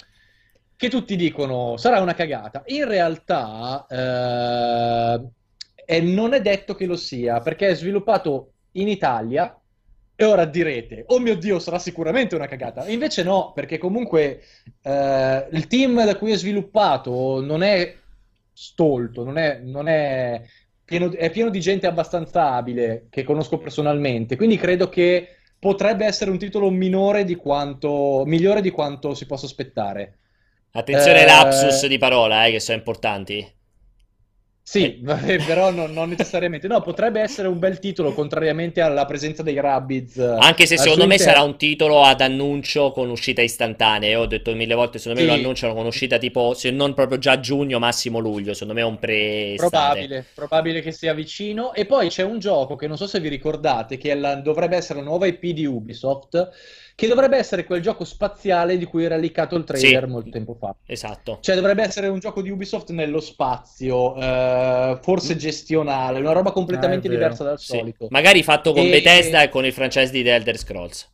Che 0.81 0.89
tutti 0.89 1.15
dicono 1.15 1.77
sarà 1.77 2.01
una 2.01 2.15
cagata. 2.15 2.63
In 2.69 2.89
realtà 2.89 3.85
eh, 3.87 5.21
non 6.01 6.33
è 6.33 6.41
detto 6.41 6.75
che 6.75 6.87
lo 6.87 6.97
sia, 6.97 7.41
perché 7.41 7.69
è 7.69 7.75
sviluppato 7.75 8.53
in 8.73 8.89
Italia. 8.89 9.55
E 10.17 10.25
ora 10.25 10.47
direte, 10.47 11.05
oh 11.09 11.19
mio 11.19 11.37
Dio, 11.37 11.59
sarà 11.59 11.79
sicuramente 11.79 12.35
una 12.35 12.47
cagata. 12.47 12.89
Invece 12.89 13.23
no, 13.23 13.53
perché 13.55 13.77
comunque 13.77 14.41
eh, 14.81 15.49
il 15.53 15.67
team 15.67 16.03
da 16.03 16.17
cui 16.17 16.33
è 16.33 16.37
sviluppato 16.37 17.43
non 17.43 17.63
è 17.63 17.95
stolto, 18.51 19.23
non 19.23 19.37
è, 19.37 19.61
non 19.63 19.87
è 19.87 20.43
pieno, 20.83 21.13
è 21.13 21.31
pieno 21.31 21.51
di 21.51 21.61
gente 21.61 21.89
abbastanza 21.89 22.55
abile 22.55 23.09
che 23.11 23.23
conosco 23.23 23.59
personalmente. 23.59 24.35
Quindi 24.35 24.57
credo 24.57 24.89
che 24.89 25.41
potrebbe 25.59 26.07
essere 26.07 26.31
un 26.31 26.39
titolo 26.39 26.71
minore 26.71 27.25
di 27.25 27.35
quanto, 27.35 28.23
migliore 28.25 28.63
di 28.63 28.71
quanto 28.71 29.13
si 29.13 29.27
possa 29.27 29.45
aspettare. 29.45 30.20
Attenzione 30.73 31.23
Eh, 31.23 31.25
lapsus 31.25 31.87
di 31.87 31.97
parola, 31.99 32.47
eh, 32.47 32.51
che 32.51 32.59
sono 32.61 32.79
importanti. 32.79 33.47
Sì, 34.63 35.01
vabbè, 35.03 35.43
però 35.45 35.71
non, 35.71 35.93
non 35.93 36.09
necessariamente. 36.09 36.67
No, 36.69 36.81
potrebbe 36.81 37.21
essere 37.21 37.49
un 37.49 37.59
bel 37.59 37.79
titolo, 37.79 38.13
contrariamente 38.15 38.81
alla 38.81 39.05
presenza 39.05 39.43
dei 39.43 39.59
Rabbids. 39.61 40.17
Anche 40.39 40.65
se 40.67 40.77
secondo 40.79 41.07
me 41.07 41.17
interno. 41.17 41.19
sarà 41.19 41.43
un 41.43 41.57
titolo 41.59 42.03
ad 42.03 42.21
annuncio 42.23 42.93
con 42.93 43.11
uscita 43.11 43.43
istantanea. 43.43 44.09
Io 44.11 44.21
ho 44.21 44.27
detto 44.27 44.55
mille 44.55 44.75
volte, 44.75 44.99
secondo 44.99 45.21
me 45.21 45.27
Sì. 45.27 45.27
lo 45.27 45.35
annunciano 45.35 45.75
con 45.75 45.85
uscita 45.87 46.19
tipo, 46.19 46.55
se 46.55 46.71
non 46.71 46.95
proprio 46.95 47.19
già 47.19 47.39
giugno, 47.41 47.79
massimo 47.79 48.19
luglio. 48.21 48.55
Secondo 48.55 48.75
me 48.75 48.81
è 48.81 48.85
un 48.85 48.99
pre-estate. 48.99 50.07
Probabile, 50.07 50.25
probabile 50.35 50.81
che 50.81 50.91
sia 50.93 51.13
vicino. 51.15 51.75
E 51.75 51.85
poi 51.87 52.09
c'è 52.09 52.23
un 52.23 52.39
gioco 52.39 52.77
che 52.77 52.87
non 52.87 52.97
so 52.97 53.07
se 53.07 53.21
vi 53.21 53.29
ricordate, 53.29 53.99
che 53.99 54.15
la- 54.15 54.37
dovrebbe 54.37 54.77
essere 54.77 55.01
la 55.01 55.05
nuova 55.05 55.27
IP 55.27 55.49
di 55.53 55.67
Ubisoft, 55.67 56.51
che 57.01 57.07
dovrebbe 57.09 57.39
essere 57.39 57.65
quel 57.65 57.81
gioco 57.81 58.05
spaziale 58.05 58.77
di 58.77 58.85
cui 58.85 59.05
era 59.05 59.17
leakato 59.17 59.57
il 59.57 59.65
trailer 59.65 60.05
Sì. 60.05 60.11
molto 60.11 60.29
tempo 60.29 60.55
fa. 60.55 60.75
Esatto. 60.85 61.39
Cioè, 61.41 61.55
dovrebbe 61.55 61.83
essere 61.83 62.09
un 62.09 62.19
gioco 62.19 62.43
di 62.43 62.51
Ubisoft 62.51 62.91
nello 62.91 63.21
spazio, 63.21 64.15
eh, 64.17 64.99
forse 65.01 65.35
gestionale, 65.37 66.19
una 66.21 66.33
roba 66.33 66.53
completamente 66.53 67.07
Ah, 67.09 67.11
diversa 67.11 67.43
dal 67.43 67.59
Sì. 67.59 67.79
solito. 67.79 68.07
Magari 68.11 68.43
fatto 68.43 68.75
con 68.75 68.85
E- 68.85 68.91
Bethesda 68.91 69.41
e 69.43 69.49
con 69.49 69.65
il 69.65 69.73
franchise 69.73 70.13
di 70.13 70.23
The 70.23 70.35
Elder 70.35 70.59
Scrolls. 70.59 71.11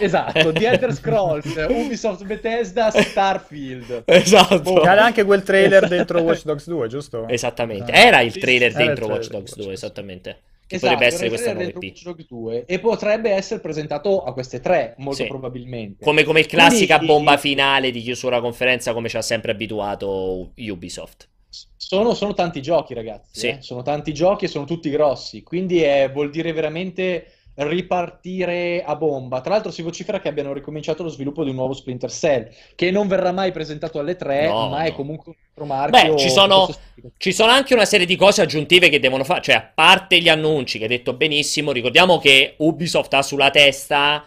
Esatto, 0.00 0.52
The 0.52 0.66
Elder 0.66 0.92
Scrolls, 0.94 1.66
Ubisoft 1.68 2.24
Bethesda, 2.24 2.90
Starfield. 2.90 4.02
Esatto. 4.06 4.60
Boh. 4.60 4.80
C'era 4.80 5.04
anche 5.04 5.24
quel 5.24 5.42
trailer 5.44 5.86
dentro 5.88 6.20
Watch 6.20 6.44
Dogs 6.44 6.66
2, 6.68 6.88
giusto? 6.88 7.28
Esattamente. 7.28 7.92
Ah. 7.92 7.96
Era 7.98 8.20
il 8.22 8.36
trailer 8.36 8.70
era 8.70 8.78
dentro 8.84 9.04
il 9.06 9.10
Watch 9.12 9.26
trailer 9.26 9.40
Dogs 9.44 9.54
2, 9.54 9.64
Watch 9.66 9.70
Dogs. 9.70 9.82
esattamente. 9.82 10.40
Che 10.72 10.78
Esatto, 10.78 10.92
potrebbe 10.94 11.12
essere 11.14 11.28
questa 11.28 11.52
nuova 11.52 11.70
Dogs 11.70 12.26
2 12.26 12.64
e 12.64 12.78
potrebbe 12.80 13.30
essere 13.30 13.60
presentato 13.60 14.22
a 14.24 14.32
queste 14.32 14.60
tre, 14.60 14.94
molto 14.96 15.22
Sì. 15.22 15.28
probabilmente. 15.28 16.02
Come, 16.02 16.24
come 16.24 16.40
il 16.40 16.46
classica 16.46 16.96
Quindi- 16.96 17.14
bomba 17.14 17.36
finale 17.36 17.90
di 17.90 18.00
chiusura 18.00 18.40
conferenza, 18.40 18.94
come 18.94 19.10
ci 19.10 19.18
ha 19.18 19.22
sempre 19.22 19.52
abituato 19.52 20.52
Ubisoft. 20.56 21.28
Sono, 21.76 22.14
sono 22.14 22.32
tanti 22.32 22.62
giochi, 22.62 22.94
ragazzi. 22.94 23.38
Sì. 23.40 23.46
eh. 23.48 23.58
Sono 23.60 23.82
tanti 23.82 24.14
giochi 24.14 24.46
e 24.46 24.48
sono 24.48 24.64
tutti 24.64 24.88
grossi. 24.88 25.42
Quindi 25.42 25.82
è- 25.82 26.10
vuol 26.10 26.30
dire 26.30 26.54
veramente 26.54 27.26
ripartire 27.54 28.82
a 28.84 28.96
bomba. 28.96 29.40
Tra 29.40 29.52
l'altro, 29.52 29.70
si 29.70 29.82
vocifera 29.82 30.20
che 30.20 30.28
abbiano 30.28 30.52
ricominciato 30.52 31.02
lo 31.02 31.08
sviluppo 31.08 31.44
di 31.44 31.50
un 31.50 31.56
nuovo 31.56 31.74
Splinter 31.74 32.10
Cell, 32.10 32.48
che 32.74 32.90
non 32.90 33.08
verrà 33.08 33.32
mai 33.32 33.52
presentato 33.52 33.98
alle 33.98 34.16
tre, 34.16 34.48
No, 34.48 34.68
ma 34.68 34.84
è 34.84 34.90
no. 34.90 34.94
comunque 34.94 35.32
un 35.32 35.36
altro 35.38 35.64
marchio. 35.66 36.14
Beh, 36.14 36.18
ci 36.20 36.30
sono, 36.30 36.68
ci 37.16 37.32
sono 37.32 37.52
anche 37.52 37.74
una 37.74 37.84
serie 37.84 38.06
di 38.06 38.16
cose 38.16 38.42
aggiuntive 38.42 38.88
che 38.88 39.00
devono 39.00 39.24
fare. 39.24 39.42
Cioè, 39.42 39.54
a 39.54 39.70
parte 39.74 40.20
gli 40.20 40.28
annunci 40.28 40.78
che 40.78 40.84
hai 40.84 40.90
detto 40.90 41.12
benissimo, 41.12 41.72
ricordiamo 41.72 42.18
che 42.18 42.54
Ubisoft 42.58 43.12
ha 43.14 43.22
sulla 43.22 43.50
testa 43.50 44.24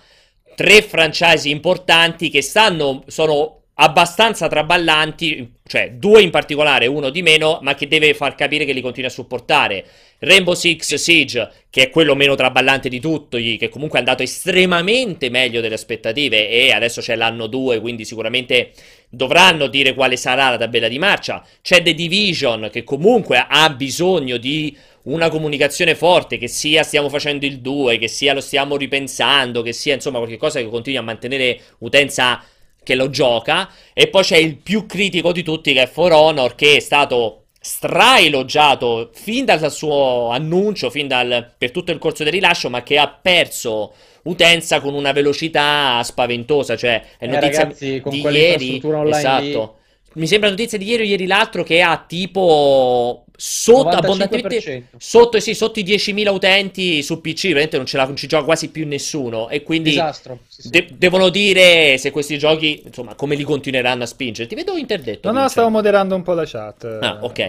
tre 0.55 0.81
franchise 0.81 1.49
importanti 1.49 2.29
che 2.29 2.41
stanno, 2.41 3.03
sono 3.07 3.64
abbastanza 3.75 4.47
traballanti, 4.47 5.51
cioè 5.65 5.91
due 5.91 6.21
in 6.21 6.29
particolare, 6.29 6.87
uno 6.87 7.09
di 7.09 7.21
meno, 7.21 7.59
ma 7.61 7.75
che 7.75 7.87
deve 7.87 8.13
far 8.13 8.35
capire 8.35 8.63
che 8.63 8.71
li 8.71 8.81
continua 8.81 9.09
a 9.09 9.13
supportare. 9.13 9.85
Rainbow 10.19 10.53
Six 10.53 10.95
Siege, 10.95 11.51
che 11.69 11.83
è 11.83 11.89
quello 11.89 12.15
meno 12.15 12.35
traballante 12.35 12.87
di 12.87 13.01
tutti, 13.01 13.57
che 13.57 13.67
comunque 13.67 13.97
è 13.97 14.01
andato 14.01 14.23
estremamente 14.23 15.29
meglio 15.29 15.59
delle 15.59 15.75
aspettative 15.75 16.49
e 16.49 16.71
adesso 16.71 17.01
c'è 17.01 17.15
l'anno 17.15 17.47
2, 17.47 17.81
quindi 17.81 18.05
sicuramente 18.05 18.71
dovranno 19.09 19.67
dire 19.67 19.93
quale 19.93 20.15
sarà 20.15 20.51
la 20.51 20.57
tabella 20.57 20.87
di 20.87 20.97
marcia. 20.97 21.45
C'è 21.61 21.81
The 21.81 21.93
Division, 21.93 22.69
che 22.71 22.85
comunque 22.85 23.45
ha 23.47 23.69
bisogno 23.71 24.37
di 24.37 24.75
una 25.03 25.29
comunicazione 25.29 25.95
forte, 25.95 26.37
che 26.37 26.47
sia 26.47 26.81
stiamo 26.83 27.09
facendo 27.09 27.45
il 27.45 27.59
2, 27.59 27.97
che 27.97 28.07
sia 28.07 28.33
lo 28.33 28.41
stiamo 28.41 28.77
ripensando, 28.77 29.61
che 29.61 29.73
sia 29.73 29.93
insomma 29.93 30.19
qualcosa 30.19 30.59
che 30.59 30.69
continui 30.69 30.97
a 30.97 31.03
mantenere 31.03 31.59
utenza 31.79 32.41
che 32.85 32.95
lo 32.95 33.09
gioca. 33.09 33.69
E 33.93 34.07
poi 34.07 34.23
c'è 34.23 34.37
il 34.37 34.55
più 34.55 34.85
critico 34.85 35.33
di 35.33 35.43
tutti 35.43 35.73
che 35.73 35.81
è 35.83 35.87
For 35.87 36.13
Honor, 36.13 36.55
che 36.55 36.77
è 36.77 36.79
stato 36.79 37.41
straelogiato 37.59 39.09
fin 39.13 39.43
dal 39.45 39.71
suo 39.71 40.29
annuncio, 40.29 40.89
fin 40.89 41.07
dal, 41.07 41.53
per 41.57 41.71
tutto 41.71 41.91
il 41.91 41.97
corso 41.97 42.23
del 42.23 42.31
rilascio, 42.33 42.69
ma 42.69 42.83
che 42.83 42.97
ha 42.97 43.07
perso 43.09 43.93
utenza 44.23 44.79
con 44.79 44.93
una 44.93 45.11
velocità 45.11 46.01
spaventosa. 46.03 46.75
Cioè, 46.77 47.01
è 47.17 47.25
Eh, 47.25 47.27
notizia 47.27 47.63
ragazzi, 47.63 47.99
con 48.01 48.11
di 48.11 48.21
ieri. 48.21 48.81
online 48.83 49.03
lì- 49.03 49.17
Esatto. 49.17 49.75
Mi 50.13 50.27
sembra 50.27 50.49
notizia 50.49 50.77
di 50.77 50.85
ieri 50.85 51.03
o 51.03 51.05
ieri 51.05 51.25
l'altro 51.27 51.63
che 51.63 51.81
ha 51.81 52.01
tipo 52.07 53.24
sotto, 53.37 53.89
abbondantemente 53.89 54.57
95%. 54.59 54.83
sotto, 54.97 55.39
sì, 55.39 55.53
sotto 55.53 55.79
i 55.79 55.83
10.000 55.83 56.29
utenti 56.31 57.01
su 57.03 57.21
PC, 57.21 57.47
veramente 57.47 57.77
non, 57.77 57.85
ce 57.85 57.97
la, 57.97 58.05
non 58.05 58.15
ci 58.15 58.27
gioca 58.27 58.43
quasi 58.45 58.69
più 58.69 58.85
nessuno. 58.87 59.49
E 59.49 59.63
quindi 59.63 59.89
Disastro. 59.91 60.39
Sì, 60.47 60.61
sì. 60.63 60.69
de- 60.69 60.87
devono 60.97 61.29
dire 61.29 61.97
se 61.97 62.11
questi 62.11 62.37
giochi, 62.37 62.81
insomma, 62.85 63.15
come 63.15 63.35
li 63.35 63.43
continueranno 63.43 64.03
a 64.03 64.07
spingere. 64.07 64.47
Ti 64.47 64.55
vedo 64.55 64.75
interdetto. 64.77 65.31
No, 65.31 65.41
no, 65.41 65.47
stavo 65.49 65.69
moderando 65.69 66.15
un 66.15 66.23
po' 66.23 66.33
la 66.33 66.45
chat. 66.45 66.83
Ah, 67.01 67.19
ok. 67.21 67.39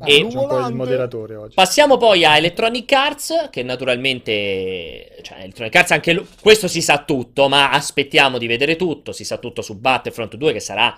Ah, 0.00 0.06
E- 0.06 0.22
Faccio 0.22 0.40
un 0.40 0.46
po' 0.48 0.66
il 0.66 0.74
moderatore 0.74 1.34
oggi. 1.34 1.54
Passiamo 1.54 1.96
poi 1.96 2.24
a 2.24 2.36
Electronic 2.36 2.92
Arts, 2.92 3.48
che 3.50 3.62
naturalmente, 3.62 5.16
cioè 5.22 5.38
Electronic 5.38 5.74
Arts 5.74 5.90
anche 5.92 6.12
lo- 6.12 6.26
questo 6.40 6.68
si 6.68 6.82
sa 6.82 7.02
tutto, 7.04 7.48
ma 7.48 7.70
aspettiamo 7.70 8.38
di 8.38 8.46
vedere 8.46 8.76
tutto, 8.76 9.12
si 9.12 9.24
sa 9.24 9.38
tutto 9.38 9.62
su 9.62 9.76
Battlefront 9.78 10.36
2 10.36 10.52
che 10.52 10.60
sarà 10.60 10.96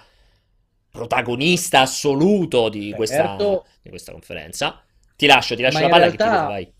protagonista 0.91 1.80
assoluto 1.80 2.68
di 2.68 2.93
questa, 2.95 3.26
Certo. 3.36 3.66
di 3.82 3.91
questa 3.91 4.12
conferenza. 4.12 4.82
Ti 5.16 5.26
lascio, 5.26 5.55
ti 5.55 5.62
lascio 5.62 5.80
la 5.80 5.88
palla 5.88 6.05
che 6.11 6.16
ti 6.16 6.22
realtà- 6.22 6.47
vai. 6.47 6.72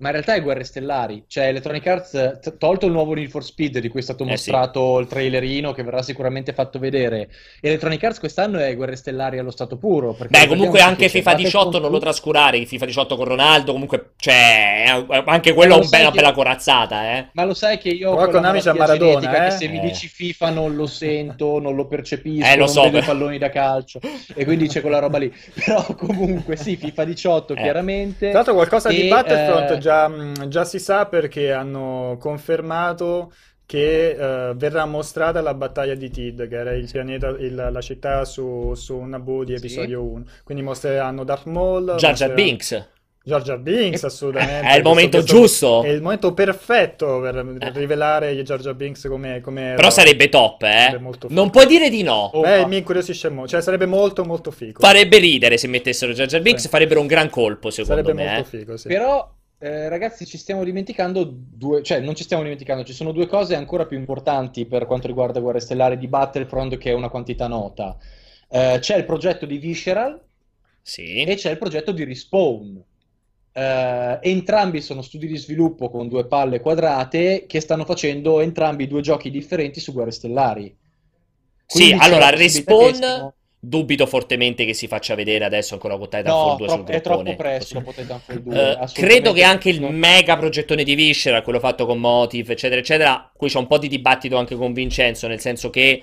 Ma 0.00 0.06
in 0.08 0.12
realtà 0.12 0.34
è 0.34 0.42
Guerre 0.42 0.62
Stellari, 0.62 1.24
cioè 1.26 1.48
Electronic 1.48 1.84
Arts, 1.88 2.38
t- 2.40 2.56
tolto 2.56 2.86
il 2.86 2.92
nuovo 2.92 3.14
Need 3.14 3.30
for 3.30 3.42
Speed 3.42 3.78
di 3.80 3.88
cui 3.88 3.98
è 3.98 4.02
stato 4.04 4.22
Eh 4.22 4.36
sì. 4.36 4.50
mostrato 4.52 4.98
il 5.00 5.08
trailerino 5.08 5.72
che 5.72 5.82
verrà 5.82 6.02
sicuramente 6.02 6.52
fatto 6.52 6.78
vedere, 6.78 7.28
Electronic 7.60 8.04
Arts 8.04 8.18
quest'anno 8.20 8.58
è 8.58 8.76
Guerre 8.76 8.94
Stellari 8.94 9.38
allo 9.38 9.50
stato 9.50 9.76
puro. 9.76 10.12
perché 10.14 10.38
Beh, 10.38 10.46
comunque 10.46 10.80
anche 10.80 11.06
che 11.06 11.10
c'è 11.10 11.18
FIFA 11.18 11.34
18 11.34 11.42
Battlefront 11.56 11.72
non 11.74 11.82
lo 11.82 11.88
2, 11.98 12.00
trascurare, 12.00 12.64
FIFA 12.64 12.84
18 12.86 13.16
con 13.16 13.24
Ronaldo, 13.24 13.72
comunque, 13.72 14.10
cioè, 14.18 15.04
anche 15.26 15.52
quello 15.52 15.72
è 15.72 15.76
un 15.76 15.80
be- 15.82 15.86
sai 15.88 16.00
una 16.02 16.10
che- 16.10 16.16
bella 16.16 16.32
corazzata, 16.32 17.16
eh. 17.16 17.26
Ma 17.32 17.44
lo 17.44 17.54
sai 17.54 17.78
che 17.78 17.88
io 17.88 18.12
ho 18.12 18.16
Però 18.16 18.30
Konami 18.30 18.60
c'ha 18.60 18.72
malattia 18.74 18.86
Maradona, 19.04 19.20
genetica 19.20 19.46
eh? 19.46 19.48
che 19.50 19.56
se 19.56 19.68
mi 19.68 19.78
Eh. 19.78 19.80
dici 19.80 20.06
FIFA 20.06 20.50
non 20.50 20.76
lo 20.76 20.86
sento, 20.86 21.58
non 21.58 21.74
lo 21.74 21.88
percepisco, 21.88 22.46
Eh, 22.46 22.52
lo 22.52 22.64
non 22.66 22.68
so, 22.68 22.82
vedo 22.84 22.98
i 22.98 23.02
palloni 23.02 23.38
da 23.38 23.50
calcio 23.50 23.98
e 24.34 24.44
quindi 24.44 24.68
c'è 24.68 24.80
quella 24.80 25.00
roba 25.00 25.18
lì. 25.18 25.32
Però 25.54 25.82
comunque 25.96 26.54
sì, 26.56 26.76
FIFA 26.76 27.04
18 27.04 27.54
Eh. 27.54 27.56
chiaramente. 27.62 28.26
Tra 28.28 28.32
l'altro 28.38 28.54
qualcosa 28.54 28.90
di 28.90 29.06
E, 29.06 29.08
Battlefront 29.08 29.70
eh, 29.70 29.78
già, 29.88 30.46
già 30.48 30.64
si 30.64 30.78
sa 30.78 31.06
perché 31.06 31.50
hanno 31.52 32.16
confermato 32.20 33.32
che 33.64 34.10
eh, 34.10 34.54
verrà 34.54 34.84
mostrata 34.86 35.40
la 35.42 35.54
battaglia 35.54 35.94
di 35.94 36.10
Tid, 36.10 36.48
che 36.48 36.56
era 36.56 36.72
il 36.72 36.88
pianeta, 36.90 37.28
il- 37.28 37.68
la 37.70 37.80
città 37.80 38.24
su, 38.24 38.72
su 38.74 38.98
Naboo 38.98 39.44
di 39.44 39.52
Sì. 39.52 39.58
episodio 39.58 40.02
1. 40.02 40.24
Quindi 40.44 40.62
mostreranno 40.62 41.24
Darth 41.24 41.44
Maul, 41.46 41.94
Jar 41.98 42.14
Jar 42.14 42.32
Binks. 42.32 42.88
Jar 43.22 43.42
Jar 43.42 43.58
Binks, 43.58 44.02
E- 44.02 44.06
assolutamente. 44.06 44.66
È 44.72 44.74
il 44.76 44.82
momento 44.82 45.18
questo- 45.18 45.36
giusto. 45.36 45.82
È 45.82 45.88
il 45.88 46.00
momento 46.00 46.32
perfetto 46.32 47.20
per 47.20 47.36
Eh. 47.36 47.70
rivelare 47.74 48.42
Jar 48.42 48.58
Jar 48.58 48.74
Binks 48.74 49.06
come, 49.06 49.42
come 49.42 49.74
Però 49.76 49.90
sarebbe 49.90 50.30
top, 50.30 50.62
eh. 50.62 50.86
Sarebbe. 50.88 51.10
Non 51.28 51.50
puoi 51.50 51.66
dire 51.66 51.90
di 51.90 52.02
no. 52.02 52.30
Oh, 52.32 52.40
Beh, 52.40 52.60
ma- 52.62 52.66
mi 52.68 52.78
incuriosisce 52.78 53.28
molto. 53.28 53.50
Cioè, 53.50 53.60
sarebbe 53.60 53.84
molto, 53.84 54.24
molto 54.24 54.50
figo. 54.50 54.80
Farebbe 54.80 55.18
ridere 55.18 55.58
se 55.58 55.66
mettessero 55.68 56.12
Jar 56.12 56.26
Jar 56.26 56.40
Binks, 56.40 56.62
Sì. 56.62 56.68
farebbero 56.68 57.00
un 57.02 57.06
gran 57.06 57.28
colpo, 57.28 57.68
secondo 57.68 58.00
Sarebbe 58.02 58.14
me. 58.14 58.32
molto 58.32 58.56
eh. 58.56 58.58
figo, 58.60 58.76
sì. 58.78 58.88
Però, 58.88 59.30
eh, 59.60 59.88
ragazzi, 59.88 60.24
ci 60.24 60.38
stiamo 60.38 60.62
dimenticando 60.64 61.24
due, 61.28 61.82
cioè 61.82 62.00
non 62.00 62.14
ci 62.14 62.22
stiamo 62.22 62.42
dimenticando, 62.42 62.84
ci 62.84 62.92
sono 62.92 63.12
due 63.12 63.26
cose 63.26 63.54
ancora 63.56 63.86
più 63.86 63.98
importanti 63.98 64.66
per 64.66 64.86
quanto 64.86 65.06
riguarda 65.08 65.40
Guerre 65.40 65.60
Stellari 65.60 65.98
di 65.98 66.08
Battlefront, 66.08 66.76
che 66.78 66.90
è 66.90 66.94
una 66.94 67.08
quantità 67.08 67.48
nota. 67.48 67.96
Eh, 68.48 68.78
c'è 68.80 68.96
il 68.96 69.04
progetto 69.04 69.46
di 69.46 69.58
Visceral 69.58 70.20
Sì. 70.82 71.22
e 71.24 71.34
c'è 71.34 71.50
il 71.50 71.58
progetto 71.58 71.92
di 71.92 72.04
Respawn. 72.04 72.82
Eh, 73.52 74.18
entrambi 74.22 74.80
sono 74.80 75.02
studi 75.02 75.26
di 75.26 75.36
sviluppo 75.36 75.90
con 75.90 76.08
due 76.08 76.26
palle 76.26 76.60
quadrate 76.60 77.46
che 77.46 77.60
stanno 77.60 77.84
facendo 77.84 78.40
entrambi 78.40 78.86
due 78.86 79.00
giochi 79.02 79.30
differenti 79.30 79.80
su 79.80 79.92
Guerre 79.92 80.12
Stellari. 80.12 80.76
Sì, 81.66 81.90
Quindi 81.90 81.98
c'è 81.98 82.04
allora 82.06 82.30
Respawn 82.30 83.32
dubito 83.60 84.06
fortemente 84.06 84.64
che 84.64 84.72
si 84.72 84.86
faccia 84.86 85.14
vedere 85.14 85.44
adesso 85.44 85.74
ancora 85.74 85.96
con 85.96 86.08
Titanfall 86.08 86.50
No, 86.50 86.56
2 86.56 86.66
troppo- 86.66 86.84
sul 86.86 86.94
è 86.94 87.00
troppo 87.00 87.34
presto 87.34 87.74
dopo 87.74 87.92
Titanfall 87.92 88.36
2, 88.38 88.54
Eh, 88.54 88.58
assolutamente 88.58 89.00
credo 89.00 89.32
che 89.32 89.42
anche 89.42 89.68
il 89.70 89.80
mega 89.82 90.36
progettone 90.36 90.84
di 90.84 90.94
Viscera, 90.94 91.42
quello 91.42 91.58
fatto 91.58 91.84
con 91.84 91.98
Motive, 91.98 92.52
eccetera, 92.52 92.80
eccetera, 92.80 93.30
qui 93.36 93.48
c'è 93.48 93.58
un 93.58 93.66
po' 93.66 93.78
di 93.78 93.88
dibattito 93.88 94.36
anche 94.36 94.54
con 94.54 94.72
Vincenzo, 94.72 95.26
nel 95.26 95.40
senso 95.40 95.70
che 95.70 95.80
eh, 95.90 96.02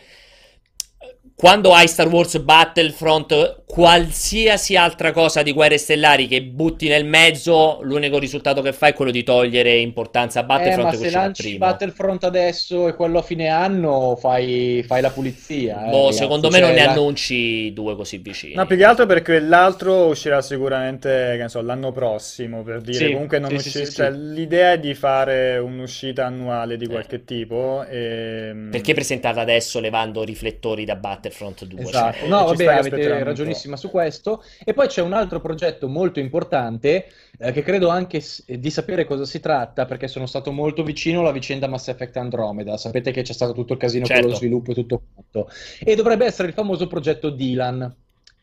quando 1.36 1.74
hai 1.74 1.88
Star 1.88 2.08
Wars 2.08 2.38
Battlefront, 2.40 3.64
qualsiasi 3.66 4.78
altra 4.78 5.12
cosa 5.12 5.42
di 5.44 5.52
guerre 5.52 5.78
stellari 5.78 6.28
che 6.28 6.42
butti 6.44 6.88
nel 6.88 7.06
mezzo, 7.06 7.80
l'unico 7.82 8.18
risultato 8.20 8.62
che 8.62 8.72
fai 8.74 8.92
è 8.92 8.94
quello 8.94 9.12
di 9.12 9.24
togliere 9.24 9.76
importanza 9.78 10.40
a 10.40 10.44
Eh, 10.44 10.46
Battlefront 10.46 10.84
ma 10.84 10.90
che 10.92 10.98
se 10.98 11.02
uscirà 11.04 11.22
lanci 11.24 11.42
primo. 11.44 11.58
Battlefront 11.58 12.24
adesso 12.24 12.88
e 12.88 12.94
quello 12.96 13.20
a 13.20 13.22
fine 13.22 13.50
anno, 13.50 14.16
fai, 14.16 14.82
fai 14.88 15.02
la 15.02 15.12
pulizia. 15.12 15.88
eh, 15.88 15.90
Boh, 15.90 16.12
secondo 16.12 16.50
me 16.50 16.60
non 16.60 16.70
Cioè, 16.70 16.80
ne 16.80 16.86
la- 16.86 16.92
annunci 16.92 17.74
due 17.74 17.96
così 17.98 18.18
vicini. 18.20 18.54
No, 18.54 18.66
più 18.66 18.78
che 18.78 18.86
altro 18.86 19.06
perché 19.06 19.40
l'altro 19.40 20.06
uscirà 20.08 20.42
sicuramente, 20.42 21.10
che 21.36 21.42
ne 21.44 21.50
so, 21.50 21.62
l'anno 21.62 21.92
prossimo, 21.92 22.64
per 22.64 22.80
dire. 22.82 23.08
Sì, 23.08 23.12
Comunque 23.12 23.40
non 23.40 23.50
sì, 23.50 23.56
usci- 23.56 23.70
sì, 23.72 23.86
sì, 23.86 23.92
cioè, 23.92 24.12
sì. 24.12 24.18
l'idea 24.34 24.72
è 24.74 24.80
di 24.80 24.94
fare 24.94 25.58
un'uscita 25.58 26.26
annuale 26.26 26.78
di 26.78 26.86
Eh. 26.86 26.88
qualche 26.88 27.26
tipo 27.26 27.84
e... 27.90 28.54
Perché 28.72 28.94
presentarla 28.94 29.42
adesso 29.42 29.80
levando 29.82 30.24
riflettori 30.24 30.86
da 30.86 30.96
Battlefront 30.96 31.24
2? 31.30 31.82
Esatto, 31.82 32.18
Cioè, 32.20 32.28
no, 32.28 32.46
vabbè, 32.46 32.66
avete 32.66 33.24
ragionissima 33.24 33.78
su 33.78 33.90
questo. 33.90 34.44
E 34.64 34.74
poi 34.74 34.88
c'è 34.88 35.02
un 35.02 35.14
altro 35.14 35.40
progetto 35.42 35.88
molto 35.88 36.20
importante 36.20 37.08
eh, 37.38 37.52
che 37.52 37.62
credo 37.64 37.90
anche 37.90 38.20
s- 38.20 38.44
di 38.52 38.70
sapere 38.70 39.06
cosa 39.06 39.26
si 39.26 39.40
tratta, 39.40 39.86
perché 39.86 40.08
sono 40.08 40.26
stato 40.26 40.52
molto 40.52 40.84
vicino 40.84 41.20
alla 41.22 41.32
vicenda 41.32 41.68
Mass 41.68 41.88
Effect 41.88 42.18
Andromeda. 42.18 42.78
Sapete 42.78 43.12
che 43.12 43.22
c'è 43.22 43.34
stato 43.34 43.54
tutto 43.54 43.74
il 43.74 43.80
casino 43.80 44.06
con 44.06 44.16
Certo. 44.16 44.30
lo 44.32 44.36
sviluppo 44.36 44.72
e 44.72 44.74
tutto 44.74 45.02
quanto. 45.14 45.50
E 45.80 45.96
dovrebbe 45.96 46.26
essere 46.26 46.48
il 46.48 46.54
famoso 46.54 46.88
progetto 46.88 47.30
Dylan. 47.30 47.96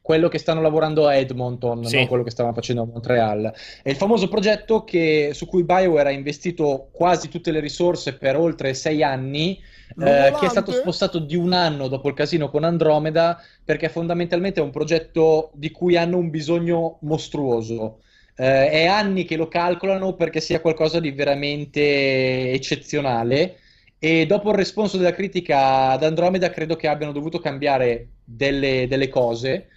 Quello 0.02 0.26
che 0.26 0.38
stanno 0.38 0.60
lavorando 0.60 1.06
a 1.06 1.14
Edmonton, 1.14 1.84
Sì. 1.84 1.94
non 1.96 2.08
quello 2.08 2.24
che 2.24 2.30
stavano 2.30 2.54
facendo 2.56 2.82
a 2.82 2.86
Montreal. 2.86 3.54
È 3.84 3.88
il 3.88 3.94
famoso 3.94 4.26
progetto 4.26 4.82
che- 4.82 5.30
su 5.32 5.46
cui 5.46 5.62
BioWare 5.62 6.08
ha 6.08 6.12
investito 6.12 6.88
quasi 6.90 7.28
tutte 7.28 7.52
le 7.52 7.60
risorse 7.60 8.14
per 8.18 8.36
oltre 8.36 8.74
sei 8.74 9.04
anni, 9.04 9.60
eh, 10.00 10.32
che 10.40 10.46
è 10.46 10.48
stato 10.48 10.72
spostato 10.72 11.20
di 11.20 11.36
un 11.36 11.52
anno 11.52 11.86
dopo 11.86 12.08
il 12.08 12.14
casino 12.14 12.50
con 12.50 12.64
Andromeda, 12.64 13.40
perché 13.64 13.88
fondamentalmente 13.88 14.58
è 14.58 14.64
un 14.64 14.70
progetto 14.72 15.52
di 15.54 15.70
cui 15.70 15.96
hanno 15.96 16.16
un 16.18 16.30
bisogno 16.30 16.98
mostruoso. 17.02 18.00
Eh, 18.34 18.70
è 18.70 18.86
anni 18.86 19.24
che 19.24 19.36
lo 19.36 19.46
calcolano 19.46 20.14
perché 20.14 20.40
sia 20.40 20.60
qualcosa 20.60 20.98
di 20.98 21.12
veramente 21.12 22.50
eccezionale. 22.50 23.58
E 24.00 24.26
dopo 24.26 24.50
il 24.50 24.56
responso 24.56 24.96
della 24.96 25.12
critica 25.14 25.90
ad 25.90 26.02
Andromeda, 26.02 26.50
credo 26.50 26.74
che 26.74 26.88
abbiano 26.88 27.12
dovuto 27.12 27.38
cambiare 27.38 28.08
delle, 28.24 28.86
delle 28.88 29.08
cose 29.08 29.68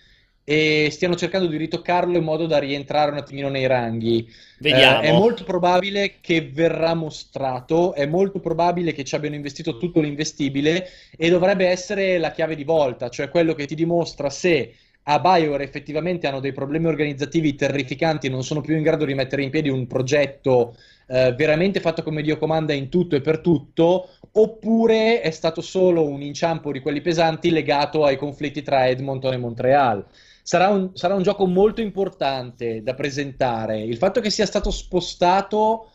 e 0.48 0.89
stiano 0.91 1.16
cercando 1.16 1.48
di 1.48 1.58
ritoccarlo 1.58 2.18
in 2.18 2.24
modo 2.24 2.46
da 2.46 2.60
rientrare 2.60 3.10
un 3.10 3.18
attimino 3.18 3.50
nei 3.50 3.66
ranghi. 3.66 4.32
Vediamo. 4.60 5.02
Eh, 5.02 5.08
è 5.08 5.12
molto 5.12 5.43
probabile 5.43 6.18
che 6.22 6.50
verrà 6.54 6.93
mostrato, 6.93 7.93
è 7.96 8.06
molto 8.06 8.39
probabile 8.39 8.93
che 8.93 9.04
ci 9.04 9.16
abbiano 9.16 9.36
investito 9.36 9.78
tutto 9.78 10.00
l'investibile 10.00 10.88
e 11.18 11.30
dovrebbe 11.30 11.68
essere 11.68 12.20
la 12.20 12.32
chiave 12.32 12.56
di 12.56 12.64
volta, 12.64 13.10
cioè 13.10 13.30
quello 13.30 13.56
che 13.56 13.66
ti 13.66 13.74
dimostra 13.74 14.30
se 14.30 14.76
a 15.08 15.20
BioWare 15.20 15.64
effettivamente 15.64 16.28
hanno 16.28 16.39
dei 16.39 16.54
problemi 16.54 16.86
organizzativi 16.86 17.56
terrificanti 17.56 18.28
e 18.28 18.30
non 18.30 18.43
sono 18.43 18.62
più 18.62 18.76
in 18.76 18.84
grado 18.84 19.06
di 19.06 19.14
mettere 19.14 19.43
in 19.43 19.50
piedi 19.50 19.70
un 19.70 19.88
progetto 19.88 20.76
eh, 21.08 21.34
veramente 21.34 21.80
fatto 21.80 22.04
come 22.04 22.22
Dio 22.22 22.38
comanda 22.38 22.74
in 22.74 22.89
tutto 22.89 23.16
e 23.16 23.22
per 23.22 23.39
tutto, 23.39 24.10
oppure 24.32 25.22
è 25.22 25.32
stato 25.32 25.62
solo 25.62 26.08
un 26.08 26.22
inciampo 26.22 26.72
di 26.72 26.80
quelli 26.80 27.02
pesanti 27.02 27.52
legato 27.52 28.04
ai 28.04 28.18
conflitti 28.18 28.62
tra 28.62 28.88
Edmonton 28.88 29.34
e 29.34 29.38
Montreal. 29.38 30.06
Sarà 30.48 30.68
un, 30.70 30.91
sarà 30.93 31.16
un 31.16 31.24
gioco 31.24 31.48
molto 31.48 31.82
importante 31.82 32.84
da 32.84 32.93
presentare. 32.93 33.82
Il 33.82 33.98
fatto 33.98 34.22
che 34.22 34.30
sia 34.30 34.46
stato 34.46 34.70
spostato 34.70 35.89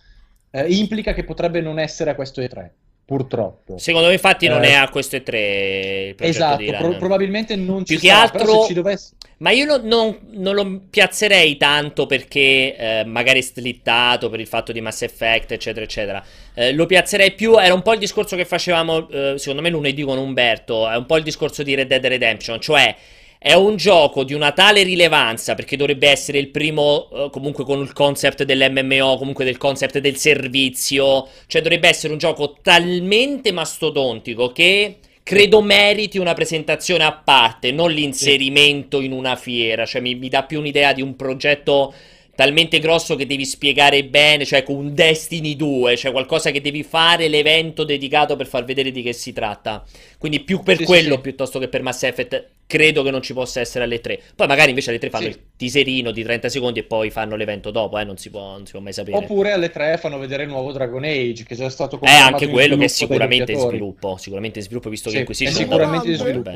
eh, 0.50 0.66
implica 0.74 1.12
che 1.14 1.22
potrebbe 1.22 1.60
non 1.60 1.78
essere 1.78 2.10
a 2.10 2.14
questo 2.16 2.40
E3, 2.40 2.68
purtroppo. 3.04 3.78
Secondo 3.78 4.08
me, 4.08 4.14
infatti, 4.14 4.48
non 4.48 4.64
Eh, 4.64 4.70
è 4.70 4.72
a 4.72 4.88
questo 4.88 5.16
E3 5.16 6.08
il 6.08 6.14
progetto 6.16 6.24
Esatto, 6.24 6.72
pro- 6.72 6.96
probabilmente 6.96 7.54
non 7.54 7.84
ci 7.84 7.94
Più 7.94 7.98
che 8.00 8.08
sarà, 8.08 8.22
altro- 8.22 8.38
però 8.38 8.60
se 8.62 8.66
ci 8.68 8.74
dovesse... 8.74 9.14
Ma 9.38 9.50
io 9.52 9.64
non, 9.66 9.82
non- 9.86 10.18
non 10.32 10.54
lo 10.56 10.80
piazzerei 10.90 11.56
tanto 11.56 12.06
perché 12.06 12.76
eh, 12.76 13.04
magari 13.06 13.42
slittato 13.42 14.28
per 14.28 14.40
il 14.40 14.46
fatto 14.48 14.72
di 14.72 14.80
Mass 14.80 15.02
Effect, 15.02 15.52
eccetera, 15.52 15.84
eccetera. 15.84 16.24
Eh, 16.54 16.72
lo 16.72 16.86
piazzerei 16.86 17.32
più. 17.34 17.56
Era 17.58 17.72
un 17.72 17.82
po' 17.82 17.92
il 17.92 18.00
discorso 18.00 18.34
che 18.36 18.44
facevamo, 18.44 19.08
eh, 19.08 19.34
secondo 19.38 19.62
me, 19.62 19.70
lunedì 19.70 20.02
con 20.02 20.18
Umberto. 20.18 20.88
È 20.90 20.96
un 20.96 21.06
po' 21.06 21.16
il 21.16 21.22
discorso 21.22 21.62
di 21.62 21.74
Red 21.74 21.86
Dead 21.86 22.04
Redemption. 22.04 22.60
Cioè, 22.60 22.94
è 23.42 23.54
un 23.54 23.76
gioco 23.76 24.22
di 24.22 24.34
una 24.34 24.52
tale 24.52 24.82
rilevanza 24.82 25.54
perché 25.54 25.76
dovrebbe 25.76 26.08
essere 26.10 26.38
il 26.38 26.48
primo, 26.48 27.08
eh, 27.10 27.30
comunque, 27.30 27.64
con 27.64 27.80
il 27.80 27.92
concept 27.94 28.44
dell'MMO, 28.44 29.16
comunque 29.16 29.46
del 29.46 29.56
concept 29.56 29.98
del 29.98 30.16
servizio. 30.16 31.26
Cioè, 31.46 31.62
dovrebbe 31.62 31.88
essere 31.88 32.12
un 32.12 32.18
gioco 32.18 32.56
talmente 32.62 33.52
mastodontico 33.52 34.52
che. 34.52 34.96
Credo 35.22 35.60
meriti 35.62 36.18
una 36.18 36.32
presentazione 36.34 37.04
a 37.04 37.12
parte, 37.12 37.70
non 37.70 37.92
l'inserimento 37.92 39.00
in 39.00 39.12
una 39.12 39.36
fiera. 39.36 39.86
Cioè, 39.86 40.00
mi, 40.00 40.16
mi 40.16 40.28
dà 40.28 40.42
più 40.42 40.58
un'idea 40.58 40.92
di 40.92 41.02
un 41.02 41.14
progetto 41.14 41.94
talmente 42.34 42.78
grosso 42.80 43.14
che 43.16 43.26
devi 43.26 43.44
spiegare 43.44 44.04
bene, 44.04 44.44
cioè 44.44 44.62
con 44.64 44.76
un 44.76 44.94
Destiny 44.94 45.54
2, 45.56 45.96
cioè 45.96 46.10
qualcosa 46.10 46.50
che 46.50 46.60
devi 46.60 46.82
fare 46.82 47.28
l'evento 47.28 47.84
dedicato 47.84 48.34
per 48.34 48.46
far 48.46 48.64
vedere 48.64 48.90
di 48.90 49.02
che 49.02 49.12
si 49.12 49.32
tratta. 49.32 49.84
Quindi 50.18 50.40
più 50.40 50.62
per 50.62 50.78
Sì, 50.78 50.84
quello 50.84 51.14
sì. 51.14 51.20
piuttosto 51.20 51.58
che 51.58 51.68
per 51.68 51.82
Mass 51.82 52.02
Effect, 52.02 52.48
credo 52.70 53.02
che 53.02 53.10
non 53.10 53.20
ci 53.20 53.32
possa 53.32 53.58
essere 53.58 53.82
alle 53.84 54.00
3. 54.00 54.20
Poi 54.36 54.46
magari 54.46 54.68
invece 54.68 54.90
alle 54.90 55.00
3 55.00 55.10
fanno 55.10 55.24
Sì. 55.24 55.30
il 55.30 55.40
teaserino 55.56 56.12
di 56.12 56.22
30 56.22 56.48
secondi 56.48 56.78
e 56.78 56.84
poi 56.84 57.10
fanno 57.10 57.34
l'evento 57.34 57.72
dopo, 57.72 57.98
eh, 57.98 58.04
non 58.04 58.16
si 58.16 58.30
può, 58.30 58.52
non 58.52 58.64
si 58.64 58.72
può 58.72 58.80
mai 58.80 58.92
sapere. 58.92 59.16
Oppure 59.16 59.50
alle 59.52 59.70
tre 59.70 59.96
fanno 59.98 60.18
vedere 60.18 60.44
il 60.44 60.48
nuovo 60.48 60.70
Dragon 60.70 61.02
Age, 61.02 61.44
che 61.44 61.54
è 61.54 61.56
già 61.56 61.68
stato 61.68 61.96
È 61.96 61.98
confermato 61.98 62.32
anche 62.32 62.44
in 62.44 62.50
quello 62.52 62.76
che 62.76 62.84
è 62.84 62.88
sicuramente 62.88 63.52
in 63.52 63.58
sviluppo, 63.58 64.16
sicuramente 64.16 64.58
in 64.60 64.64
sviluppo 64.64 64.88
visto 64.88 65.08
Sì, 65.08 65.14
che 65.14 65.18
è 65.18 65.20
Inquisition 65.22 65.56
sicuramente 65.56 66.08
in 66.08 66.16
sviluppo. 66.16 66.50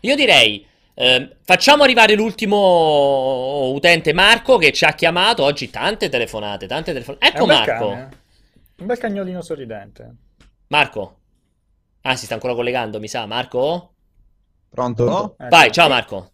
Io 0.00 0.14
direi, 0.14 0.66
ehm, 0.94 1.30
facciamo 1.42 1.82
arrivare 1.82 2.14
l'ultimo 2.14 3.70
utente 3.72 4.12
Marco 4.12 4.58
che 4.58 4.72
ci 4.72 4.84
ha 4.84 4.92
chiamato 4.92 5.42
oggi 5.42 5.70
tante 5.70 6.08
telefonate, 6.08 6.66
tante 6.66 6.92
telefonate. 6.92 7.24
È 7.26 7.28
Ecco 7.30 7.46
Marco. 7.46 7.88
cane, 7.88 8.08
eh. 8.10 8.16
Un 8.76 8.86
bel 8.86 8.98
cagnolino 8.98 9.40
sorridente. 9.40 10.14
Marco. 10.68 11.18
Ah, 12.02 12.16
si 12.16 12.26
sta 12.26 12.34
ancora 12.34 12.54
collegando, 12.54 12.98
mi 13.00 13.08
sa. 13.08 13.24
Marco? 13.24 13.93
Pronto? 14.74 15.36
Eh, 15.38 15.48
Vai, 15.48 15.70
ciao 15.70 15.88
Marco. 15.88 16.32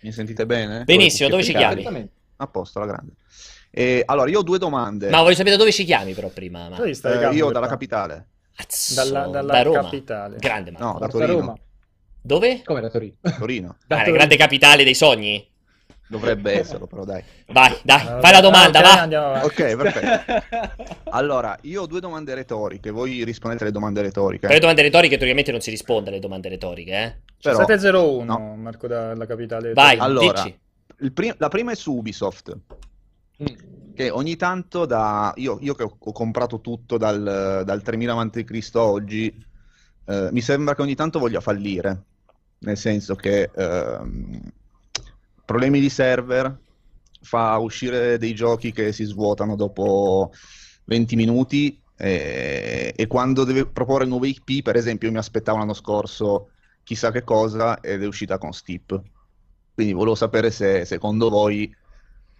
Mi 0.00 0.12
sentite 0.12 0.44
bene? 0.44 0.84
Benissimo, 0.84 1.30
dove 1.30 1.42
ci 1.42 1.54
chiami? 1.54 2.08
A 2.36 2.46
posto, 2.46 2.78
alla 2.78 2.92
grande. 2.92 3.12
E, 3.70 4.02
allora, 4.04 4.28
io 4.28 4.40
ho 4.40 4.42
due 4.42 4.58
domande. 4.58 5.08
Ma 5.08 5.22
voglio 5.22 5.34
sapere 5.34 5.52
da 5.52 5.56
dove 5.62 5.72
ci 5.72 5.84
chiami 5.84 6.12
però 6.12 6.28
prima. 6.28 6.68
Stai 6.92 7.22
Eh, 7.24 7.34
io 7.34 7.50
dalla 7.50 7.68
capitale. 7.68 8.28
Cazzo, 8.54 8.94
Dalla, 8.94 9.26
dalla 9.28 9.52
da 9.52 9.62
Roma. 9.62 9.80
capitale. 9.82 10.36
Grande 10.36 10.70
Marco. 10.72 10.86
No, 10.86 10.98
da 10.98 11.08
Torino. 11.08 11.32
Roma. 11.38 11.54
Dove? 12.22 12.62
Come 12.62 12.80
da 12.82 12.90
Torino? 12.90 13.14
Torino. 13.38 13.76
Da 13.86 13.94
Ah, 13.94 13.98
la 13.98 14.04
Torino. 14.04 14.16
grande 14.16 14.36
capitale 14.36 14.84
dei 14.84 14.94
sogni? 14.94 15.50
Dovrebbe 16.10 16.58
esserlo, 16.58 16.88
però 16.88 17.04
dai. 17.04 17.22
Vai, 17.52 17.72
dai, 17.84 18.04
Ah, 18.04 18.18
fai 18.20 18.32
la 18.32 18.40
domanda, 18.40 18.80
ok, 18.80 18.84
va. 18.84 19.00
andiamo. 19.00 19.44
Ok, 19.44 19.76
perfetto. 19.76 20.88
Allora, 21.10 21.56
io 21.62 21.82
ho 21.82 21.86
due 21.86 22.00
domande 22.00 22.34
retoriche. 22.34 22.90
Voi 22.90 23.22
rispondete 23.22 23.62
alle 23.62 23.72
domande 23.72 24.02
retoriche. 24.02 24.46
Per 24.46 24.54
le 24.54 24.60
domande 24.60 24.82
retoriche, 24.82 25.14
teoricamente 25.16 25.52
non 25.52 25.60
si 25.60 25.70
risponde 25.70 26.10
alle 26.10 26.18
domande 26.18 26.48
retoriche, 26.48 26.92
eh. 26.92 27.16
Però, 27.40 27.58
701, 27.58 28.24
no. 28.24 28.56
Marco 28.56 28.88
dalla 28.88 29.24
capitale. 29.24 29.72
Vai. 29.72 29.98
Allora, 29.98 30.42
dici. 30.42 30.58
il 30.98 31.12
prim- 31.12 31.36
la 31.38 31.48
prima 31.48 31.70
è 31.70 31.76
su 31.76 31.94
Ubisoft. 31.94 32.56
Mm. 33.42 33.46
Che 33.94 34.10
ogni 34.10 34.34
tanto 34.34 34.86
da. 34.86 35.32
Io, 35.36 35.58
io 35.60 35.74
che 35.74 35.84
ho, 35.84 35.96
ho 35.96 36.12
comprato 36.12 36.60
tutto 36.60 36.96
dal, 36.98 37.62
dal 37.64 37.82
3000 37.82 38.12
a.C. 38.14 38.70
a 38.74 38.82
oggi, 38.82 39.44
eh, 40.06 40.28
mi 40.32 40.40
sembra 40.40 40.74
che 40.74 40.82
ogni 40.82 40.96
tanto 40.96 41.20
voglia 41.20 41.40
fallire. 41.40 42.02
Nel 42.58 42.76
senso 42.76 43.14
che 43.14 43.48
ehm, 43.54 44.40
problemi 45.50 45.80
di 45.80 45.88
server 45.88 46.56
fa 47.22 47.58
uscire 47.58 48.18
dei 48.18 48.36
giochi 48.36 48.70
che 48.70 48.92
si 48.92 49.02
svuotano 49.02 49.56
dopo 49.56 50.30
20 50.84 51.16
minuti 51.16 51.82
e, 51.96 52.92
e 52.94 53.06
quando 53.08 53.42
deve 53.42 53.66
proporre 53.66 54.04
nuove 54.04 54.28
IP, 54.28 54.62
per 54.62 54.76
esempio, 54.76 55.08
io 55.08 55.14
mi 55.14 55.18
aspettavo 55.18 55.58
l'anno 55.58 55.74
scorso 55.74 56.50
chissà 56.84 57.10
che 57.10 57.24
cosa 57.24 57.80
ed 57.80 58.00
è 58.00 58.06
uscita 58.06 58.38
con 58.38 58.52
Steep. 58.52 59.02
Quindi 59.74 59.92
volevo 59.92 60.14
sapere 60.14 60.52
se 60.52 60.84
secondo 60.84 61.28
voi, 61.28 61.74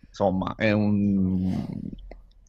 insomma, 0.07 0.55
è 0.57 0.71
un, 0.71 1.67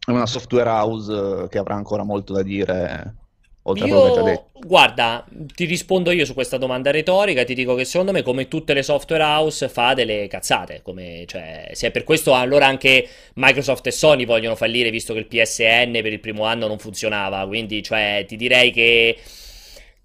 è 0.06 0.12
una 0.12 0.28
software 0.28 0.70
house 0.70 1.48
che 1.50 1.58
avrà 1.58 1.74
ancora 1.74 2.04
molto 2.04 2.34
da 2.34 2.44
dire, 2.44 3.16
oltre 3.64 3.86
a 3.86 3.90
quello 3.90 4.10
che 4.12 4.20
Io, 4.20 4.22
detto. 4.22 4.50
guarda, 4.66 5.26
ti 5.56 5.66
rispondo 5.66 6.12
io 6.12 6.26
su 6.26 6.34
questa 6.34 6.58
domanda 6.58 6.92
retorica, 6.92 7.44
ti 7.44 7.54
dico 7.54 7.76
che 7.76 7.86
secondo 7.86 8.12
me 8.12 8.22
come 8.24 8.48
tutte 8.48 8.74
le 8.74 8.84
software 8.84 9.24
house 9.24 9.70
fa 9.70 9.94
delle 9.94 10.28
cazzate, 10.28 10.82
come, 10.84 11.24
cioè, 11.28 11.70
se 11.74 11.88
è 11.88 11.92
per 11.92 12.04
questo 12.04 12.34
allora 12.34 12.66
anche 12.68 13.08
Microsoft 13.36 13.88
e 13.88 13.92
Sony 13.92 14.26
vogliono 14.26 14.56
fallire 14.56 14.90
visto 14.92 15.14
che 15.14 15.20
il 15.20 15.28
PSN 15.28 15.92
per 16.02 16.12
il 16.14 16.20
primo 16.20 16.44
anno 16.46 16.68
non 16.68 16.80
funzionava, 16.80 17.46
quindi 17.48 17.82
cioè, 17.84 18.24
ti 18.28 18.36
direi 18.36 18.72
che 18.72 19.18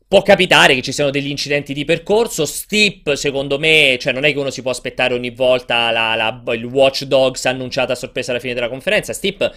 può 0.08 0.22
capitare 0.22 0.74
che 0.74 0.82
ci 0.82 0.92
siano 0.92 1.10
degli 1.10 1.28
incidenti 1.28 1.72
di 1.74 1.84
percorso, 1.84 2.44
Steep 2.46 3.14
secondo 3.14 3.58
me, 3.58 3.96
cioè 4.00 4.12
non 4.12 4.24
è 4.24 4.32
che 4.32 4.38
uno 4.38 4.50
si 4.50 4.62
può 4.62 4.70
aspettare 4.70 5.14
ogni 5.14 5.30
volta 5.30 5.90
la- 5.90 6.14
la- 6.14 6.42
il 6.54 6.64
Watch 6.64 7.04
Dogs 7.04 7.44
annunciata 7.46 7.92
a 7.92 7.96
sorpresa 7.96 8.30
alla 8.30 8.40
fine 8.40 8.54
della 8.54 8.68
conferenza, 8.68 9.12
Steep 9.12 9.52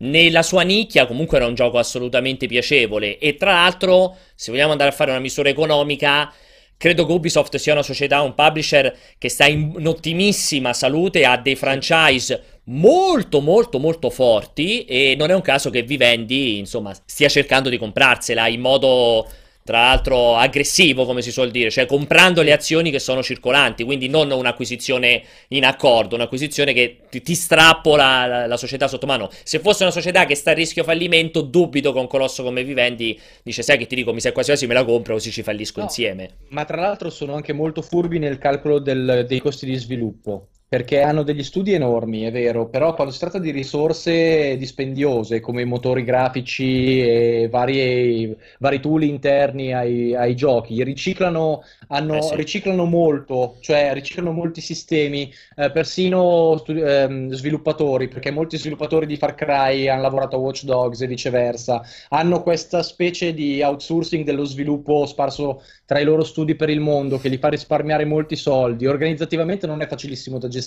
nella 0.00 0.42
sua 0.42 0.62
nicchia 0.62 1.06
comunque 1.06 1.38
era 1.38 1.46
un 1.46 1.54
gioco 1.54 1.78
assolutamente 1.78 2.46
piacevole. 2.46 3.18
E 3.18 3.36
tra 3.36 3.52
l'altro 3.52 4.16
se 4.34 4.50
vogliamo 4.50 4.72
andare 4.72 4.90
a 4.90 4.94
fare 4.94 5.10
una 5.10 5.20
misura 5.20 5.48
economica 5.48 6.32
Credo 6.80 7.04
che 7.04 7.12
Ubisoft 7.12 7.56
sia 7.56 7.74
una 7.74 7.82
società, 7.82 8.22
un 8.22 8.34
publisher 8.34 8.96
che 9.18 9.28
sta 9.28 9.44
in 9.44 9.86
ottimissima 9.86 10.72
salute, 10.72 11.26
ha 11.26 11.36
dei 11.36 11.54
franchise 11.54 12.42
molto 12.70 13.42
molto 13.42 13.78
molto 13.78 14.08
forti 14.08 14.86
e 14.86 15.14
non 15.14 15.28
è 15.28 15.34
un 15.34 15.42
caso 15.42 15.68
che 15.68 15.82
Vivendi, 15.82 16.56
insomma, 16.56 16.94
stia 17.04 17.28
cercando 17.28 17.68
di 17.68 17.76
comprarsela 17.76 18.48
in 18.48 18.60
modo 18.60 19.28
tra 19.70 19.82
l'altro 19.82 20.34
aggressivo, 20.34 21.06
come 21.06 21.22
si 21.22 21.30
suol 21.30 21.52
dire, 21.52 21.70
cioè 21.70 21.86
comprando 21.86 22.42
le 22.42 22.50
azioni 22.50 22.90
che 22.90 22.98
sono 22.98 23.22
circolanti, 23.22 23.84
quindi 23.84 24.08
non 24.08 24.28
un'acquisizione 24.32 25.22
in 25.50 25.64
accordo, 25.64 26.16
un'acquisizione 26.16 26.72
che 26.72 27.02
ti, 27.08 27.22
ti 27.22 27.36
strappola 27.36 28.26
la, 28.26 28.46
la 28.48 28.56
società 28.56 28.88
sotto 28.88 29.06
mano. 29.06 29.30
Se 29.44 29.60
fosse 29.60 29.84
una 29.84 29.92
società 29.92 30.26
che 30.26 30.34
sta 30.34 30.50
a 30.50 30.54
rischio 30.54 30.82
fallimento, 30.82 31.40
dubito 31.42 31.96
un 31.96 32.08
colosso 32.08 32.42
come 32.42 32.64
Vivendi 32.64 33.16
dice, 33.44 33.62
sai 33.62 33.78
che 33.78 33.86
ti 33.86 33.94
dico, 33.94 34.12
mi 34.12 34.20
sa 34.20 34.32
quasi 34.32 34.48
quasi 34.50 34.66
me 34.66 34.74
la 34.74 34.84
compro 34.84 35.14
così 35.14 35.30
ci 35.30 35.44
fallisco 35.44 35.78
No. 35.78 35.84
insieme. 35.86 36.30
Ma 36.48 36.64
tra 36.64 36.80
l'altro 36.80 37.08
sono 37.08 37.34
anche 37.34 37.52
molto 37.52 37.80
furbi 37.80 38.18
nel 38.18 38.38
calcolo 38.38 38.80
del- 38.80 39.24
dei 39.28 39.38
costi 39.38 39.66
di 39.66 39.76
sviluppo, 39.76 40.48
perché 40.70 41.00
hanno 41.02 41.24
degli 41.24 41.42
studi 41.42 41.72
enormi, 41.72 42.22
è 42.22 42.30
vero, 42.30 42.68
però 42.68 42.94
quando 42.94 43.12
si 43.12 43.18
tratta 43.18 43.40
di 43.40 43.50
risorse 43.50 44.56
dispendiose 44.56 45.40
come 45.40 45.62
i 45.62 45.64
motori 45.64 46.04
grafici 46.04 47.00
e 47.02 47.48
vari, 47.50 48.36
vari 48.60 48.78
tool 48.80 49.02
interni 49.02 49.72
ai, 49.74 50.14
ai 50.14 50.36
giochi, 50.36 50.82
riciclano, 50.84 51.62
hanno- 51.88 52.14
Eh 52.18 52.22
sì. 52.22 52.36
riciclano 52.36 52.84
molto, 52.84 53.56
cioè 53.60 53.92
riciclano 53.94 54.30
molti 54.30 54.60
sistemi, 54.60 55.32
eh, 55.56 55.72
persino 55.72 56.56
stu- 56.58 56.76
ehm, 56.76 57.32
sviluppatori, 57.32 58.06
perché 58.08 58.30
molti 58.30 58.56
sviluppatori 58.56 59.06
di 59.06 59.16
Far 59.16 59.34
Cry 59.34 59.88
hanno 59.88 60.02
lavorato 60.02 60.36
a 60.36 60.38
Watch 60.38 60.62
Dogs 60.64 61.00
e 61.00 61.06
viceversa, 61.08 61.82
hanno 62.10 62.42
questa 62.42 62.82
specie 62.82 63.34
di 63.34 63.62
outsourcing 63.62 64.24
dello 64.24 64.44
sviluppo 64.44 65.06
sparso 65.06 65.62
tra 65.84 65.98
i 65.98 66.04
loro 66.04 66.24
studi 66.24 66.54
per 66.54 66.70
il 66.70 66.80
mondo 66.80 67.18
che 67.18 67.28
li 67.28 67.38
fa 67.38 67.48
risparmiare 67.48 68.04
molti 68.04 68.36
soldi. 68.36 68.86
Organizzativamente 68.86 69.66
non 69.66 69.80
è 69.82 69.86
facilissimo 69.86 70.38
da 70.38 70.48
gestire, 70.48 70.58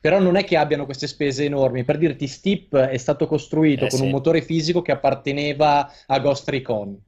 però 0.00 0.18
non 0.18 0.36
è 0.36 0.44
che 0.44 0.56
abbiano 0.56 0.84
queste 0.84 1.06
spese 1.06 1.44
enormi. 1.44 1.84
Per 1.84 1.98
dirti, 1.98 2.26
Steep 2.26 2.76
è 2.76 2.96
stato 2.96 3.26
costruito 3.26 3.86
Eh 3.86 3.88
con 3.88 3.98
sì. 3.98 4.04
un 4.04 4.10
motore 4.10 4.42
fisico 4.42 4.82
che 4.82 4.92
apparteneva 4.92 5.90
a 6.06 6.18
Ghost 6.18 6.48
Recon. 6.48 6.98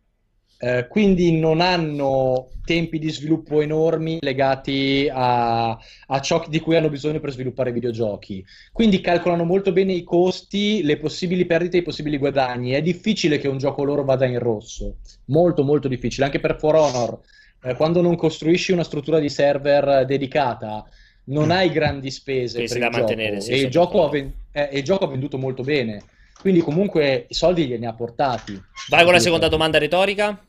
Eh, 0.64 0.86
quindi 0.86 1.40
non 1.40 1.60
hanno 1.60 2.50
tempi 2.64 3.00
di 3.00 3.10
sviluppo 3.10 3.60
enormi 3.60 4.18
legati 4.20 5.10
a, 5.12 5.70
a 5.70 6.20
ciò 6.20 6.44
di 6.48 6.60
cui 6.60 6.76
hanno 6.76 6.88
bisogno 6.88 7.18
per 7.18 7.32
sviluppare 7.32 7.72
videogiochi. 7.72 8.44
Quindi 8.70 9.00
calcolano 9.00 9.42
molto 9.42 9.72
bene 9.72 9.92
i 9.92 10.04
costi, 10.04 10.84
le 10.84 10.98
possibili 10.98 11.46
perdite 11.46 11.78
e 11.78 11.80
i 11.80 11.82
possibili 11.82 12.16
guadagni. 12.16 12.70
È 12.70 12.80
difficile 12.80 13.38
che 13.38 13.48
un 13.48 13.58
gioco 13.58 13.82
loro 13.82 14.04
vada 14.04 14.24
in 14.24 14.38
rosso, 14.38 14.98
molto 15.24 15.64
molto 15.64 15.88
difficile, 15.88 16.26
anche 16.26 16.38
per 16.38 16.56
For 16.56 16.76
Honor. 16.76 17.18
Eh, 17.64 17.74
quando 17.74 18.00
non 18.00 18.14
costruisci 18.14 18.70
una 18.70 18.84
struttura 18.84 19.18
di 19.18 19.28
server 19.28 20.04
dedicata, 20.06 20.88
non 21.24 21.46
Mm. 21.46 21.50
hai 21.50 21.70
grandi 21.70 22.10
spese 22.10 22.66
Spese 22.66 22.78
per 22.78 22.90
da 22.90 22.96
il 22.96 23.02
mantenere, 23.02 23.30
gioco 23.38 23.44
sì, 23.44 23.50
e 23.52 23.56
il 23.60 23.70
gioco 23.70 24.04
ha, 24.04 24.08
purtroppo. 24.08 24.10
ven- 24.10 24.32
eh, 24.52 24.68
e 24.72 24.78
il 24.78 24.84
gioco 24.84 25.04
ha 25.04 25.08
venduto 25.08 25.38
molto 25.38 25.62
bene. 25.62 26.02
Quindi 26.40 26.60
comunque 26.60 27.26
i 27.28 27.34
soldi 27.34 27.66
gliene 27.66 27.86
ha 27.86 27.94
portati. 27.94 28.60
Vai 28.88 29.04
con 29.04 29.12
la 29.12 29.20
seconda 29.20 29.48
domanda 29.48 29.78
retorica. 29.78 30.44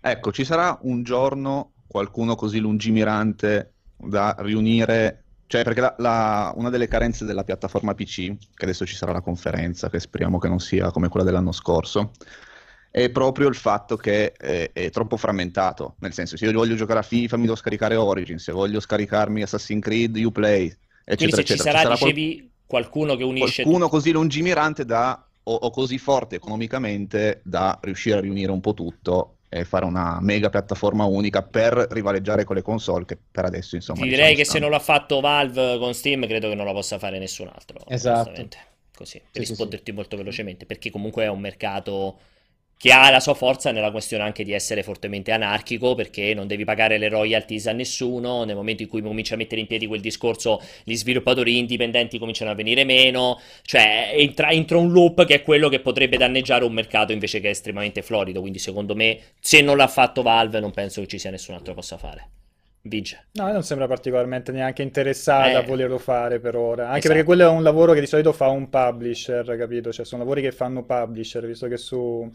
Ecco, 0.00 0.32
ci 0.32 0.44
sarà 0.44 0.78
un 0.82 1.02
giorno 1.02 1.72
qualcuno 1.86 2.34
così 2.34 2.58
lungimirante 2.58 3.74
da 3.96 4.34
riunire, 4.38 5.24
cioè 5.46 5.62
perché 5.62 5.80
la- 5.82 5.94
la- 5.98 6.52
una 6.56 6.70
delle 6.70 6.88
carenze 6.88 7.24
della 7.26 7.44
piattaforma 7.44 7.94
PC, 7.94 8.34
che 8.54 8.64
adesso 8.64 8.86
ci 8.86 8.96
sarà 8.96 9.12
la 9.12 9.20
conferenza, 9.20 9.90
che 9.90 10.00
speriamo 10.00 10.38
che 10.38 10.48
non 10.48 10.58
sia 10.58 10.90
come 10.90 11.08
quella 11.08 11.26
dell'anno 11.26 11.52
scorso, 11.52 12.12
è 12.92 13.10
proprio 13.10 13.48
il 13.48 13.56
fatto 13.56 13.96
che 13.96 14.34
eh, 14.38 14.70
è, 14.72 14.90
troppo 14.90 15.16
frammentato, 15.16 15.96
nel 16.00 16.12
senso 16.12 16.36
se 16.36 16.44
io 16.46 16.52
voglio 16.52 16.76
giocare 16.76 17.00
a 17.00 17.02
FIFA 17.02 17.36
mi 17.38 17.44
devo 17.44 17.56
scaricare 17.56 17.96
Origin, 17.96 18.38
se 18.38 18.52
voglio 18.52 18.80
scaricarmi 18.80 19.42
Assassin's 19.42 19.82
Creed 19.82 20.16
Uplay, 20.18 20.66
eccetera, 20.66 21.14
Quindi 21.16 21.32
se 21.32 21.44
ci 21.44 21.54
eccetera. 21.54 21.78
sarà, 21.80 21.96
qual- 21.96 22.12
dicevi, 22.12 22.52
qualcuno 22.66 23.16
che 23.16 23.24
unisce 23.24 23.62
qualcuno 23.64 23.88
così 23.88 24.12
lungimirante 24.12 24.84
da, 24.84 25.28
o, 25.44 25.54
o 25.54 25.70
così 25.70 25.98
forte 25.98 26.36
economicamente 26.36 27.40
da 27.44 27.78
riuscire 27.82 28.18
a 28.18 28.20
riunire 28.20 28.52
un 28.52 28.60
po' 28.60 28.74
tutto 28.74 29.38
e 29.48 29.64
fare 29.64 29.84
una 29.84 30.18
mega 30.20 30.48
piattaforma 30.50 31.04
unica 31.04 31.42
per 31.42 31.74
rivaleggiare 31.90 32.44
con 32.44 32.56
le 32.56 32.62
console 32.62 33.04
che 33.04 33.18
per 33.30 33.44
adesso 33.46 33.74
insomma 33.76 34.04
Ti 34.04 34.08
diciamo, 34.08 34.16
direi 34.22 34.36
che 34.36 34.44
se 34.44 34.58
stanno- 34.58 34.64
non 34.64 34.70
l'ha 34.70 34.78
fatto 34.78 35.20
Valve 35.20 35.78
con 35.78 35.94
Steam, 35.94 36.26
credo 36.26 36.48
che 36.48 36.54
non 36.54 36.64
la 36.66 36.72
possa 36.72 36.98
fare 36.98 37.18
nessun 37.18 37.48
altro. 37.48 37.84
Esatto. 37.88 38.48
Così, 38.94 39.18
per 39.18 39.28
Sì, 39.32 39.44
sì, 39.44 39.50
risponderti 39.50 39.92
molto 39.92 40.16
velocemente, 40.16 40.66
perché 40.66 40.90
comunque 40.90 41.24
è 41.24 41.28
un 41.28 41.40
mercato 41.40 42.18
che 42.82 42.90
ha 42.90 43.10
la 43.10 43.20
sua 43.20 43.34
forza 43.34 43.70
nella 43.70 43.92
questione 43.92 44.24
anche 44.24 44.42
di 44.42 44.50
essere 44.50 44.82
fortemente 44.82 45.30
anarchico, 45.30 45.94
perché 45.94 46.34
non 46.34 46.48
devi 46.48 46.64
pagare 46.64 46.98
le 46.98 47.08
royalties 47.08 47.68
a 47.68 47.72
nessuno, 47.72 48.42
nel 48.42 48.56
momento 48.56 48.82
in 48.82 48.88
cui 48.88 49.00
cominci 49.00 49.32
a 49.32 49.36
mettere 49.36 49.60
in 49.60 49.68
piedi 49.68 49.86
quel 49.86 50.00
discorso, 50.00 50.60
gli 50.82 50.96
sviluppatori 50.96 51.58
indipendenti 51.58 52.18
cominciano 52.18 52.50
a 52.50 52.54
venire 52.54 52.82
meno, 52.82 53.40
cioè 53.62 54.10
entra, 54.16 54.50
entra 54.50 54.78
un 54.78 54.90
loop 54.90 55.24
che 55.26 55.34
è 55.34 55.42
quello 55.42 55.68
che 55.68 55.78
potrebbe 55.78 56.16
danneggiare 56.16 56.64
un 56.64 56.72
mercato 56.72 57.12
invece 57.12 57.38
che 57.38 57.46
è 57.46 57.50
estremamente 57.50 58.02
florido, 58.02 58.40
quindi 58.40 58.58
secondo 58.58 58.96
me 58.96 59.16
se 59.38 59.60
non 59.60 59.76
l'ha 59.76 59.86
fatto 59.86 60.22
Valve 60.22 60.58
non 60.58 60.72
penso 60.72 61.00
che 61.02 61.06
ci 61.06 61.20
sia 61.20 61.30
nessun 61.30 61.54
altro 61.54 61.74
che 61.74 61.78
possa 61.78 61.98
fare. 61.98 62.41
Vince. 62.84 63.26
No, 63.32 63.50
non 63.52 63.62
sembra 63.62 63.86
particolarmente 63.86 64.50
neanche 64.50 64.82
interessata 64.82 65.50
Eh. 65.50 65.54
a 65.58 65.62
volerlo 65.62 65.98
fare 65.98 66.40
per 66.40 66.56
ora, 66.56 66.90
anche 66.90 66.98
Esatto. 66.98 67.08
perché 67.08 67.24
quello 67.24 67.44
è 67.44 67.48
un 67.48 67.62
lavoro 67.62 67.92
che 67.92 68.00
di 68.00 68.06
solito 68.06 68.32
fa 68.32 68.48
un 68.48 68.68
publisher, 68.68 69.56
capito? 69.56 69.92
Cioè 69.92 70.04
sono 70.04 70.22
lavori 70.22 70.42
che 70.42 70.50
fanno 70.50 70.84
publisher, 70.84 71.46
visto 71.46 71.68
che 71.68 71.76
su, 71.76 72.28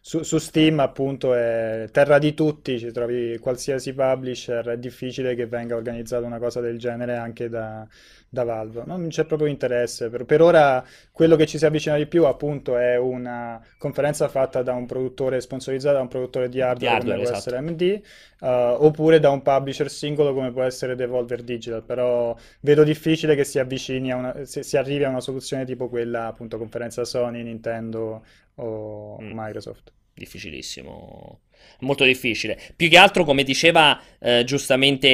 su, 0.00 0.22
su 0.22 0.38
Steam 0.38 0.80
appunto 0.80 1.32
è 1.32 1.86
terra 1.92 2.18
di 2.18 2.34
tutti, 2.34 2.78
ci 2.80 2.90
trovi 2.90 3.38
qualsiasi 3.38 3.94
publisher, 3.94 4.66
è 4.70 4.78
difficile 4.78 5.36
che 5.36 5.46
venga 5.46 5.76
organizzata 5.76 6.26
una 6.26 6.38
cosa 6.40 6.60
del 6.60 6.76
genere 6.78 7.16
anche 7.16 7.48
da, 7.48 7.86
da 8.34 8.44
Valve. 8.44 8.82
Non 8.84 9.08
c'è 9.08 9.24
proprio 9.24 9.48
interesse, 9.48 10.10
per, 10.10 10.24
per 10.26 10.42
ora 10.42 10.84
quello 11.10 11.36
che 11.36 11.46
ci 11.46 11.56
si 11.56 11.64
avvicina 11.64 11.96
di 11.96 12.06
più 12.06 12.26
appunto 12.26 12.76
è 12.76 12.98
una 12.98 13.58
conferenza 13.78 14.28
fatta 14.28 14.62
da 14.62 14.74
un 14.74 14.84
produttore 14.86 15.40
sponsorizzato 15.40 15.94
da 15.96 16.02
un 16.02 16.08
produttore 16.08 16.48
di 16.50 16.60
hardware, 16.60 16.76
Di 16.78 16.86
hardware, 16.86 17.16
come 17.16 17.22
può 17.22 17.30
esatto. 17.32 17.38
essere 17.38 17.56
AMD, 17.56 18.02
Uh, 18.44 18.76
oppure 18.84 19.20
da 19.20 19.30
un 19.30 19.40
publisher 19.40 19.88
singolo 19.90 20.34
come 20.34 20.52
può 20.52 20.62
essere 20.62 20.94
Devolver 20.96 21.42
Digital, 21.42 21.82
però 21.82 22.36
vedo 22.60 22.84
difficile 22.84 23.34
che 23.34 23.44
si 23.44 23.58
avvicini 23.58 24.12
a 24.12 24.16
una, 24.16 24.44
se- 24.44 24.62
si 24.62 24.76
arrivi 24.76 25.04
a 25.04 25.08
una 25.08 25.20
soluzione 25.22 25.64
tipo 25.64 25.88
quella, 25.88 26.26
appunto, 26.26 26.58
conferenza 26.58 27.04
Sony, 27.06 27.42
Nintendo 27.42 28.22
o 28.56 29.18
Mm. 29.20 29.32
Microsoft. 29.32 29.92
Difficilissimo, 30.16 31.40
molto 31.80 32.04
difficile. 32.04 32.56
Più 32.76 32.88
che 32.88 32.96
altro, 32.96 33.24
come 33.24 33.42
diceva 33.42 34.00
eh, 34.20 34.44
giustamente 34.44 35.08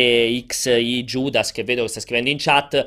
XI 0.46 1.04
Judas, 1.04 1.52
che 1.52 1.64
vedo 1.64 1.82
che 1.82 1.88
sta 1.88 2.00
scrivendo 2.00 2.28
in 2.28 2.36
chat, 2.38 2.86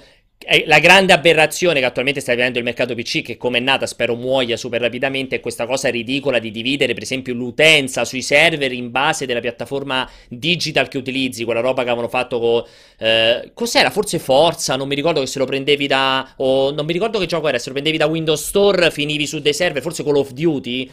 la 0.66 0.80
grande 0.80 1.14
aberrazione 1.14 1.80
che 1.80 1.86
attualmente 1.86 2.20
sta 2.20 2.34
vivendo 2.34 2.58
il 2.58 2.64
mercato 2.64 2.96
PC, 2.96 3.22
che 3.22 3.38
come 3.38 3.60
è 3.60 3.62
nata 3.62 3.86
spero 3.86 4.16
muoia 4.16 4.58
super 4.58 4.82
rapidamente, 4.82 5.38
è 5.38 5.40
questa 5.40 5.66
cosa 5.66 5.90
ridicola 5.90 6.40
di 6.40 6.52
dividere, 6.52 6.94
per 6.94 7.04
esempio, 7.04 7.34
l'utenza 7.34 8.06
sui 8.06 8.22
server 8.22 8.72
in 8.72 8.92
base 8.92 9.26
della 9.26 9.40
piattaforma 9.40 10.10
digital 10.28 10.88
che 10.88 10.98
utilizzi, 10.98 11.44
quella 11.44 11.62
roba 11.62 11.84
che 11.84 11.90
avevano 11.90 12.10
fatto 12.10 12.40
con... 12.40 12.64
eh, 13.00 13.52
cos'era? 13.54 13.90
Forse 13.90 14.20
Forza, 14.20 14.76
non 14.76 14.88
mi 14.88 14.96
ricordo 14.96 15.20
che 15.20 15.28
se 15.28 15.40
lo 15.40 15.46
prendevi 15.46 15.88
da... 15.88 16.34
o 16.38 16.72
non 16.72 16.86
mi 16.86 16.94
ricordo 16.94 17.20
che 17.20 17.26
gioco 17.26 17.48
era, 17.48 17.58
se 17.58 17.68
lo 17.68 17.74
prendevi 17.74 17.98
da 17.98 18.06
Windows 18.06 18.46
Store 18.46 18.92
finivi 18.92 19.26
su 19.28 19.40
dei 19.40 19.54
server, 19.54 19.82
forse 19.82 20.04
Call 20.04 20.18
of 20.18 20.32
Duty. 20.32 20.90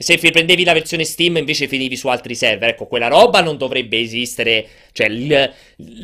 Se 0.00 0.16
prendevi 0.16 0.64
la 0.64 0.72
versione 0.72 1.04
Steam 1.04 1.36
invece 1.36 1.68
finivi 1.68 1.94
su 1.94 2.08
altri 2.08 2.34
server, 2.34 2.70
ecco, 2.70 2.86
quella 2.86 3.08
roba 3.08 3.42
non 3.42 3.58
dovrebbe 3.58 3.98
esistere. 4.00 4.66
Cioè, 4.92 5.08
il- 5.08 5.52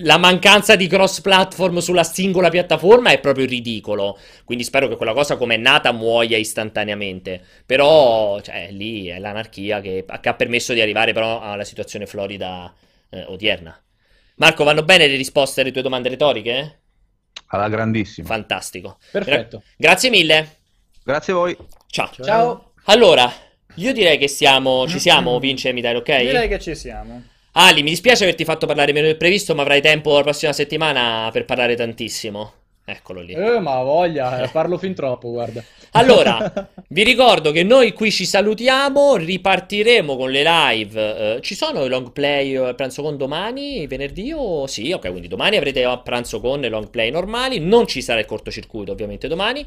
la 0.03 0.19
mancanza 0.19 0.77
di 0.77 0.87
cross-platform 0.87 1.79
sulla 1.79 2.05
singola 2.05 2.51
piattaforma 2.51 3.11
è 3.11 3.21
proprio 3.21 3.47
ridicolo. 3.47 4.19
Quindi 4.45 4.65
spero 4.65 4.87
che 4.87 4.97
quella 4.97 5.15
cosa 5.15 5.39
come 5.39 5.55
è 5.55 5.59
nata 5.59 5.93
muoia 5.93 6.37
istantaneamente. 6.37 7.43
Però, 7.65 8.39
cioè, 8.43 8.69
lì 8.71 9.07
è 9.07 9.19
l'anarchia 9.19 9.81
che, 9.81 10.05
che 10.21 10.29
ha 10.29 10.35
permesso 10.35 10.75
di 10.75 10.83
arrivare 10.83 11.15
però 11.15 11.41
alla 11.41 11.65
situazione 11.65 12.05
florida 12.05 12.71
eh, 13.09 13.25
odierna. 13.29 13.83
Marco, 14.37 14.65
vanno 14.65 14.83
bene 14.83 15.07
le 15.07 15.17
risposte 15.17 15.63
alle 15.63 15.73
tue 15.73 15.81
domande 15.81 16.11
retoriche? 16.11 16.81
alla 17.49 17.69
grandissima. 17.69 18.27
Fantastico. 18.27 18.99
Perfetto. 19.11 19.63
Grazie 19.77 20.11
mille. 20.11 20.57
Grazie 21.03 21.33
a 21.33 21.37
voi. 21.37 21.57
Ciao. 21.87 22.11
Ciao. 22.23 22.73
Allora, 22.85 23.33
io 23.77 23.93
direi 23.93 24.19
che 24.19 24.29
siamo, 24.29 24.87
ci 24.87 24.99
siamo, 24.99 25.39
Vince 25.39 25.71
e 25.71 25.73
Mitai, 25.73 25.97
ok? 25.97 26.17
Direi 26.19 26.49
che 26.49 26.59
ci 26.59 26.75
siamo. 26.75 27.23
Ali, 27.53 27.83
mi 27.83 27.91
dispiace 27.91 28.25
averti 28.25 28.45
fatto 28.45 28.67
parlare 28.67 28.93
meno 28.93 29.07
del 29.07 29.17
previsto, 29.17 29.55
ma 29.55 29.63
avrai 29.63 29.81
tempo 29.81 30.15
la 30.15 30.23
prossima 30.23 30.53
settimana 30.53 31.31
per 31.33 31.47
parlare 31.47 31.75
tantissimo. 31.75 32.53
Eccolo 32.89 33.21
lì. 33.21 33.33
Eh, 33.33 33.59
ma 33.59 33.83
voglia, 33.83 34.45
eh, 34.45 34.49
parlo 34.49 34.79
fin 34.79 34.95
troppo, 34.95 35.31
guarda. 35.31 35.61
Allora, 35.93 36.69
vi 36.89 37.03
ricordo 37.03 37.51
che 37.51 37.65
noi 37.65 37.93
qui 37.93 38.13
ci 38.13 38.25
salutiamo, 38.25 39.17
ripartiremo 39.17 40.17
con 40.17 40.31
le 40.31 40.45
live. 40.45 41.35
eh, 41.37 41.41
ci 41.41 41.57
sono 41.57 41.85
i 41.85 41.89
long 41.89 42.13
play 42.13 42.53
eh, 42.53 42.59
a 42.59 42.75
pranzo 42.75 43.03
con 43.03 43.17
domani, 43.17 43.85
venerdì 43.89 44.33
o 44.33 44.69
sì, 44.69 44.93
ok, 44.93 45.11
quindi 45.11 45.27
domani 45.27 45.57
avrete 45.57 45.83
a 45.83 45.99
pranzo 45.99 46.41
con 46.41 46.63
i 46.63 46.69
long 46.69 46.89
play 46.89 47.11
normali, 47.11 47.59
non 47.59 47.89
ci 47.89 48.01
sarà 48.03 48.21
il 48.21 48.27
cortocircuito 48.27 48.93
ovviamente 48.93 49.27
domani. 49.27 49.67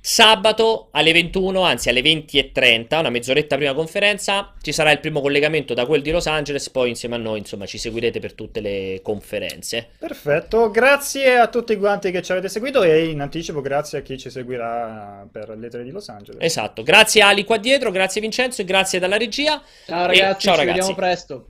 Sabato 0.00 0.88
alle 0.92 1.12
21, 1.12 1.60
anzi 1.62 1.88
alle 1.88 2.00
20.30, 2.00 2.98
una 2.98 3.10
mezz'oretta 3.10 3.56
prima 3.56 3.74
conferenza, 3.74 4.54
ci 4.62 4.72
sarà 4.72 4.90
il 4.90 5.00
primo 5.00 5.20
collegamento 5.20 5.74
da 5.74 5.86
quel 5.86 6.02
di 6.02 6.10
Los 6.10 6.26
Angeles, 6.26 6.70
poi 6.70 6.88
insieme 6.90 7.16
a 7.16 7.18
noi, 7.18 7.38
insomma, 7.38 7.66
ci 7.66 7.78
seguirete 7.78 8.20
per 8.20 8.32
tutte 8.32 8.60
le 8.60 9.00
conferenze. 9.02 9.88
Perfetto, 9.98 10.70
grazie 10.70 11.36
a 11.36 11.48
tutti 11.48 11.76
quanti 11.76 12.10
che 12.10 12.22
ci 12.22 12.32
avete 12.32 12.48
seguito 12.48 12.82
e 12.82 13.06
in 13.06 13.20
anticipo 13.20 13.60
grazie 13.60 13.98
a 13.98 14.02
chi 14.02 14.16
ci 14.18 14.30
seguirà 14.30 15.26
per 15.30 15.50
le 15.58 15.68
tre 15.68 15.82
di 15.82 15.90
Los 15.90 16.08
Angeles. 16.08 16.42
Esatto, 16.42 16.82
grazie 16.82 17.20
Ali 17.22 17.44
qua 17.44 17.58
dietro, 17.58 17.90
grazie 17.90 18.20
Vincenzo 18.20 18.62
e 18.62 18.64
grazie 18.64 18.98
dalla 18.98 19.16
regia. 19.16 19.60
Ciao 19.86 20.04
E 20.04 20.06
ragazzi, 20.06 20.46
ciao 20.46 20.54
ci 20.54 20.60
ragazzi. 20.60 20.78
vediamo 20.78 20.94
presto. 20.94 21.46